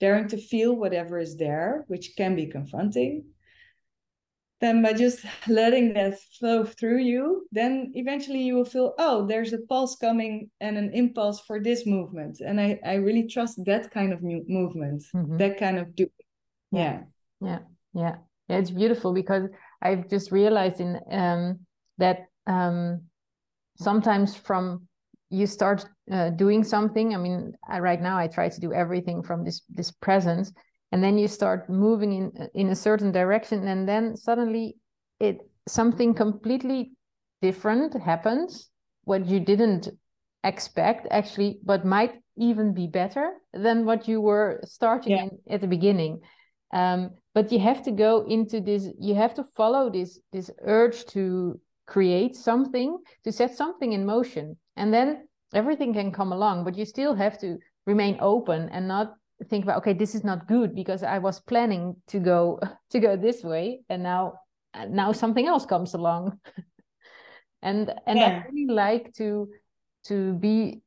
daring 0.00 0.28
to 0.28 0.36
feel 0.36 0.74
whatever 0.74 1.18
is 1.18 1.36
there, 1.36 1.84
which 1.88 2.14
can 2.16 2.34
be 2.34 2.46
confronting, 2.46 3.24
then 4.64 4.82
by 4.82 4.92
just 4.92 5.20
letting 5.46 5.92
that 5.92 6.18
flow 6.38 6.64
through 6.64 6.98
you 6.98 7.46
then 7.52 7.92
eventually 7.94 8.40
you 8.40 8.54
will 8.54 8.64
feel 8.64 8.94
oh 8.98 9.26
there's 9.26 9.52
a 9.52 9.58
pulse 9.68 9.96
coming 9.96 10.50
and 10.60 10.78
an 10.78 10.90
impulse 10.94 11.40
for 11.40 11.60
this 11.60 11.84
movement 11.86 12.40
and 12.40 12.60
i 12.60 12.78
i 12.84 12.94
really 12.94 13.26
trust 13.26 13.62
that 13.66 13.90
kind 13.90 14.12
of 14.12 14.22
movement 14.22 15.02
mm-hmm. 15.14 15.36
that 15.36 15.58
kind 15.58 15.78
of 15.78 15.94
do 15.94 16.06
yeah 16.72 17.02
yeah 17.40 17.48
yeah 17.48 17.58
yeah 17.94 18.16
yeah 18.48 18.58
it's 18.58 18.70
beautiful 18.70 19.12
because 19.12 19.48
i've 19.82 20.08
just 20.08 20.32
realized 20.32 20.80
in 20.80 20.98
um 21.10 21.58
that 21.98 22.26
um 22.46 23.00
sometimes 23.76 24.36
from 24.36 24.86
you 25.30 25.46
start 25.46 25.86
uh, 26.12 26.30
doing 26.30 26.62
something 26.62 27.14
i 27.14 27.16
mean 27.16 27.52
I, 27.68 27.78
right 27.80 28.00
now 28.00 28.18
i 28.18 28.26
try 28.26 28.48
to 28.48 28.60
do 28.60 28.72
everything 28.72 29.22
from 29.22 29.44
this 29.44 29.62
this 29.68 29.90
presence 29.90 30.52
and 30.92 31.02
then 31.02 31.18
you 31.18 31.28
start 31.28 31.68
moving 31.68 32.12
in 32.12 32.48
in 32.54 32.68
a 32.68 32.76
certain 32.76 33.10
direction 33.10 33.66
and 33.66 33.88
then 33.88 34.16
suddenly 34.16 34.76
it 35.20 35.38
something 35.66 36.14
completely 36.14 36.92
different 37.42 38.00
happens 38.00 38.70
what 39.04 39.26
you 39.26 39.40
didn't 39.40 39.88
expect 40.44 41.06
actually 41.10 41.58
but 41.64 41.84
might 41.84 42.14
even 42.36 42.74
be 42.74 42.86
better 42.86 43.32
than 43.52 43.84
what 43.84 44.06
you 44.08 44.20
were 44.20 44.60
starting 44.64 45.16
yeah. 45.16 45.22
in, 45.24 45.30
at 45.48 45.60
the 45.60 45.66
beginning 45.66 46.20
um, 46.74 47.10
but 47.34 47.50
you 47.50 47.58
have 47.58 47.82
to 47.84 47.90
go 47.90 48.26
into 48.28 48.60
this 48.60 48.88
you 49.00 49.14
have 49.14 49.32
to 49.34 49.44
follow 49.44 49.88
this 49.88 50.20
this 50.32 50.50
urge 50.62 51.06
to 51.06 51.58
create 51.86 52.36
something 52.36 52.98
to 53.22 53.32
set 53.32 53.56
something 53.56 53.92
in 53.92 54.04
motion 54.04 54.56
and 54.76 54.92
then 54.92 55.26
everything 55.54 55.94
can 55.94 56.10
come 56.10 56.32
along 56.32 56.64
but 56.64 56.76
you 56.76 56.84
still 56.84 57.14
have 57.14 57.38
to 57.38 57.56
remain 57.86 58.18
open 58.20 58.68
and 58.70 58.88
not 58.88 59.14
think 59.48 59.64
about 59.64 59.78
okay 59.78 59.92
this 59.92 60.14
is 60.14 60.24
not 60.24 60.48
good 60.48 60.74
because 60.74 61.02
i 61.02 61.18
was 61.18 61.40
planning 61.40 61.94
to 62.06 62.18
go 62.18 62.58
to 62.90 62.98
go 62.98 63.16
this 63.16 63.42
way 63.42 63.80
and 63.88 64.02
now 64.02 64.34
now 64.88 65.12
something 65.12 65.46
else 65.46 65.64
comes 65.64 65.94
along 65.94 66.38
and 67.62 67.92
and 68.06 68.18
yeah. 68.18 68.26
i 68.26 68.48
really 68.50 68.72
like 68.72 69.12
to 69.14 69.48
to 70.04 70.34
be 70.34 70.80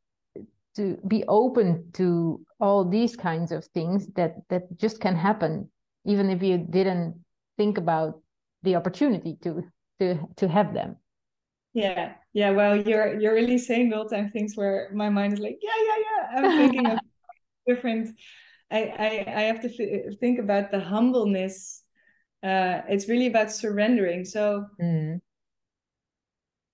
to 0.75 0.97
be 1.07 1.23
open 1.27 1.91
to 1.93 2.39
all 2.59 2.83
these 2.83 3.15
kinds 3.15 3.51
of 3.51 3.65
things 3.65 4.07
that 4.15 4.35
that 4.49 4.63
just 4.77 4.99
can 4.99 5.15
happen 5.15 5.69
even 6.07 6.29
if 6.29 6.41
you 6.41 6.57
didn't 6.57 7.13
think 7.57 7.77
about 7.77 8.21
the 8.63 8.75
opportunity 8.75 9.37
to 9.43 9.61
to 9.99 10.17
to 10.35 10.47
have 10.47 10.73
them 10.73 10.95
yeah 11.73 12.13
yeah 12.33 12.49
well 12.49 12.75
you're 12.75 13.19
you're 13.19 13.33
really 13.33 13.57
saying 13.57 13.93
all 13.93 14.07
time 14.07 14.29
things 14.31 14.55
where 14.55 14.89
my 14.93 15.09
mind 15.09 15.33
is 15.33 15.39
like 15.39 15.59
yeah 15.61 15.79
yeah 15.85 15.99
yeah 16.07 16.21
i'm 16.37 16.57
thinking 16.57 16.85
of 16.87 16.99
different 17.67 18.09
I, 18.69 18.79
I, 18.79 19.33
I 19.39 19.41
have 19.43 19.61
to 19.61 20.15
think 20.15 20.39
about 20.39 20.71
the 20.71 20.79
humbleness. 20.79 21.83
Uh, 22.43 22.81
it's 22.89 23.07
really 23.07 23.27
about 23.27 23.51
surrendering. 23.51 24.25
So, 24.25 24.65
mm. 24.81 25.19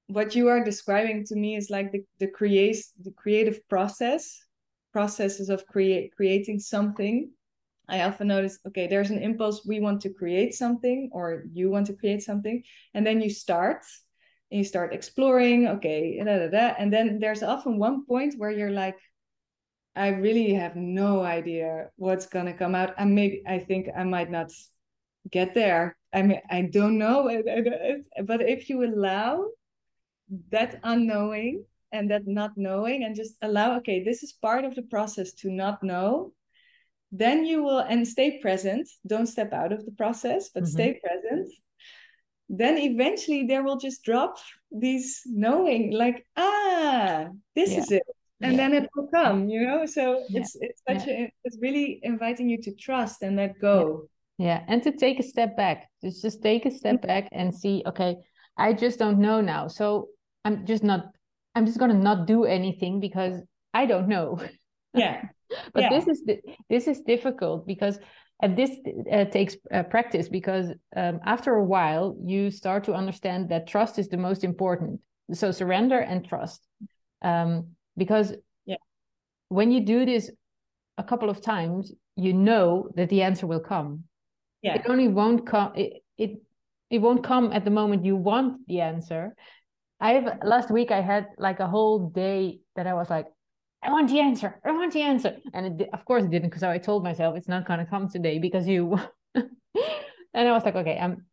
what 0.07 0.35
you 0.35 0.47
are 0.47 0.63
describing 0.63 1.25
to 1.25 1.35
me 1.35 1.55
is 1.55 1.69
like 1.69 1.91
the 1.91 2.03
the 2.19 2.27
create 2.27 2.83
the 2.99 3.11
creative 3.11 3.59
process, 3.69 4.43
processes 4.91 5.49
of 5.49 5.65
create 5.67 6.15
creating 6.15 6.59
something. 6.59 7.31
I 7.89 8.01
often 8.01 8.27
notice, 8.27 8.59
okay, 8.67 8.87
there's 8.87 9.11
an 9.11 9.21
impulse. 9.21 9.65
We 9.65 9.79
want 9.79 10.01
to 10.01 10.13
create 10.13 10.53
something, 10.53 11.09
or 11.11 11.43
you 11.51 11.69
want 11.69 11.87
to 11.87 11.93
create 11.93 12.23
something, 12.23 12.63
and 12.93 13.05
then 13.05 13.21
you 13.21 13.29
start, 13.29 13.85
and 14.51 14.59
you 14.59 14.63
start 14.63 14.93
exploring. 14.93 15.67
Okay, 15.67 16.21
da, 16.23 16.37
da, 16.39 16.47
da, 16.47 16.75
and 16.79 16.91
then 16.91 17.19
there's 17.19 17.43
often 17.43 17.77
one 17.77 18.05
point 18.05 18.35
where 18.37 18.51
you're 18.51 18.71
like, 18.71 18.97
I 19.95 20.07
really 20.09 20.53
have 20.53 20.75
no 20.75 21.21
idea 21.21 21.89
what's 21.97 22.25
gonna 22.25 22.53
come 22.53 22.73
out. 22.73 22.95
And 22.97 23.13
maybe 23.13 23.43
I 23.47 23.59
think 23.59 23.89
I 23.95 24.03
might 24.03 24.31
not 24.31 24.51
get 25.29 25.53
there. 25.53 25.97
I 26.13 26.21
mean, 26.21 26.41
I 26.49 26.63
don't 26.63 26.97
know. 26.97 27.29
But 28.25 28.41
if 28.41 28.69
you 28.69 28.83
allow 28.83 29.49
that 30.51 30.79
unknowing 30.83 31.65
and 31.91 32.09
that 32.09 32.27
not 32.27 32.57
knowing, 32.57 33.03
and 33.03 33.15
just 33.15 33.35
allow, 33.41 33.77
okay, 33.77 34.03
this 34.03 34.23
is 34.23 34.31
part 34.31 34.65
of 34.65 34.73
the 34.73 34.81
process 34.81 35.31
to 35.33 35.51
not 35.51 35.83
know, 35.83 36.33
then 37.13 37.45
you 37.45 37.63
will 37.63 37.79
and 37.79 38.05
stay 38.05 38.39
present. 38.39 38.89
Don't 39.07 39.27
step 39.27 39.53
out 39.53 39.71
of 39.71 39.85
the 39.85 39.91
process, 39.91 40.49
but 40.53 40.63
mm-hmm. 40.63 40.71
stay 40.71 40.99
present. 41.01 41.47
Then 42.49 42.77
eventually 42.77 43.45
there 43.47 43.63
will 43.63 43.77
just 43.77 44.03
drop 44.03 44.37
these 44.71 45.21
knowing, 45.25 45.91
like, 45.91 46.25
ah, 46.35 47.27
this 47.55 47.71
yeah. 47.71 47.79
is 47.79 47.91
it 47.91 48.03
and 48.43 48.53
yeah. 48.53 48.57
then 48.57 48.73
it 48.73 48.89
will 48.95 49.07
come 49.07 49.47
you 49.47 49.65
know 49.65 49.85
so 49.85 50.23
yeah. 50.29 50.41
it's 50.41 50.57
it's 50.59 50.81
such 50.87 51.07
a 51.07 51.31
it's 51.43 51.57
really 51.61 51.99
inviting 52.03 52.49
you 52.49 52.61
to 52.61 52.71
trust 52.73 53.23
and 53.23 53.37
let 53.37 53.57
go 53.59 54.03
yeah 54.37 54.63
and 54.67 54.83
to 54.83 54.91
take 54.91 55.19
a 55.19 55.23
step 55.23 55.55
back 55.55 55.89
just 56.03 56.21
just 56.21 56.43
take 56.43 56.65
a 56.65 56.71
step 56.71 56.95
mm-hmm. 56.95 57.07
back 57.07 57.29
and 57.31 57.55
see 57.55 57.81
okay 57.85 58.15
i 58.57 58.73
just 58.73 58.99
don't 58.99 59.17
know 59.17 59.39
now 59.41 59.67
so 59.67 60.09
i'm 60.45 60.65
just 60.65 60.83
not 60.83 61.05
i'm 61.55 61.65
just 61.65 61.79
gonna 61.79 61.93
not 61.93 62.27
do 62.27 62.43
anything 62.43 62.99
because 62.99 63.39
i 63.73 63.85
don't 63.85 64.07
know 64.07 64.39
yeah 64.93 65.21
but 65.73 65.89
this 65.89 66.07
is 66.07 66.23
this 66.69 66.87
is 66.87 67.01
difficult 67.01 67.65
because 67.65 67.99
and 68.41 68.57
this 68.57 68.71
uh, 69.11 69.25
takes 69.25 69.55
uh, 69.71 69.83
practice 69.83 70.27
because 70.27 70.67
um, 70.95 71.19
after 71.25 71.55
a 71.55 71.63
while 71.63 72.17
you 72.23 72.51
start 72.51 72.83
to 72.83 72.93
understand 72.93 73.49
that 73.49 73.67
trust 73.67 73.97
is 73.97 74.09
the 74.09 74.17
most 74.17 74.43
important. 74.43 74.99
So 75.31 75.51
surrender 75.51 75.99
and 75.99 76.27
trust. 76.27 76.67
Um, 77.21 77.69
because 77.95 78.33
yeah. 78.65 78.75
when 79.47 79.71
you 79.71 79.79
do 79.81 80.05
this 80.05 80.29
a 80.97 81.03
couple 81.03 81.29
of 81.29 81.41
times 81.41 81.93
you 82.15 82.33
know 82.33 82.89
that 82.95 83.09
the 83.09 83.21
answer 83.21 83.47
will 83.47 83.61
come. 83.61 84.03
Yeah. 84.61 84.75
It 84.75 84.83
only 84.89 85.07
won't 85.07 85.47
come 85.47 85.71
it, 85.75 86.03
it 86.17 86.41
it 86.89 86.99
won't 86.99 87.23
come 87.23 87.53
at 87.53 87.63
the 87.63 87.71
moment 87.71 88.05
you 88.05 88.15
want 88.15 88.67
the 88.67 88.81
answer. 88.81 89.35
I 89.99 90.13
have 90.13 90.39
last 90.43 90.69
week 90.69 90.91
i 90.91 90.99
had 90.99 91.27
like 91.37 91.61
a 91.61 91.67
whole 91.67 92.09
day 92.09 92.59
that 92.75 92.87
i 92.87 92.93
was 92.93 93.09
like 93.09 93.27
i 93.83 93.91
want 93.91 94.09
the 94.09 94.19
answer. 94.19 94.59
I 94.65 94.71
want 94.71 94.93
the 94.93 95.01
answer. 95.01 95.37
And 95.53 95.81
it, 95.81 95.89
of 95.93 96.05
course 96.05 96.23
it 96.23 96.31
didn't 96.31 96.49
because 96.49 96.63
i 96.63 96.77
told 96.77 97.03
myself 97.03 97.35
it's 97.35 97.47
not 97.47 97.67
going 97.67 97.79
to 97.79 97.85
come 97.85 98.09
today 98.09 98.39
because 98.39 98.67
you 98.67 98.97
and 99.35 100.47
i 100.47 100.51
was 100.51 100.63
like 100.63 100.75
okay 100.75 100.97
i'm 100.99 101.25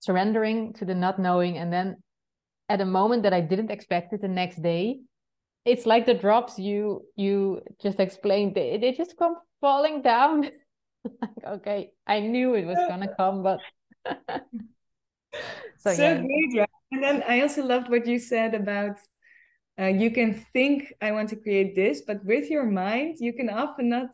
surrendering 0.00 0.74
to 0.74 0.84
the 0.84 0.94
not 0.94 1.18
knowing. 1.18 1.56
And 1.56 1.72
then 1.72 1.96
at 2.68 2.80
a 2.80 2.84
moment 2.84 3.22
that 3.22 3.32
i 3.32 3.40
didn't 3.40 3.70
expect 3.70 4.12
it 4.12 4.20
the 4.20 4.28
next 4.28 4.62
day 4.62 5.00
it's 5.64 5.86
like 5.86 6.04
the 6.06 6.14
drops 6.14 6.58
you 6.58 7.02
you 7.16 7.60
just 7.82 8.00
explained 8.00 8.54
they, 8.54 8.76
they 8.78 8.92
just 8.92 9.16
come 9.16 9.36
falling 9.60 10.02
down. 10.02 10.50
Like 11.20 11.44
okay 11.46 11.90
i 12.06 12.20
knew 12.20 12.54
it 12.54 12.64
was 12.64 12.78
gonna 12.88 13.14
come 13.18 13.42
but 13.42 13.60
so, 15.76 15.92
so 15.92 16.02
yeah. 16.02 16.14
great 16.14 16.66
and 16.92 17.02
then 17.02 17.22
i 17.28 17.42
also 17.42 17.62
loved 17.62 17.90
what 17.90 18.06
you 18.06 18.18
said 18.18 18.54
about 18.54 18.96
uh, 19.80 19.86
you 19.86 20.10
can 20.10 20.34
think 20.52 20.92
i 21.00 21.10
want 21.12 21.28
to 21.28 21.36
create 21.36 21.74
this 21.74 22.02
but 22.02 22.24
with 22.24 22.50
your 22.50 22.64
mind 22.64 23.16
you 23.20 23.32
can 23.32 23.48
often 23.48 23.88
not 23.88 24.10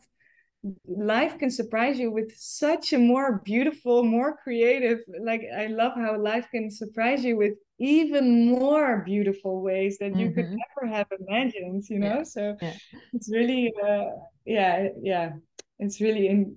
life 0.86 1.38
can 1.38 1.50
surprise 1.50 1.98
you 1.98 2.10
with 2.10 2.36
such 2.36 2.92
a 2.92 2.98
more 2.98 3.40
beautiful 3.44 4.02
more 4.04 4.36
creative 4.36 4.98
like 5.22 5.42
i 5.56 5.66
love 5.66 5.92
how 5.94 6.18
life 6.18 6.46
can 6.50 6.70
surprise 6.70 7.24
you 7.24 7.36
with 7.36 7.54
even 7.78 8.50
more 8.50 9.02
beautiful 9.06 9.62
ways 9.62 9.96
that 9.98 10.14
you 10.14 10.26
mm-hmm. 10.26 10.34
could 10.34 10.50
never 10.50 10.94
have 10.94 11.06
imagined 11.26 11.82
you 11.88 11.98
know 11.98 12.18
yeah. 12.18 12.22
so 12.22 12.56
yeah. 12.60 12.74
it's 13.14 13.30
really 13.32 13.72
uh, 13.82 14.10
yeah 14.44 14.88
yeah 15.00 15.32
it's 15.78 16.00
really 16.00 16.28
in 16.28 16.54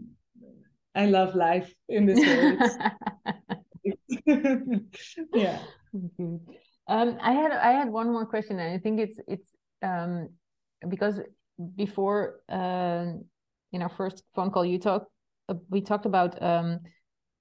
i 0.96 1.06
love 1.06 1.34
life 1.34 1.74
in 1.88 2.06
this 2.06 2.20
way 2.20 2.58
yeah 5.34 5.60
mm-hmm. 5.96 6.36
Um 6.88 7.18
i 7.22 7.32
had 7.32 7.52
i 7.52 7.72
had 7.72 7.90
one 7.90 8.12
more 8.12 8.26
question 8.26 8.60
and 8.60 8.74
i 8.74 8.78
think 8.78 9.00
it's 9.00 9.20
it's 9.28 9.52
um 9.82 10.30
because 10.90 11.20
before 11.76 12.40
um 12.50 13.24
in 13.74 13.82
our 13.82 13.90
first 13.90 14.24
phone 14.34 14.52
call, 14.52 14.64
you 14.64 14.80
talked 14.80 15.08
uh, 15.50 15.56
we 15.70 15.82
talked 15.82 16.06
about 16.06 16.42
um, 16.42 16.80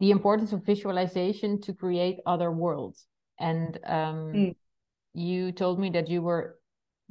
the 0.01 0.11
importance 0.11 0.53
of 0.53 0.67
visualization 0.67 1.61
to 1.61 1.73
create 1.73 2.19
other 2.27 2.51
worlds, 2.51 3.07
and 3.39 3.79
um, 3.87 4.33
mm. 4.33 4.57
you 5.15 5.53
told 5.53 5.79
me 5.79 5.91
that 5.91 6.09
you 6.09 6.23
were 6.23 6.59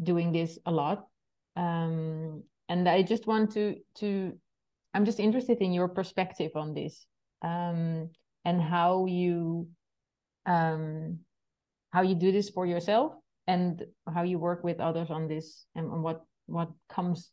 doing 0.04 0.32
this 0.32 0.60
a 0.66 0.72
lot. 0.72 1.06
Um, 1.56 2.44
and 2.68 2.90
I 2.90 3.04
just 3.04 3.28
want 3.28 3.52
to 3.54 3.76
to 4.00 4.34
I'm 4.94 5.06
just 5.06 5.20
interested 5.20 5.60
in 5.62 5.72
your 5.72 5.88
perspective 5.88 6.52
on 6.56 6.74
this 6.74 7.06
um, 7.42 8.10
and 8.44 8.62
how 8.62 9.06
you 9.06 9.68
um, 10.46 11.20
how 11.92 12.02
you 12.02 12.16
do 12.16 12.32
this 12.32 12.50
for 12.50 12.66
yourself 12.66 13.14
and 13.48 13.84
how 14.14 14.24
you 14.24 14.40
work 14.40 14.64
with 14.64 14.80
others 14.80 15.10
on 15.10 15.28
this 15.28 15.66
and, 15.76 15.92
and 15.92 16.04
what 16.04 16.22
what 16.48 16.70
comes 16.90 17.32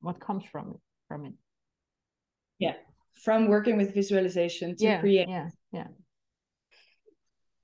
what 0.00 0.20
comes 0.20 0.44
from 0.50 0.70
it 0.70 0.80
from 1.08 1.26
it. 1.26 1.34
Yeah. 2.58 2.74
From 3.14 3.48
working 3.48 3.76
with 3.76 3.94
visualization 3.94 4.76
to 4.76 4.84
yeah, 4.84 5.00
create. 5.00 5.28
yeah 5.28 5.48
yeah. 5.72 5.88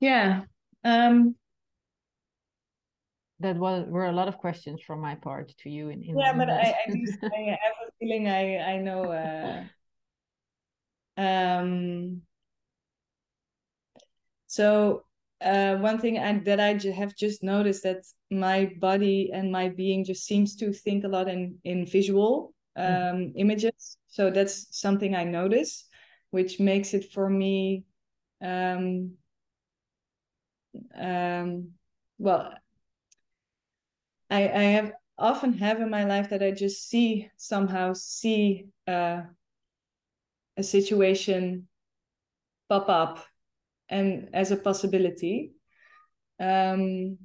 Yeah 0.00 0.40
um 0.86 1.34
that 3.40 3.56
was 3.56 3.84
were 3.88 4.06
a 4.06 4.12
lot 4.12 4.28
of 4.28 4.38
questions 4.38 4.80
from 4.86 5.00
my 5.00 5.14
part 5.16 5.52
to 5.58 5.68
you 5.68 5.88
in, 5.88 6.02
in 6.02 6.16
yeah 6.16 6.32
but 6.32 6.48
I, 6.48 6.74
I, 6.86 6.90
do, 6.90 7.06
I 7.24 7.58
have 7.62 7.76
a 7.86 7.90
feeling 7.98 8.28
i 8.28 8.56
i 8.58 8.78
know 8.78 9.02
uh 9.10 9.62
um 11.20 12.22
so 14.46 15.02
uh, 15.40 15.76
one 15.76 15.98
thing 15.98 16.18
I, 16.18 16.38
that 16.40 16.60
I 16.60 16.72
have 16.92 17.14
just 17.16 17.42
noticed 17.42 17.82
that 17.84 18.04
my 18.30 18.72
body 18.80 19.30
and 19.32 19.50
my 19.52 19.68
being 19.68 20.04
just 20.04 20.24
seems 20.24 20.56
to 20.56 20.72
think 20.72 21.04
a 21.04 21.08
lot 21.08 21.28
in 21.28 21.58
in 21.64 21.86
visual 21.86 22.52
Mm. 22.78 23.12
um, 23.12 23.32
images. 23.36 23.96
So 24.08 24.30
that's 24.30 24.78
something 24.78 25.14
I 25.14 25.24
notice, 25.24 25.88
which 26.30 26.60
makes 26.60 26.94
it 26.94 27.10
for 27.12 27.28
me. 27.30 27.84
Um, 28.42 29.12
um, 30.94 31.72
well, 32.18 32.52
I, 34.30 34.42
I 34.48 34.62
have 34.76 34.92
often 35.18 35.54
have 35.54 35.80
in 35.80 35.90
my 35.90 36.04
life 36.04 36.30
that 36.30 36.42
I 36.42 36.50
just 36.50 36.88
see 36.88 37.30
somehow 37.36 37.94
see 37.94 38.66
uh, 38.86 39.22
a 40.56 40.62
situation 40.62 41.68
pop 42.68 42.88
up 42.88 43.24
and 43.88 44.28
as 44.32 44.50
a 44.50 44.56
possibility. 44.56 45.52
Um, 46.38 47.18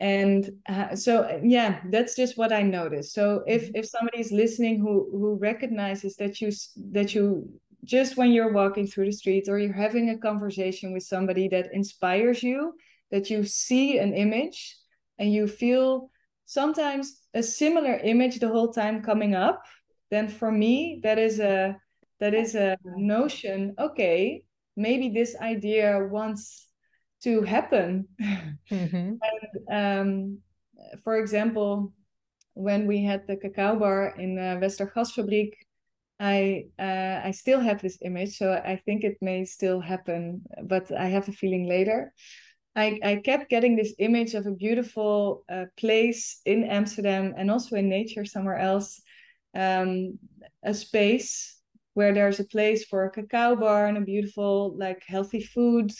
and 0.00 0.50
uh, 0.68 0.94
so 0.94 1.40
yeah 1.42 1.80
that's 1.90 2.14
just 2.14 2.38
what 2.38 2.52
i 2.52 2.62
noticed 2.62 3.12
so 3.12 3.42
if 3.46 3.64
mm-hmm. 3.64 3.76
if 3.76 3.86
somebody's 3.86 4.30
listening 4.30 4.78
who 4.78 5.08
who 5.10 5.36
recognizes 5.40 6.14
that 6.16 6.40
you 6.40 6.52
that 6.92 7.14
you 7.14 7.48
just 7.84 8.16
when 8.16 8.30
you're 8.30 8.52
walking 8.52 8.86
through 8.86 9.06
the 9.06 9.12
street 9.12 9.48
or 9.48 9.58
you're 9.58 9.72
having 9.72 10.10
a 10.10 10.18
conversation 10.18 10.92
with 10.92 11.02
somebody 11.02 11.48
that 11.48 11.68
inspires 11.72 12.42
you 12.42 12.74
that 13.10 13.28
you 13.30 13.42
see 13.42 13.98
an 13.98 14.14
image 14.14 14.76
and 15.18 15.32
you 15.32 15.48
feel 15.48 16.10
sometimes 16.44 17.20
a 17.34 17.42
similar 17.42 17.96
image 17.98 18.38
the 18.38 18.48
whole 18.48 18.72
time 18.72 19.02
coming 19.02 19.34
up 19.34 19.64
then 20.10 20.28
for 20.28 20.52
me 20.52 21.00
that 21.02 21.18
is 21.18 21.40
a 21.40 21.76
that 22.20 22.34
is 22.34 22.54
a 22.54 22.76
notion 22.96 23.74
okay 23.78 24.42
maybe 24.78 25.08
this 25.08 25.36
idea 25.40 25.98
wants 26.10 26.68
to 27.24 27.42
happen. 27.42 28.08
Mm-hmm. 28.70 29.14
and, 29.28 29.58
um, 29.70 30.38
for 31.02 31.18
example, 31.18 31.92
when 32.54 32.86
we 32.86 33.02
had 33.02 33.26
the 33.26 33.36
cacao 33.36 33.76
bar 33.76 34.14
in 34.16 34.38
uh, 34.38 34.58
Westergasfabriek, 34.62 35.52
I 36.20 36.64
uh, 36.78 37.20
I 37.24 37.30
still 37.30 37.60
have 37.60 37.80
this 37.80 37.98
image, 38.02 38.38
so 38.38 38.52
I 38.52 38.80
think 38.84 39.04
it 39.04 39.18
may 39.20 39.44
still 39.44 39.80
happen, 39.80 40.42
but 40.64 40.90
I 40.90 41.06
have 41.06 41.28
a 41.28 41.32
feeling 41.32 41.68
later. 41.68 42.12
I, 42.74 42.98
I 43.04 43.16
kept 43.16 43.50
getting 43.50 43.76
this 43.76 43.94
image 43.98 44.34
of 44.34 44.46
a 44.46 44.52
beautiful 44.52 45.44
uh, 45.48 45.66
place 45.76 46.40
in 46.44 46.64
Amsterdam 46.64 47.34
and 47.36 47.50
also 47.50 47.76
in 47.76 47.88
nature 47.88 48.24
somewhere 48.24 48.58
else, 48.58 49.00
um, 49.54 50.18
a 50.64 50.74
space 50.74 51.57
where 51.98 52.14
there's 52.14 52.38
a 52.38 52.44
place 52.44 52.84
for 52.84 53.06
a 53.06 53.10
cacao 53.10 53.56
bar 53.56 53.86
and 53.86 53.98
a 53.98 54.10
beautiful 54.12 54.72
like 54.78 55.02
healthy 55.04 55.40
food 55.40 55.90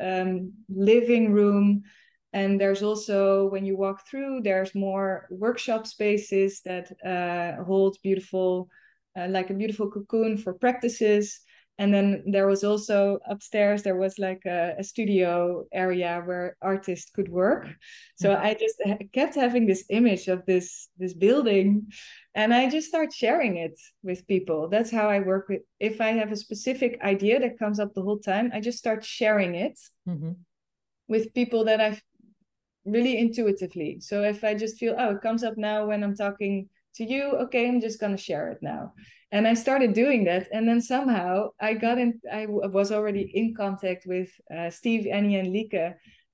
um, 0.00 0.52
living 0.68 1.32
room. 1.32 1.82
And 2.32 2.60
there's 2.60 2.84
also 2.84 3.48
when 3.48 3.64
you 3.64 3.76
walk 3.76 4.06
through 4.06 4.42
there's 4.42 4.72
more 4.76 5.26
workshop 5.30 5.88
spaces 5.88 6.60
that 6.64 6.86
uh, 7.04 7.64
hold 7.64 7.96
beautiful 8.04 8.68
uh, 9.18 9.26
like 9.30 9.50
a 9.50 9.54
beautiful 9.54 9.90
cocoon 9.90 10.36
for 10.36 10.52
practices. 10.54 11.40
And 11.80 11.92
then 11.92 12.22
there 12.26 12.46
was 12.46 12.62
also 12.62 13.18
upstairs 13.28 13.82
there 13.82 14.02
was 14.04 14.16
like 14.16 14.42
a, 14.46 14.74
a, 14.78 14.84
studio 14.84 15.64
area 15.72 16.22
where 16.24 16.56
artists 16.62 17.10
could 17.10 17.28
work. 17.28 17.66
So 18.16 18.28
mm-hmm. 18.30 18.46
i 18.46 18.54
just 18.54 18.78
kept 19.12 19.34
having 19.34 19.66
this 19.66 19.84
image 19.90 20.28
of 20.28 20.46
this 20.46 20.88
this 20.98 21.14
building 21.14 21.86
and 22.38 22.54
i 22.54 22.70
just 22.70 22.86
start 22.86 23.12
sharing 23.12 23.56
it 23.56 23.76
with 24.04 24.26
people. 24.28 24.68
That's 24.68 24.92
how 24.92 25.06
i 25.10 25.18
work 25.20 25.48
with 25.48 25.62
if 25.80 26.00
i 26.00 26.10
have 26.20 26.30
a 26.32 26.42
specific 26.46 26.92
idea 27.02 27.40
that 27.40 27.58
comes 27.58 27.78
up 27.80 27.90
the 27.92 28.02
whole 28.06 28.20
time 28.32 28.50
i 28.54 28.60
just 28.60 28.78
start 28.78 29.04
sharing 29.04 29.52
it 29.66 29.76
mm-hmm. 30.08 30.32
with 31.08 31.34
people 31.34 31.64
that 31.64 31.80
i 31.80 32.00
really 32.84 33.18
intuitively. 33.18 33.90
So 34.00 34.22
if 34.22 34.44
i 34.44 34.54
just 34.54 34.78
feel 34.78 34.94
oh 34.96 35.10
it 35.16 35.22
comes 35.26 35.42
up 35.48 35.56
now 35.58 35.86
when 35.86 36.04
i'm 36.04 36.16
talking 36.24 36.68
to 36.94 37.04
you 37.04 37.24
okay 37.44 37.68
i'm 37.68 37.80
just 37.80 38.00
going 38.00 38.16
to 38.16 38.26
share 38.28 38.46
it 38.52 38.60
now. 38.62 38.92
And 39.34 39.46
i 39.46 39.54
started 39.54 39.92
doing 39.92 40.20
that 40.24 40.44
and 40.54 40.64
then 40.68 40.80
somehow 40.80 41.30
i 41.60 41.74
got 41.74 41.98
in 41.98 42.10
i 42.40 42.46
was 42.78 42.92
already 42.92 43.24
in 43.40 43.54
contact 43.62 44.02
with 44.06 44.30
uh, 44.56 44.70
steve 44.70 45.06
annie 45.16 45.36
and 45.40 45.52
lika 45.56 45.86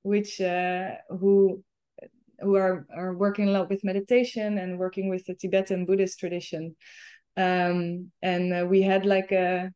which 0.03 0.33
uh, 0.41 0.91
who 1.21 1.65
who 2.41 2.57
are, 2.57 2.87
are 2.95 3.15
working 3.15 3.49
a 3.49 3.53
lot 3.53 3.69
with 3.69 3.85
meditation 3.85 4.59
and 4.59 4.79
working 4.79 5.09
with 5.09 5.25
the 5.27 5.35
tibetan 5.35 5.87
buddhist 5.87 6.19
tradition. 6.19 6.75
Um, 7.37 8.11
and 8.23 8.53
uh, 8.53 8.67
we 8.67 8.83
had 8.83 9.07
like 9.07 9.33
a 9.33 9.71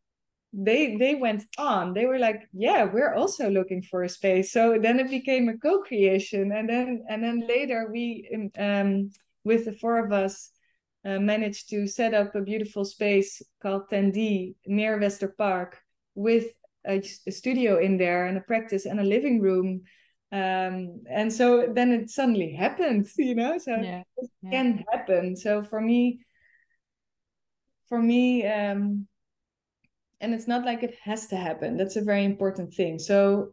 they 0.53 0.97
they 0.97 1.15
went 1.15 1.45
on. 1.59 1.93
They 1.93 2.07
were 2.07 2.19
like 2.19 2.49
yeah 2.53 2.85
we're 2.85 3.15
also 3.15 3.51
looking 3.51 3.83
for 3.83 4.03
a 4.03 4.09
space. 4.09 4.53
So 4.53 4.79
then 4.81 4.99
it 4.99 5.11
became 5.11 5.49
a 5.49 5.59
co-creation. 5.59 6.53
And 6.53 6.69
then 6.69 7.05
and 7.09 7.23
then 7.23 7.47
later 7.47 7.89
we 7.93 8.49
um 8.59 9.11
with 9.45 9.65
the 9.65 9.73
four 9.73 10.05
of 10.05 10.13
us 10.13 10.51
uh, 11.05 11.19
managed 11.19 11.71
to 11.71 11.87
set 11.87 12.15
up 12.15 12.35
a 12.35 12.41
beautiful 12.41 12.85
space 12.85 13.41
called 13.63 13.89
Tendi 13.91 14.55
near 14.67 14.99
Wester 14.99 15.35
Park 15.39 15.79
with 16.15 16.47
a, 16.87 17.03
a, 17.27 17.31
studio 17.31 17.79
in 17.79 17.97
there 17.99 18.27
and 18.27 18.37
a 18.37 18.43
practice 18.43 18.85
and 18.87 19.01
a 19.01 19.05
living 19.05 19.41
room. 19.41 19.83
Um, 20.31 21.03
and 21.11 21.33
so 21.33 21.69
then 21.73 21.93
it 21.93 22.11
suddenly 22.11 22.53
happened, 22.53 23.07
you 23.17 23.35
know, 23.35 23.59
so 23.59 23.77
yeah. 23.77 24.03
it 24.17 24.31
yeah. 24.43 24.51
can 24.51 24.85
happen. 24.91 25.37
So 25.37 25.63
for 25.63 25.81
me, 25.81 26.21
for 27.89 28.01
me, 28.01 28.47
um, 28.47 29.07
and 30.21 30.35
it's 30.35 30.49
not 30.49 30.65
like 30.65 30.83
it 30.83 30.97
has 31.03 31.29
to 31.29 31.37
happen. 31.37 31.77
That's 31.77 31.97
a 31.97 32.03
very 32.03 32.25
important 32.25 32.75
thing. 32.75 32.99
So 32.99 33.53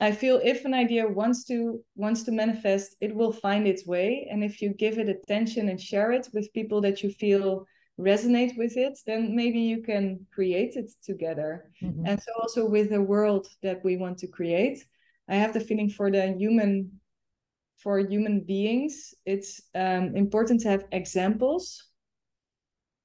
I 0.00 0.12
feel 0.12 0.40
if 0.44 0.64
an 0.64 0.74
idea 0.74 1.08
wants 1.08 1.44
to 1.44 1.82
wants 1.96 2.22
to 2.24 2.32
manifest, 2.32 2.96
it 3.00 3.14
will 3.14 3.32
find 3.32 3.66
its 3.66 3.86
way. 3.86 4.28
And 4.30 4.44
if 4.44 4.60
you 4.60 4.74
give 4.74 4.98
it 4.98 5.08
attention 5.08 5.68
and 5.68 5.80
share 5.80 6.12
it 6.12 6.28
with 6.32 6.52
people 6.52 6.80
that 6.82 7.02
you 7.02 7.10
feel 7.10 7.66
resonate 7.98 8.56
with 8.56 8.76
it, 8.76 8.96
then 9.06 9.34
maybe 9.34 9.58
you 9.58 9.82
can 9.82 10.24
create 10.32 10.76
it 10.76 10.90
together. 11.02 11.70
Mm-hmm. 11.82 12.06
And 12.06 12.22
so 12.22 12.32
also 12.40 12.68
with 12.68 12.90
the 12.90 13.02
world 13.02 13.48
that 13.62 13.82
we 13.82 13.96
want 13.96 14.18
to 14.18 14.28
create, 14.28 14.84
I 15.28 15.36
have 15.36 15.52
the 15.52 15.60
feeling 15.60 15.90
for 15.90 16.10
the 16.10 16.32
human 16.32 16.98
for 17.78 18.00
human 18.00 18.40
beings, 18.40 19.14
it's 19.24 19.62
um, 19.74 20.16
important 20.16 20.60
to 20.62 20.68
have 20.68 20.84
examples. 20.90 21.84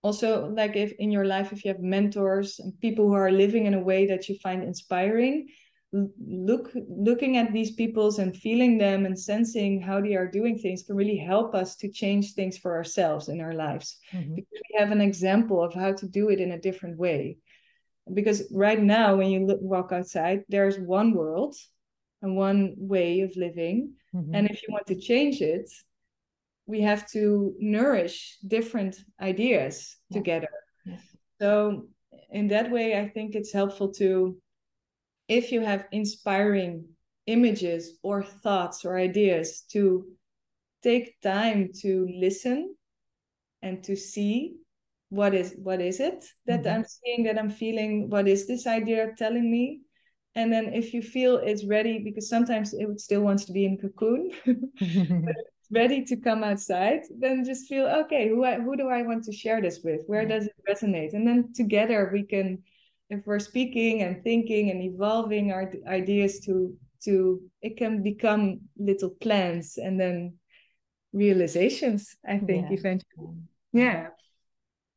Also, 0.01 0.47
like 0.49 0.75
if 0.75 0.91
in 0.99 1.11
your 1.11 1.25
life, 1.25 1.53
if 1.53 1.63
you 1.63 1.71
have 1.71 1.79
mentors 1.79 2.59
and 2.59 2.77
people 2.81 3.07
who 3.07 3.13
are 3.13 3.31
living 3.31 3.67
in 3.67 3.75
a 3.75 3.79
way 3.79 4.07
that 4.07 4.27
you 4.27 4.35
find 4.39 4.63
inspiring, 4.63 5.47
look 5.93 6.71
looking 6.89 7.37
at 7.37 7.53
these 7.53 7.71
peoples 7.71 8.17
and 8.17 8.35
feeling 8.35 8.79
them 8.79 9.05
and 9.05 9.17
sensing 9.17 9.79
how 9.79 10.01
they 10.01 10.15
are 10.15 10.27
doing 10.27 10.57
things 10.57 10.81
can 10.81 10.95
really 10.95 11.17
help 11.17 11.53
us 11.53 11.75
to 11.75 11.87
change 11.87 12.33
things 12.33 12.57
for 12.57 12.75
ourselves 12.75 13.29
in 13.29 13.39
our 13.39 13.53
lives 13.53 13.97
mm-hmm. 14.11 14.33
because 14.33 14.59
we 14.71 14.79
have 14.79 14.91
an 14.91 15.01
example 15.01 15.63
of 15.63 15.71
how 15.71 15.93
to 15.93 16.07
do 16.07 16.29
it 16.29 16.39
in 16.39 16.53
a 16.53 16.59
different 16.59 16.97
way 16.97 17.37
because 18.15 18.51
right 18.51 18.81
now 18.81 19.15
when 19.15 19.29
you 19.29 19.45
look, 19.45 19.59
walk 19.61 19.91
outside 19.91 20.41
there's 20.49 20.79
one 20.79 21.13
world 21.13 21.55
and 22.23 22.35
one 22.35 22.73
way 22.77 23.21
of 23.21 23.31
living 23.35 23.93
mm-hmm. 24.15 24.33
and 24.33 24.49
if 24.49 24.63
you 24.63 24.69
want 24.71 24.87
to 24.87 24.99
change 24.99 25.41
it 25.41 25.69
we 26.65 26.81
have 26.81 27.07
to 27.11 27.53
nourish 27.59 28.37
different 28.47 28.95
ideas 29.21 29.97
yeah. 30.09 30.17
together 30.17 30.49
so 31.39 31.85
in 32.31 32.47
that 32.47 32.71
way 32.71 32.99
i 32.99 33.07
think 33.07 33.35
it's 33.35 33.53
helpful 33.53 33.91
to 33.91 34.35
if 35.27 35.51
you 35.51 35.61
have 35.61 35.85
inspiring 35.91 36.85
images 37.27 37.99
or 38.03 38.23
thoughts 38.23 38.83
or 38.83 38.97
ideas 38.97 39.63
to 39.71 40.05
take 40.81 41.19
time 41.21 41.69
to 41.81 42.07
listen 42.19 42.75
and 43.61 43.83
to 43.83 43.95
see 43.95 44.55
what 45.09 45.33
is 45.33 45.55
what 45.61 45.79
is 45.79 45.99
it 45.99 46.25
that 46.45 46.63
mm-hmm. 46.63 46.75
i'm 46.75 46.85
seeing 46.85 47.23
that 47.23 47.37
i'm 47.37 47.49
feeling 47.49 48.09
what 48.09 48.27
is 48.27 48.47
this 48.47 48.65
idea 48.65 49.11
telling 49.17 49.49
me 49.49 49.81
and 50.35 50.51
then 50.51 50.73
if 50.73 50.93
you 50.93 51.01
feel 51.01 51.37
it's 51.37 51.65
ready 51.65 51.99
because 51.99 52.29
sometimes 52.29 52.73
it 52.73 52.99
still 52.99 53.21
wants 53.21 53.45
to 53.45 53.51
be 53.51 53.65
in 53.65 53.77
cocoon 53.77 54.31
ready 55.71 56.03
to 56.03 56.15
come 56.17 56.43
outside 56.43 57.01
then 57.19 57.43
just 57.43 57.67
feel 57.67 57.85
okay 57.87 58.29
who 58.29 58.43
I, 58.43 58.59
who 58.59 58.75
do 58.75 58.89
i 58.89 59.01
want 59.01 59.23
to 59.25 59.31
share 59.33 59.61
this 59.61 59.79
with? 59.83 60.01
Where 60.05 60.25
does 60.25 60.45
it 60.45 60.53
resonate? 60.69 61.13
And 61.13 61.27
then 61.27 61.53
together 61.53 62.09
we 62.13 62.23
can 62.23 62.63
if 63.09 63.25
we're 63.25 63.39
speaking 63.39 64.01
and 64.01 64.23
thinking 64.23 64.71
and 64.71 64.81
evolving 64.81 65.51
our 65.51 65.71
ideas 65.87 66.39
to 66.41 66.75
to 67.05 67.41
it 67.61 67.77
can 67.77 68.01
become 68.01 68.61
little 68.77 69.09
plans 69.21 69.77
and 69.77 69.99
then 69.99 70.33
realizations 71.11 72.15
i 72.27 72.37
think 72.37 72.67
yeah. 72.69 72.77
eventually. 72.77 73.37
Yeah. 73.71 74.07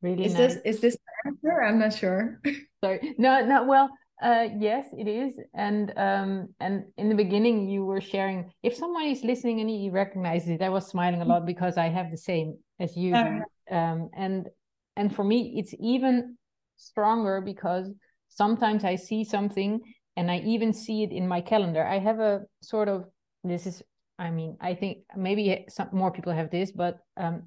Really 0.01 0.25
is 0.25 0.33
nice. 0.33 0.55
this 0.55 0.61
is 0.63 0.79
this 0.79 0.97
answer? 1.25 1.61
I'm 1.61 1.79
not 1.79 1.93
sure. 1.93 2.39
Sorry. 2.83 3.15
No 3.17 3.43
no 3.45 3.65
well 3.65 3.89
uh 4.21 4.47
yes 4.57 4.87
it 4.97 5.07
is 5.07 5.39
and 5.53 5.93
um 5.97 6.49
and 6.59 6.85
in 6.97 7.07
the 7.09 7.15
beginning 7.15 7.69
you 7.69 7.85
were 7.85 8.01
sharing 8.01 8.51
if 8.63 8.75
someone 8.75 9.05
is 9.05 9.23
listening 9.23 9.59
and 9.61 9.69
he 9.69 9.89
recognizes 9.91 10.49
it 10.49 10.61
i 10.61 10.69
was 10.69 10.87
smiling 10.87 11.21
a 11.21 11.25
lot 11.25 11.45
because 11.45 11.77
i 11.77 11.87
have 11.87 12.09
the 12.09 12.17
same 12.17 12.57
as 12.79 12.97
you 12.97 13.13
uh, 13.15 13.75
um 13.75 14.09
and 14.15 14.49
and 14.95 15.15
for 15.15 15.23
me 15.23 15.53
it's 15.57 15.75
even 15.79 16.35
stronger 16.77 17.41
because 17.41 17.91
sometimes 18.29 18.83
I 18.83 18.95
see 18.95 19.23
something 19.23 19.81
and 20.15 20.31
I 20.31 20.39
even 20.39 20.73
see 20.73 21.03
it 21.03 21.11
in 21.11 21.27
my 21.27 21.41
calendar. 21.41 21.85
I 21.85 21.99
have 21.99 22.19
a 22.19 22.41
sort 22.61 22.87
of 22.87 23.05
this 23.43 23.67
is 23.67 23.83
I 24.17 24.31
mean 24.31 24.57
I 24.61 24.73
think 24.73 24.99
maybe 25.15 25.65
some 25.69 25.89
more 25.91 26.11
people 26.11 26.33
have 26.33 26.49
this, 26.49 26.71
but 26.71 26.99
um, 27.17 27.43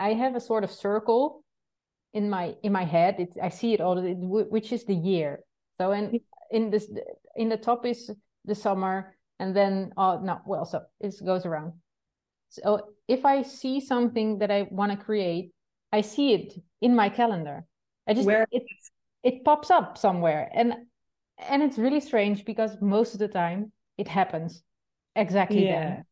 I 0.00 0.12
have 0.12 0.34
a 0.34 0.40
sort 0.40 0.64
of 0.64 0.70
circle 0.70 1.44
in 2.12 2.28
my 2.28 2.54
in 2.62 2.72
my 2.72 2.84
head. 2.84 3.16
It's 3.18 3.36
I 3.42 3.48
see 3.48 3.72
it 3.72 3.80
all, 3.80 4.00
which 4.00 4.72
is 4.72 4.84
the 4.84 4.94
year. 4.94 5.40
So 5.78 5.92
in 5.92 6.20
in 6.50 6.70
this 6.70 6.90
in 7.34 7.48
the 7.48 7.56
top 7.56 7.86
is 7.86 8.10
the 8.44 8.54
summer, 8.54 9.16
and 9.38 9.54
then 9.54 9.92
oh 9.96 10.20
no, 10.20 10.40
well, 10.46 10.64
so 10.64 10.82
it 11.00 11.14
goes 11.24 11.46
around. 11.46 11.72
So 12.48 12.80
if 13.08 13.24
I 13.24 13.42
see 13.42 13.80
something 13.80 14.38
that 14.38 14.50
I 14.50 14.68
want 14.70 14.92
to 14.92 15.04
create, 15.04 15.52
I 15.92 16.00
see 16.00 16.32
it 16.32 16.54
in 16.80 16.94
my 16.94 17.08
calendar. 17.08 17.64
I 18.06 18.14
just 18.14 18.26
Where? 18.26 18.46
it's 18.50 18.90
it 19.22 19.44
pops 19.44 19.70
up 19.70 19.98
somewhere 19.98 20.48
and 20.54 20.74
and 21.38 21.62
it's 21.62 21.78
really 21.78 22.00
strange 22.00 22.44
because 22.44 22.80
most 22.80 23.12
of 23.12 23.18
the 23.18 23.28
time 23.28 23.72
it 23.98 24.06
happens 24.08 24.62
exactly 25.16 25.66
yeah. 25.66 25.80
then 25.80 26.04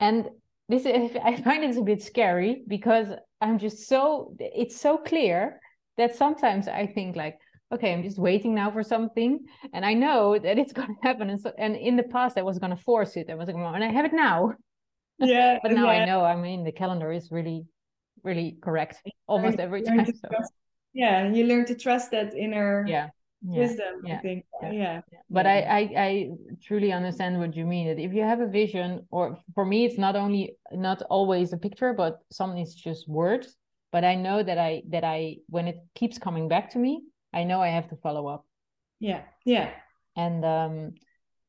and 0.00 0.28
this 0.68 0.86
is, 0.86 1.10
i 1.24 1.36
find 1.36 1.62
it's 1.62 1.76
a 1.76 1.82
bit 1.82 2.02
scary 2.02 2.64
because 2.66 3.08
i'm 3.42 3.58
just 3.58 3.86
so 3.88 4.34
it's 4.40 4.80
so 4.80 4.96
clear 4.96 5.60
that 5.98 6.16
sometimes 6.16 6.66
i 6.66 6.86
think 6.86 7.14
like 7.14 7.38
okay 7.72 7.92
i'm 7.92 8.02
just 8.02 8.18
waiting 8.18 8.54
now 8.54 8.70
for 8.70 8.82
something 8.82 9.40
and 9.72 9.84
i 9.84 9.92
know 9.92 10.38
that 10.38 10.58
it's 10.58 10.72
going 10.78 10.88
to 10.88 11.02
happen 11.02 11.30
and 11.30 11.40
so 11.40 11.52
and 11.58 11.76
in 11.76 11.96
the 11.96 12.02
past 12.02 12.38
i 12.38 12.42
was 12.42 12.58
going 12.58 12.74
to 12.74 12.82
force 12.82 13.16
it 13.16 13.30
i 13.30 13.34
was 13.34 13.48
like 13.48 13.56
and 13.56 13.84
i 13.84 13.88
have 13.88 14.04
it 14.04 14.12
now 14.12 14.52
yeah 15.18 15.58
but 15.62 15.72
now 15.72 15.90
yeah. 15.90 16.02
i 16.02 16.04
know 16.04 16.24
i 16.24 16.36
mean 16.36 16.64
the 16.64 16.72
calendar 16.72 17.12
is 17.12 17.30
really 17.30 17.64
really 18.22 18.56
correct 18.60 19.02
almost 19.26 19.58
every 19.58 19.82
time 19.82 20.06
so 20.06 20.28
yeah 20.92 21.30
you 21.30 21.44
learn 21.44 21.64
to 21.64 21.74
trust 21.74 22.10
that 22.10 22.34
inner 22.34 22.84
yeah, 22.88 23.08
yeah. 23.42 23.58
wisdom 23.60 24.00
yeah. 24.04 24.16
i 24.16 24.18
think 24.18 24.44
yeah, 24.62 24.70
yeah. 24.72 25.00
but 25.30 25.46
I, 25.46 25.60
I 25.60 25.80
i 25.96 26.30
truly 26.62 26.92
understand 26.92 27.38
what 27.38 27.54
you 27.54 27.66
mean 27.66 27.86
that 27.88 27.98
if 27.98 28.12
you 28.12 28.22
have 28.22 28.40
a 28.40 28.46
vision 28.46 29.06
or 29.10 29.38
for 29.54 29.64
me 29.64 29.84
it's 29.84 29.98
not 29.98 30.16
only 30.16 30.56
not 30.72 31.02
always 31.02 31.52
a 31.52 31.56
picture 31.56 31.92
but 31.92 32.18
some 32.32 32.56
is 32.56 32.74
just 32.74 33.08
words 33.08 33.56
but 33.92 34.02
i 34.04 34.14
know 34.14 34.42
that 34.42 34.58
i 34.58 34.82
that 34.88 35.04
i 35.04 35.36
when 35.48 35.68
it 35.68 35.78
keeps 35.94 36.18
coming 36.18 36.48
back 36.48 36.70
to 36.70 36.78
me 36.78 37.02
i 37.32 37.44
know 37.44 37.60
i 37.60 37.68
have 37.68 37.88
to 37.88 37.96
follow 37.96 38.26
up. 38.26 38.44
Yeah 39.00 39.22
yeah. 39.44 39.70
And 40.16 40.44
um 40.44 40.94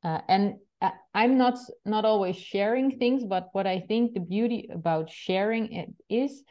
uh, 0.03 0.21
and 0.28 0.55
uh, 0.82 0.91
i'm 1.13 1.38
not 1.38 1.57
not 1.86 2.05
always 2.05 2.36
sharing 2.36 2.97
things 2.99 3.23
but 3.25 3.49
what 3.53 3.65
i 3.65 3.80
think 3.80 4.13
the 4.13 4.19
beauty 4.19 4.69
about 4.71 5.09
sharing 5.09 5.73
it 5.73 5.89
is 6.09 6.43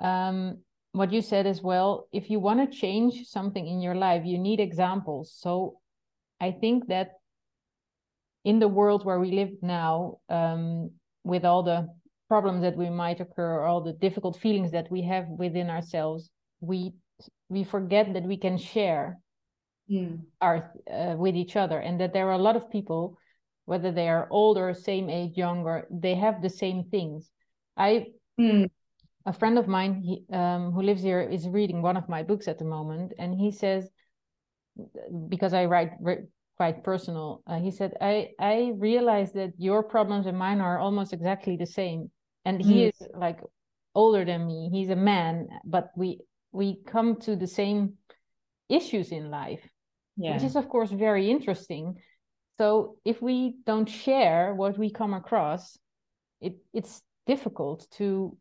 um 0.00 0.58
what 0.92 1.12
you 1.12 1.22
said 1.22 1.46
as 1.46 1.62
well 1.62 2.08
if 2.12 2.30
you 2.30 2.40
want 2.40 2.58
to 2.58 2.76
change 2.76 3.26
something 3.26 3.66
in 3.66 3.80
your 3.80 3.94
life 3.94 4.24
you 4.24 4.38
need 4.38 4.60
examples. 4.60 5.32
So 5.38 5.78
i 6.40 6.50
think 6.50 6.88
that 6.88 7.12
in 8.44 8.58
the 8.58 8.68
world 8.68 9.04
where 9.04 9.20
we 9.20 9.32
live 9.32 9.50
now 9.62 10.18
um, 10.30 10.90
with 11.24 11.44
all 11.44 11.62
the 11.62 11.86
problems 12.26 12.62
that 12.62 12.76
we 12.76 12.88
might 12.88 13.20
occur 13.20 13.54
or 13.56 13.66
all 13.66 13.82
the 13.82 13.92
difficult 13.92 14.36
feelings 14.38 14.70
that 14.70 14.90
we 14.90 15.02
have 15.02 15.26
within 15.28 15.68
ourselves 15.68 16.30
we 16.60 16.92
we 17.48 17.64
forget 17.64 18.12
that 18.14 18.24
we 18.24 18.36
can 18.36 18.56
share 18.58 19.18
mm. 19.90 20.20
our 20.40 20.72
uh, 20.92 21.14
with 21.16 21.34
each 21.34 21.56
other 21.56 21.78
and 21.78 22.00
that 22.00 22.12
there 22.12 22.28
are 22.28 22.38
a 22.38 22.46
lot 22.48 22.56
of 22.56 22.70
people 22.70 23.16
whether 23.64 23.92
they 23.92 24.08
are 24.08 24.28
older 24.30 24.74
same 24.74 25.08
age 25.08 25.36
younger 25.36 25.86
they 25.90 26.14
have 26.14 26.42
the 26.42 26.50
same 26.50 26.84
things 26.84 27.30
i 27.76 28.06
mm 28.38 28.68
a 29.26 29.32
friend 29.32 29.58
of 29.58 29.68
mine 29.68 30.02
he, 30.02 30.24
um, 30.34 30.72
who 30.72 30.82
lives 30.82 31.02
here 31.02 31.20
is 31.20 31.48
reading 31.48 31.82
one 31.82 31.96
of 31.96 32.08
my 32.08 32.22
books 32.22 32.48
at 32.48 32.58
the 32.58 32.64
moment, 32.64 33.12
and 33.18 33.34
he 33.34 33.50
says, 33.52 33.88
because 35.28 35.52
I 35.52 35.66
write 35.66 35.92
quite 36.56 36.84
personal, 36.84 37.42
uh, 37.46 37.58
he 37.58 37.70
said, 37.70 37.94
I 38.00 38.30
I 38.38 38.72
realize 38.76 39.32
that 39.32 39.52
your 39.58 39.82
problems 39.82 40.26
and 40.26 40.38
mine 40.38 40.60
are 40.60 40.78
almost 40.78 41.12
exactly 41.12 41.56
the 41.56 41.66
same, 41.66 42.10
and 42.44 42.60
he 42.62 42.84
mm. 42.84 42.88
is 42.88 43.08
like 43.14 43.40
older 43.94 44.24
than 44.24 44.46
me. 44.46 44.70
He's 44.72 44.90
a 44.90 44.96
man, 44.96 45.48
but 45.64 45.90
we 45.96 46.20
we 46.52 46.80
come 46.86 47.16
to 47.20 47.36
the 47.36 47.46
same 47.46 47.94
issues 48.68 49.12
in 49.12 49.30
life, 49.30 49.66
yeah. 50.16 50.34
which 50.34 50.42
is 50.42 50.56
of 50.56 50.68
course 50.68 50.90
very 50.90 51.30
interesting. 51.30 51.96
So 52.58 52.96
if 53.04 53.22
we 53.22 53.56
don't 53.64 53.88
share 53.88 54.54
what 54.54 54.76
we 54.78 54.90
come 54.90 55.14
across, 55.14 55.78
it 56.40 56.56
it's 56.72 57.02
difficult 57.26 57.86
to 57.98 58.36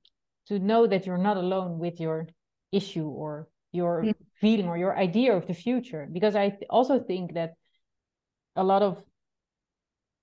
to 0.47 0.59
know 0.59 0.87
that 0.87 1.05
you're 1.05 1.17
not 1.29 1.37
alone 1.37 1.79
with 1.79 1.99
your 1.99 2.27
issue 2.71 3.07
or 3.07 3.47
your 3.71 4.03
mm. 4.03 4.13
feeling 4.41 4.67
or 4.67 4.77
your 4.77 4.97
idea 4.97 5.35
of 5.35 5.45
the 5.47 5.53
future 5.53 6.07
because 6.11 6.35
i 6.35 6.49
th- 6.49 6.63
also 6.69 6.99
think 6.99 7.33
that 7.33 7.53
a 8.55 8.63
lot 8.63 8.81
of 8.81 9.03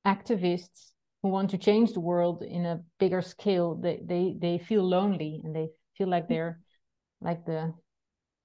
activists 0.07 0.93
who 1.23 1.29
want 1.29 1.51
to 1.51 1.59
change 1.59 1.93
the 1.93 2.01
world 2.01 2.43
in 2.43 2.67
a 2.67 2.81
bigger 2.99 3.23
scale 3.23 3.75
they 3.75 4.01
they, 4.05 4.35
they 4.39 4.59
feel 4.59 4.83
lonely 4.83 5.41
and 5.45 5.55
they 5.55 5.69
feel 5.97 6.09
like 6.09 6.29
they're 6.29 6.59
like 7.27 7.45
the 7.45 7.73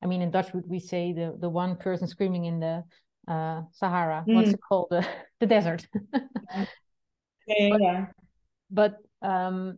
i 0.04 0.08
mean 0.08 0.22
in 0.22 0.32
dutch 0.32 0.54
would 0.54 0.68
we 0.68 0.80
say 0.80 1.14
the 1.14 1.36
the 1.40 1.50
one 1.50 1.76
person 1.78 2.08
screaming 2.08 2.46
in 2.46 2.60
the 2.60 2.84
uh 3.28 3.62
sahara 3.72 4.26
mm. 4.28 4.36
what's 4.36 4.50
it 4.50 4.60
called 4.68 4.88
the, 4.90 5.08
the 5.40 5.46
desert 5.46 5.88
yeah, 6.14 6.66
yeah, 7.48 7.70
but, 7.70 7.82
yeah. 7.82 8.06
but 8.70 8.96
um 9.22 9.78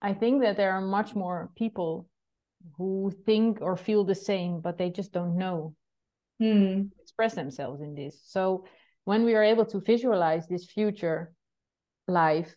I 0.00 0.14
think 0.14 0.42
that 0.42 0.56
there 0.56 0.72
are 0.72 0.80
much 0.80 1.14
more 1.14 1.50
people 1.56 2.08
who 2.76 3.12
think 3.26 3.58
or 3.60 3.76
feel 3.76 4.04
the 4.04 4.14
same, 4.14 4.60
but 4.60 4.78
they 4.78 4.90
just 4.90 5.12
don't 5.12 5.36
know 5.36 5.74
mm. 6.40 6.88
express 7.00 7.34
themselves 7.34 7.80
in 7.80 7.94
this. 7.94 8.20
So 8.24 8.64
when 9.04 9.24
we 9.24 9.34
are 9.34 9.42
able 9.42 9.66
to 9.66 9.80
visualize 9.80 10.46
this 10.46 10.66
future 10.66 11.32
life 12.06 12.54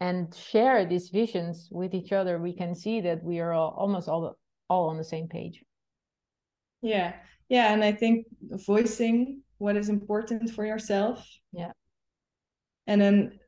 and 0.00 0.34
share 0.34 0.84
these 0.84 1.10
visions 1.10 1.68
with 1.70 1.94
each 1.94 2.12
other, 2.12 2.38
we 2.38 2.54
can 2.54 2.74
see 2.74 3.00
that 3.02 3.22
we 3.22 3.38
are 3.38 3.52
all, 3.52 3.74
almost 3.78 4.08
all 4.08 4.36
all 4.68 4.88
on 4.88 4.96
the 4.96 5.04
same 5.04 5.28
page. 5.28 5.62
Yeah, 6.82 7.14
yeah, 7.48 7.72
and 7.72 7.82
I 7.82 7.92
think 7.92 8.26
voicing 8.66 9.42
what 9.58 9.76
is 9.76 9.88
important 9.88 10.50
for 10.50 10.64
yourself. 10.64 11.26
Yeah, 11.52 11.72
and 12.86 13.00
then 13.00 13.38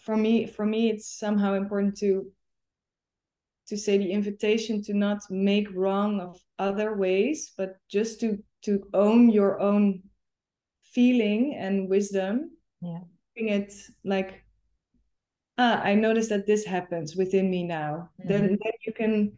for 0.00 0.16
me, 0.16 0.46
for 0.46 0.66
me, 0.66 0.90
it's 0.90 1.18
somehow 1.18 1.54
important 1.54 1.96
to 1.98 2.30
to 3.68 3.76
say 3.76 3.98
the 3.98 4.10
invitation 4.10 4.82
to 4.82 4.94
not 4.94 5.22
make 5.30 5.68
wrong 5.74 6.20
of 6.20 6.40
other 6.58 6.96
ways 6.96 7.52
but 7.56 7.76
just 7.88 8.18
to 8.20 8.42
to 8.62 8.82
own 8.94 9.30
your 9.30 9.60
own 9.60 10.02
feeling 10.80 11.54
and 11.54 11.88
wisdom 11.88 12.50
yeah 12.80 13.00
it 13.36 13.72
like 14.04 14.42
ah 15.58 15.80
i 15.82 15.94
notice 15.94 16.28
that 16.28 16.46
this 16.46 16.64
happens 16.64 17.14
within 17.14 17.50
me 17.50 17.62
now 17.62 18.08
mm-hmm. 18.18 18.28
then, 18.28 18.42
then 18.48 18.72
you 18.86 18.92
can 18.92 19.32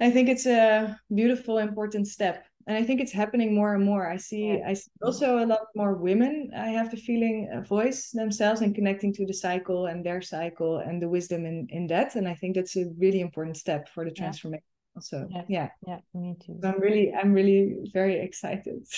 i 0.00 0.10
think 0.10 0.28
it's 0.28 0.46
a 0.46 0.98
beautiful 1.14 1.58
important 1.58 2.06
step 2.06 2.44
and 2.66 2.76
i 2.76 2.82
think 2.82 3.00
it's 3.00 3.12
happening 3.12 3.54
more 3.54 3.74
and 3.74 3.84
more. 3.84 4.08
I 4.08 4.16
see 4.16 4.58
yeah. 4.58 4.68
i 4.68 4.74
see 4.74 4.90
also 5.02 5.38
a 5.38 5.46
lot 5.46 5.66
more 5.74 5.94
women 5.94 6.50
i 6.56 6.68
have 6.68 6.90
the 6.90 6.96
feeling 6.96 7.50
uh, 7.52 7.60
voice 7.62 8.10
themselves 8.10 8.60
and 8.60 8.74
connecting 8.74 9.12
to 9.14 9.26
the 9.26 9.34
cycle 9.34 9.86
and 9.86 10.04
their 10.04 10.22
cycle 10.22 10.78
and 10.78 11.02
the 11.02 11.08
wisdom 11.08 11.46
in 11.46 11.66
in 11.70 11.86
that 11.88 12.14
and 12.14 12.28
i 12.28 12.34
think 12.34 12.54
that's 12.54 12.76
a 12.76 12.86
really 12.98 13.20
important 13.20 13.56
step 13.56 13.88
for 13.88 14.04
the 14.04 14.10
transformation 14.10 14.64
yeah. 14.64 14.96
also. 14.96 15.28
Yeah. 15.30 15.44
Yeah. 15.48 15.68
Yeah 15.86 16.00
me 16.14 16.36
too. 16.44 16.58
So 16.62 16.68
i'm 16.68 16.80
really 16.80 17.12
i'm 17.14 17.32
really 17.32 17.76
very 17.92 18.20
excited 18.20 18.86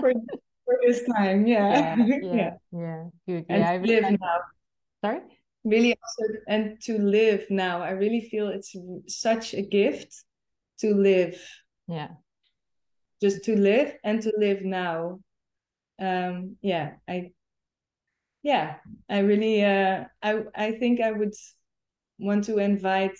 for, 0.00 0.12
for 0.64 0.74
this 0.86 1.02
time. 1.16 1.46
Yeah. 1.46 1.96
Yeah 2.22 2.34
yeah, 2.40 2.54
yeah. 2.72 3.04
good 3.26 3.44
and 3.48 3.60
yeah, 3.60 3.70
I 3.70 3.76
live 3.78 4.10
now. 4.20 4.38
Sorry 5.04 5.20
really 5.64 5.96
also 6.02 6.34
and 6.46 6.80
to 6.82 6.98
live 6.98 7.46
now. 7.50 7.82
I 7.82 7.90
really 7.90 8.20
feel 8.20 8.48
it's 8.48 8.74
such 9.08 9.54
a 9.54 9.62
gift 9.62 10.24
to 10.80 10.94
live. 10.94 11.40
Yeah. 11.86 12.08
Just 13.20 13.44
to 13.44 13.56
live 13.56 13.94
and 14.04 14.22
to 14.22 14.32
live 14.36 14.62
now. 14.62 15.20
Um 16.00 16.56
yeah 16.62 16.92
i 17.08 17.32
yeah 18.44 18.76
i 19.10 19.18
really 19.18 19.64
uh 19.64 20.04
i 20.22 20.42
i 20.54 20.70
think 20.70 21.00
i 21.00 21.10
would 21.10 21.34
want 22.20 22.44
to 22.44 22.58
invite 22.58 23.18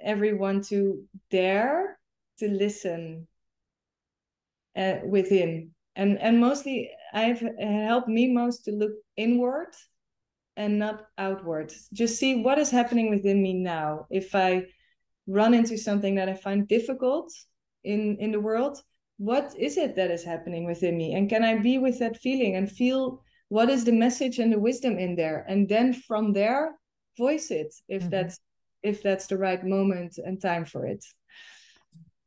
everyone 0.00 0.62
to 0.62 1.04
dare 1.30 1.98
to 2.38 2.48
listen 2.48 3.26
uh, 4.76 4.96
within. 5.04 5.70
And 5.96 6.18
and 6.18 6.40
mostly 6.40 6.90
i've 7.14 7.42
helped 7.58 8.08
me 8.08 8.32
most 8.32 8.64
to 8.64 8.72
look 8.72 8.92
inward 9.16 9.74
and 10.56 10.78
not 10.78 11.06
outward 11.18 11.72
just 11.92 12.18
see 12.18 12.42
what 12.42 12.58
is 12.58 12.70
happening 12.70 13.10
within 13.10 13.42
me 13.42 13.52
now 13.54 14.06
if 14.10 14.34
i 14.34 14.64
run 15.26 15.54
into 15.54 15.76
something 15.76 16.14
that 16.16 16.28
I 16.28 16.34
find 16.34 16.68
difficult 16.68 17.32
in 17.84 18.16
in 18.18 18.32
the 18.32 18.40
world, 18.40 18.82
what 19.18 19.54
is 19.58 19.76
it 19.76 19.94
that 19.96 20.10
is 20.10 20.24
happening 20.24 20.64
within 20.64 20.96
me? 20.96 21.14
And 21.14 21.28
can 21.28 21.44
I 21.44 21.58
be 21.58 21.78
with 21.78 21.98
that 21.98 22.16
feeling 22.18 22.56
and 22.56 22.70
feel 22.70 23.22
what 23.48 23.70
is 23.70 23.84
the 23.84 23.92
message 23.92 24.38
and 24.38 24.52
the 24.52 24.58
wisdom 24.58 24.98
in 24.98 25.14
there? 25.16 25.44
And 25.48 25.68
then 25.68 25.92
from 25.92 26.32
there, 26.32 26.74
voice 27.16 27.50
it 27.50 27.74
if 27.88 28.02
mm-hmm. 28.02 28.10
that's 28.10 28.40
if 28.82 29.02
that's 29.02 29.26
the 29.26 29.38
right 29.38 29.64
moment 29.64 30.18
and 30.18 30.40
time 30.40 30.64
for 30.64 30.84
it. 30.84 31.04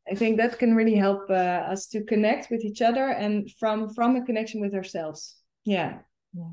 I 0.09 0.15
think 0.15 0.37
that 0.37 0.57
can 0.59 0.75
really 0.75 0.95
help 0.95 1.29
uh, 1.29 1.33
us 1.33 1.87
to 1.87 2.03
connect 2.03 2.49
with 2.49 2.63
each 2.63 2.81
other 2.81 3.09
and 3.09 3.49
from 3.59 3.93
from 3.93 4.15
a 4.15 4.25
connection 4.25 4.61
with 4.61 4.73
ourselves. 4.73 5.35
Yeah. 5.65 5.99
Yeah. 6.33 6.43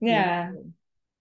yeah. 0.00 0.50
yeah. 0.52 0.52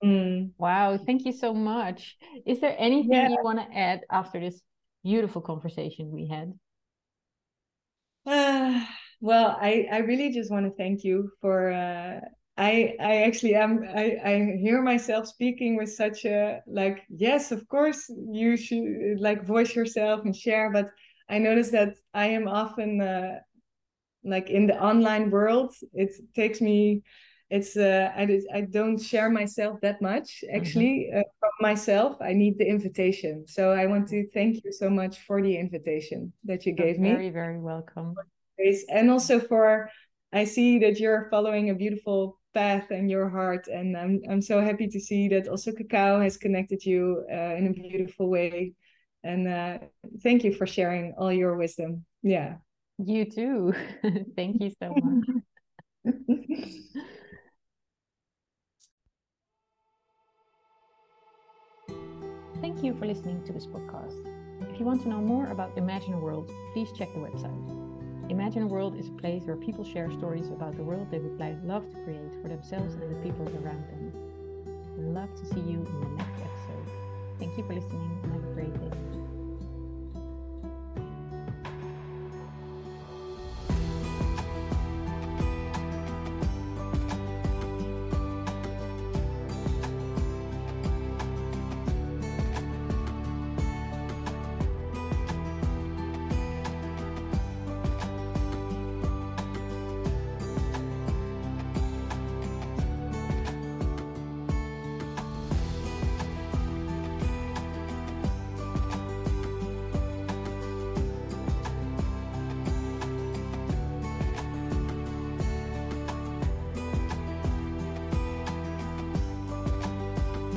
Mm. 0.03 0.51
Wow, 0.57 0.97
thank 0.97 1.25
you 1.25 1.31
so 1.31 1.53
much. 1.53 2.17
Is 2.45 2.59
there 2.59 2.75
anything 2.77 3.13
yeah. 3.13 3.29
you 3.29 3.37
want 3.43 3.59
to 3.59 3.77
add 3.77 4.01
after 4.11 4.39
this 4.39 4.61
beautiful 5.03 5.41
conversation 5.41 6.11
we 6.11 6.27
had? 6.27 6.53
Uh, 8.25 8.85
well, 9.21 9.57
I, 9.59 9.87
I 9.91 9.97
really 9.99 10.31
just 10.31 10.51
want 10.51 10.67
to 10.67 10.71
thank 10.77 11.03
you 11.03 11.31
for 11.41 11.71
uh, 11.71 12.19
I 12.57 12.95
I 12.99 13.17
actually 13.23 13.55
am 13.55 13.83
I, 13.95 14.17
I 14.23 14.57
hear 14.59 14.81
myself 14.81 15.27
speaking 15.27 15.77
with 15.77 15.93
such 15.93 16.25
a 16.25 16.61
like 16.65 17.03
yes 17.09 17.51
of 17.51 17.67
course 17.67 18.09
you 18.31 18.57
should 18.57 19.19
like 19.19 19.45
voice 19.45 19.75
yourself 19.75 20.25
and 20.25 20.35
share 20.35 20.71
but 20.71 20.89
I 21.29 21.39
notice 21.39 21.71
that 21.71 21.95
I 22.13 22.27
am 22.27 22.47
often 22.47 23.01
uh, 23.01 23.39
like 24.23 24.49
in 24.49 24.67
the 24.67 24.81
online 24.81 25.29
world. 25.29 25.73
It 25.93 26.13
takes 26.35 26.61
me 26.61 27.03
it's 27.49 27.77
uh, 27.77 28.11
I, 28.15 28.41
I 28.53 28.61
don't 28.61 28.97
share 29.01 29.29
myself 29.29 29.79
that 29.81 30.01
much 30.01 30.43
mm-hmm. 30.43 30.57
actually 30.57 31.09
mm-hmm. 31.09 31.19
uh, 31.19 31.23
from 31.39 31.51
myself. 31.61 32.17
I 32.21 32.33
need 32.33 32.57
the 32.57 32.67
invitation. 32.67 33.45
So 33.47 33.71
i 33.71 33.85
want 33.85 34.07
to 34.09 34.27
thank 34.33 34.63
you 34.63 34.71
so 34.71 34.89
much 34.89 35.19
for 35.19 35.41
the 35.41 35.55
invitation 35.55 36.33
that 36.43 36.65
you 36.65 36.73
gave 36.73 36.97
very, 36.97 36.99
me. 36.99 37.11
very 37.11 37.29
very 37.29 37.59
welcome. 37.59 38.15
And 38.89 39.09
also 39.09 39.39
for 39.39 39.89
i 40.33 40.43
see 40.43 40.79
that 40.79 40.99
you're 40.99 41.29
following 41.31 41.69
a 41.69 41.75
beautiful 41.75 42.37
path 42.53 42.91
and 42.91 43.09
your 43.09 43.29
heart 43.29 43.67
and 43.67 43.95
i'm, 43.95 44.19
I'm 44.29 44.41
so 44.41 44.59
happy 44.61 44.87
to 44.87 44.99
see 44.99 45.29
that 45.29 45.47
also 45.47 45.71
cacao 45.71 46.19
has 46.19 46.35
connected 46.37 46.83
you 46.83 47.23
uh, 47.31 47.55
in 47.55 47.67
a 47.67 47.71
beautiful 47.71 48.29
way 48.29 48.73
and 49.27 49.47
uh, 49.47 49.77
thank 50.23 50.43
you 50.43 50.53
for 50.53 50.65
sharing 50.65 51.13
all 51.17 51.31
your 51.31 51.55
wisdom 51.55 52.05
yeah 52.23 52.55
you 52.97 53.25
too 53.25 53.73
thank 54.35 54.61
you 54.61 54.71
so 54.81 54.89
much 54.95 56.15
Thank 62.61 62.83
you 62.83 62.95
for 62.95 63.05
listening 63.05 63.43
to 63.45 63.53
this 63.53 63.67
podcast. 63.67 64.17
If 64.73 64.79
you 64.79 64.85
want 64.85 65.03
to 65.03 65.09
know 65.09 65.21
more 65.21 65.47
about 65.47 65.77
Imagine 65.77 66.13
a 66.13 66.19
World, 66.19 66.49
please 66.73 66.89
check 66.97 67.13
the 67.13 67.19
website. 67.19 68.31
Imagine 68.31 68.63
a 68.63 68.67
World 68.67 68.97
is 68.97 69.09
a 69.09 69.11
place 69.11 69.43
where 69.43 69.55
people 69.55 69.83
share 69.83 70.11
stories 70.11 70.49
about 70.49 70.75
the 70.75 70.83
world 70.83 71.11
they 71.11 71.19
would 71.19 71.39
love 71.63 71.87
to 71.89 72.03
create 72.03 72.33
for 72.41 72.47
themselves 72.49 72.95
and 72.95 73.13
the 73.13 73.19
people 73.21 73.45
around 73.63 73.83
them. 73.87 74.11
I'd 74.97 75.03
love 75.13 75.33
to 75.35 75.45
see 75.53 75.59
you 75.59 75.85
in 75.85 75.99
the 76.01 76.09
next 76.17 76.41
episode. 76.41 76.87
Thank 77.39 77.57
you 77.57 77.63
for 77.67 77.73
listening 77.75 78.17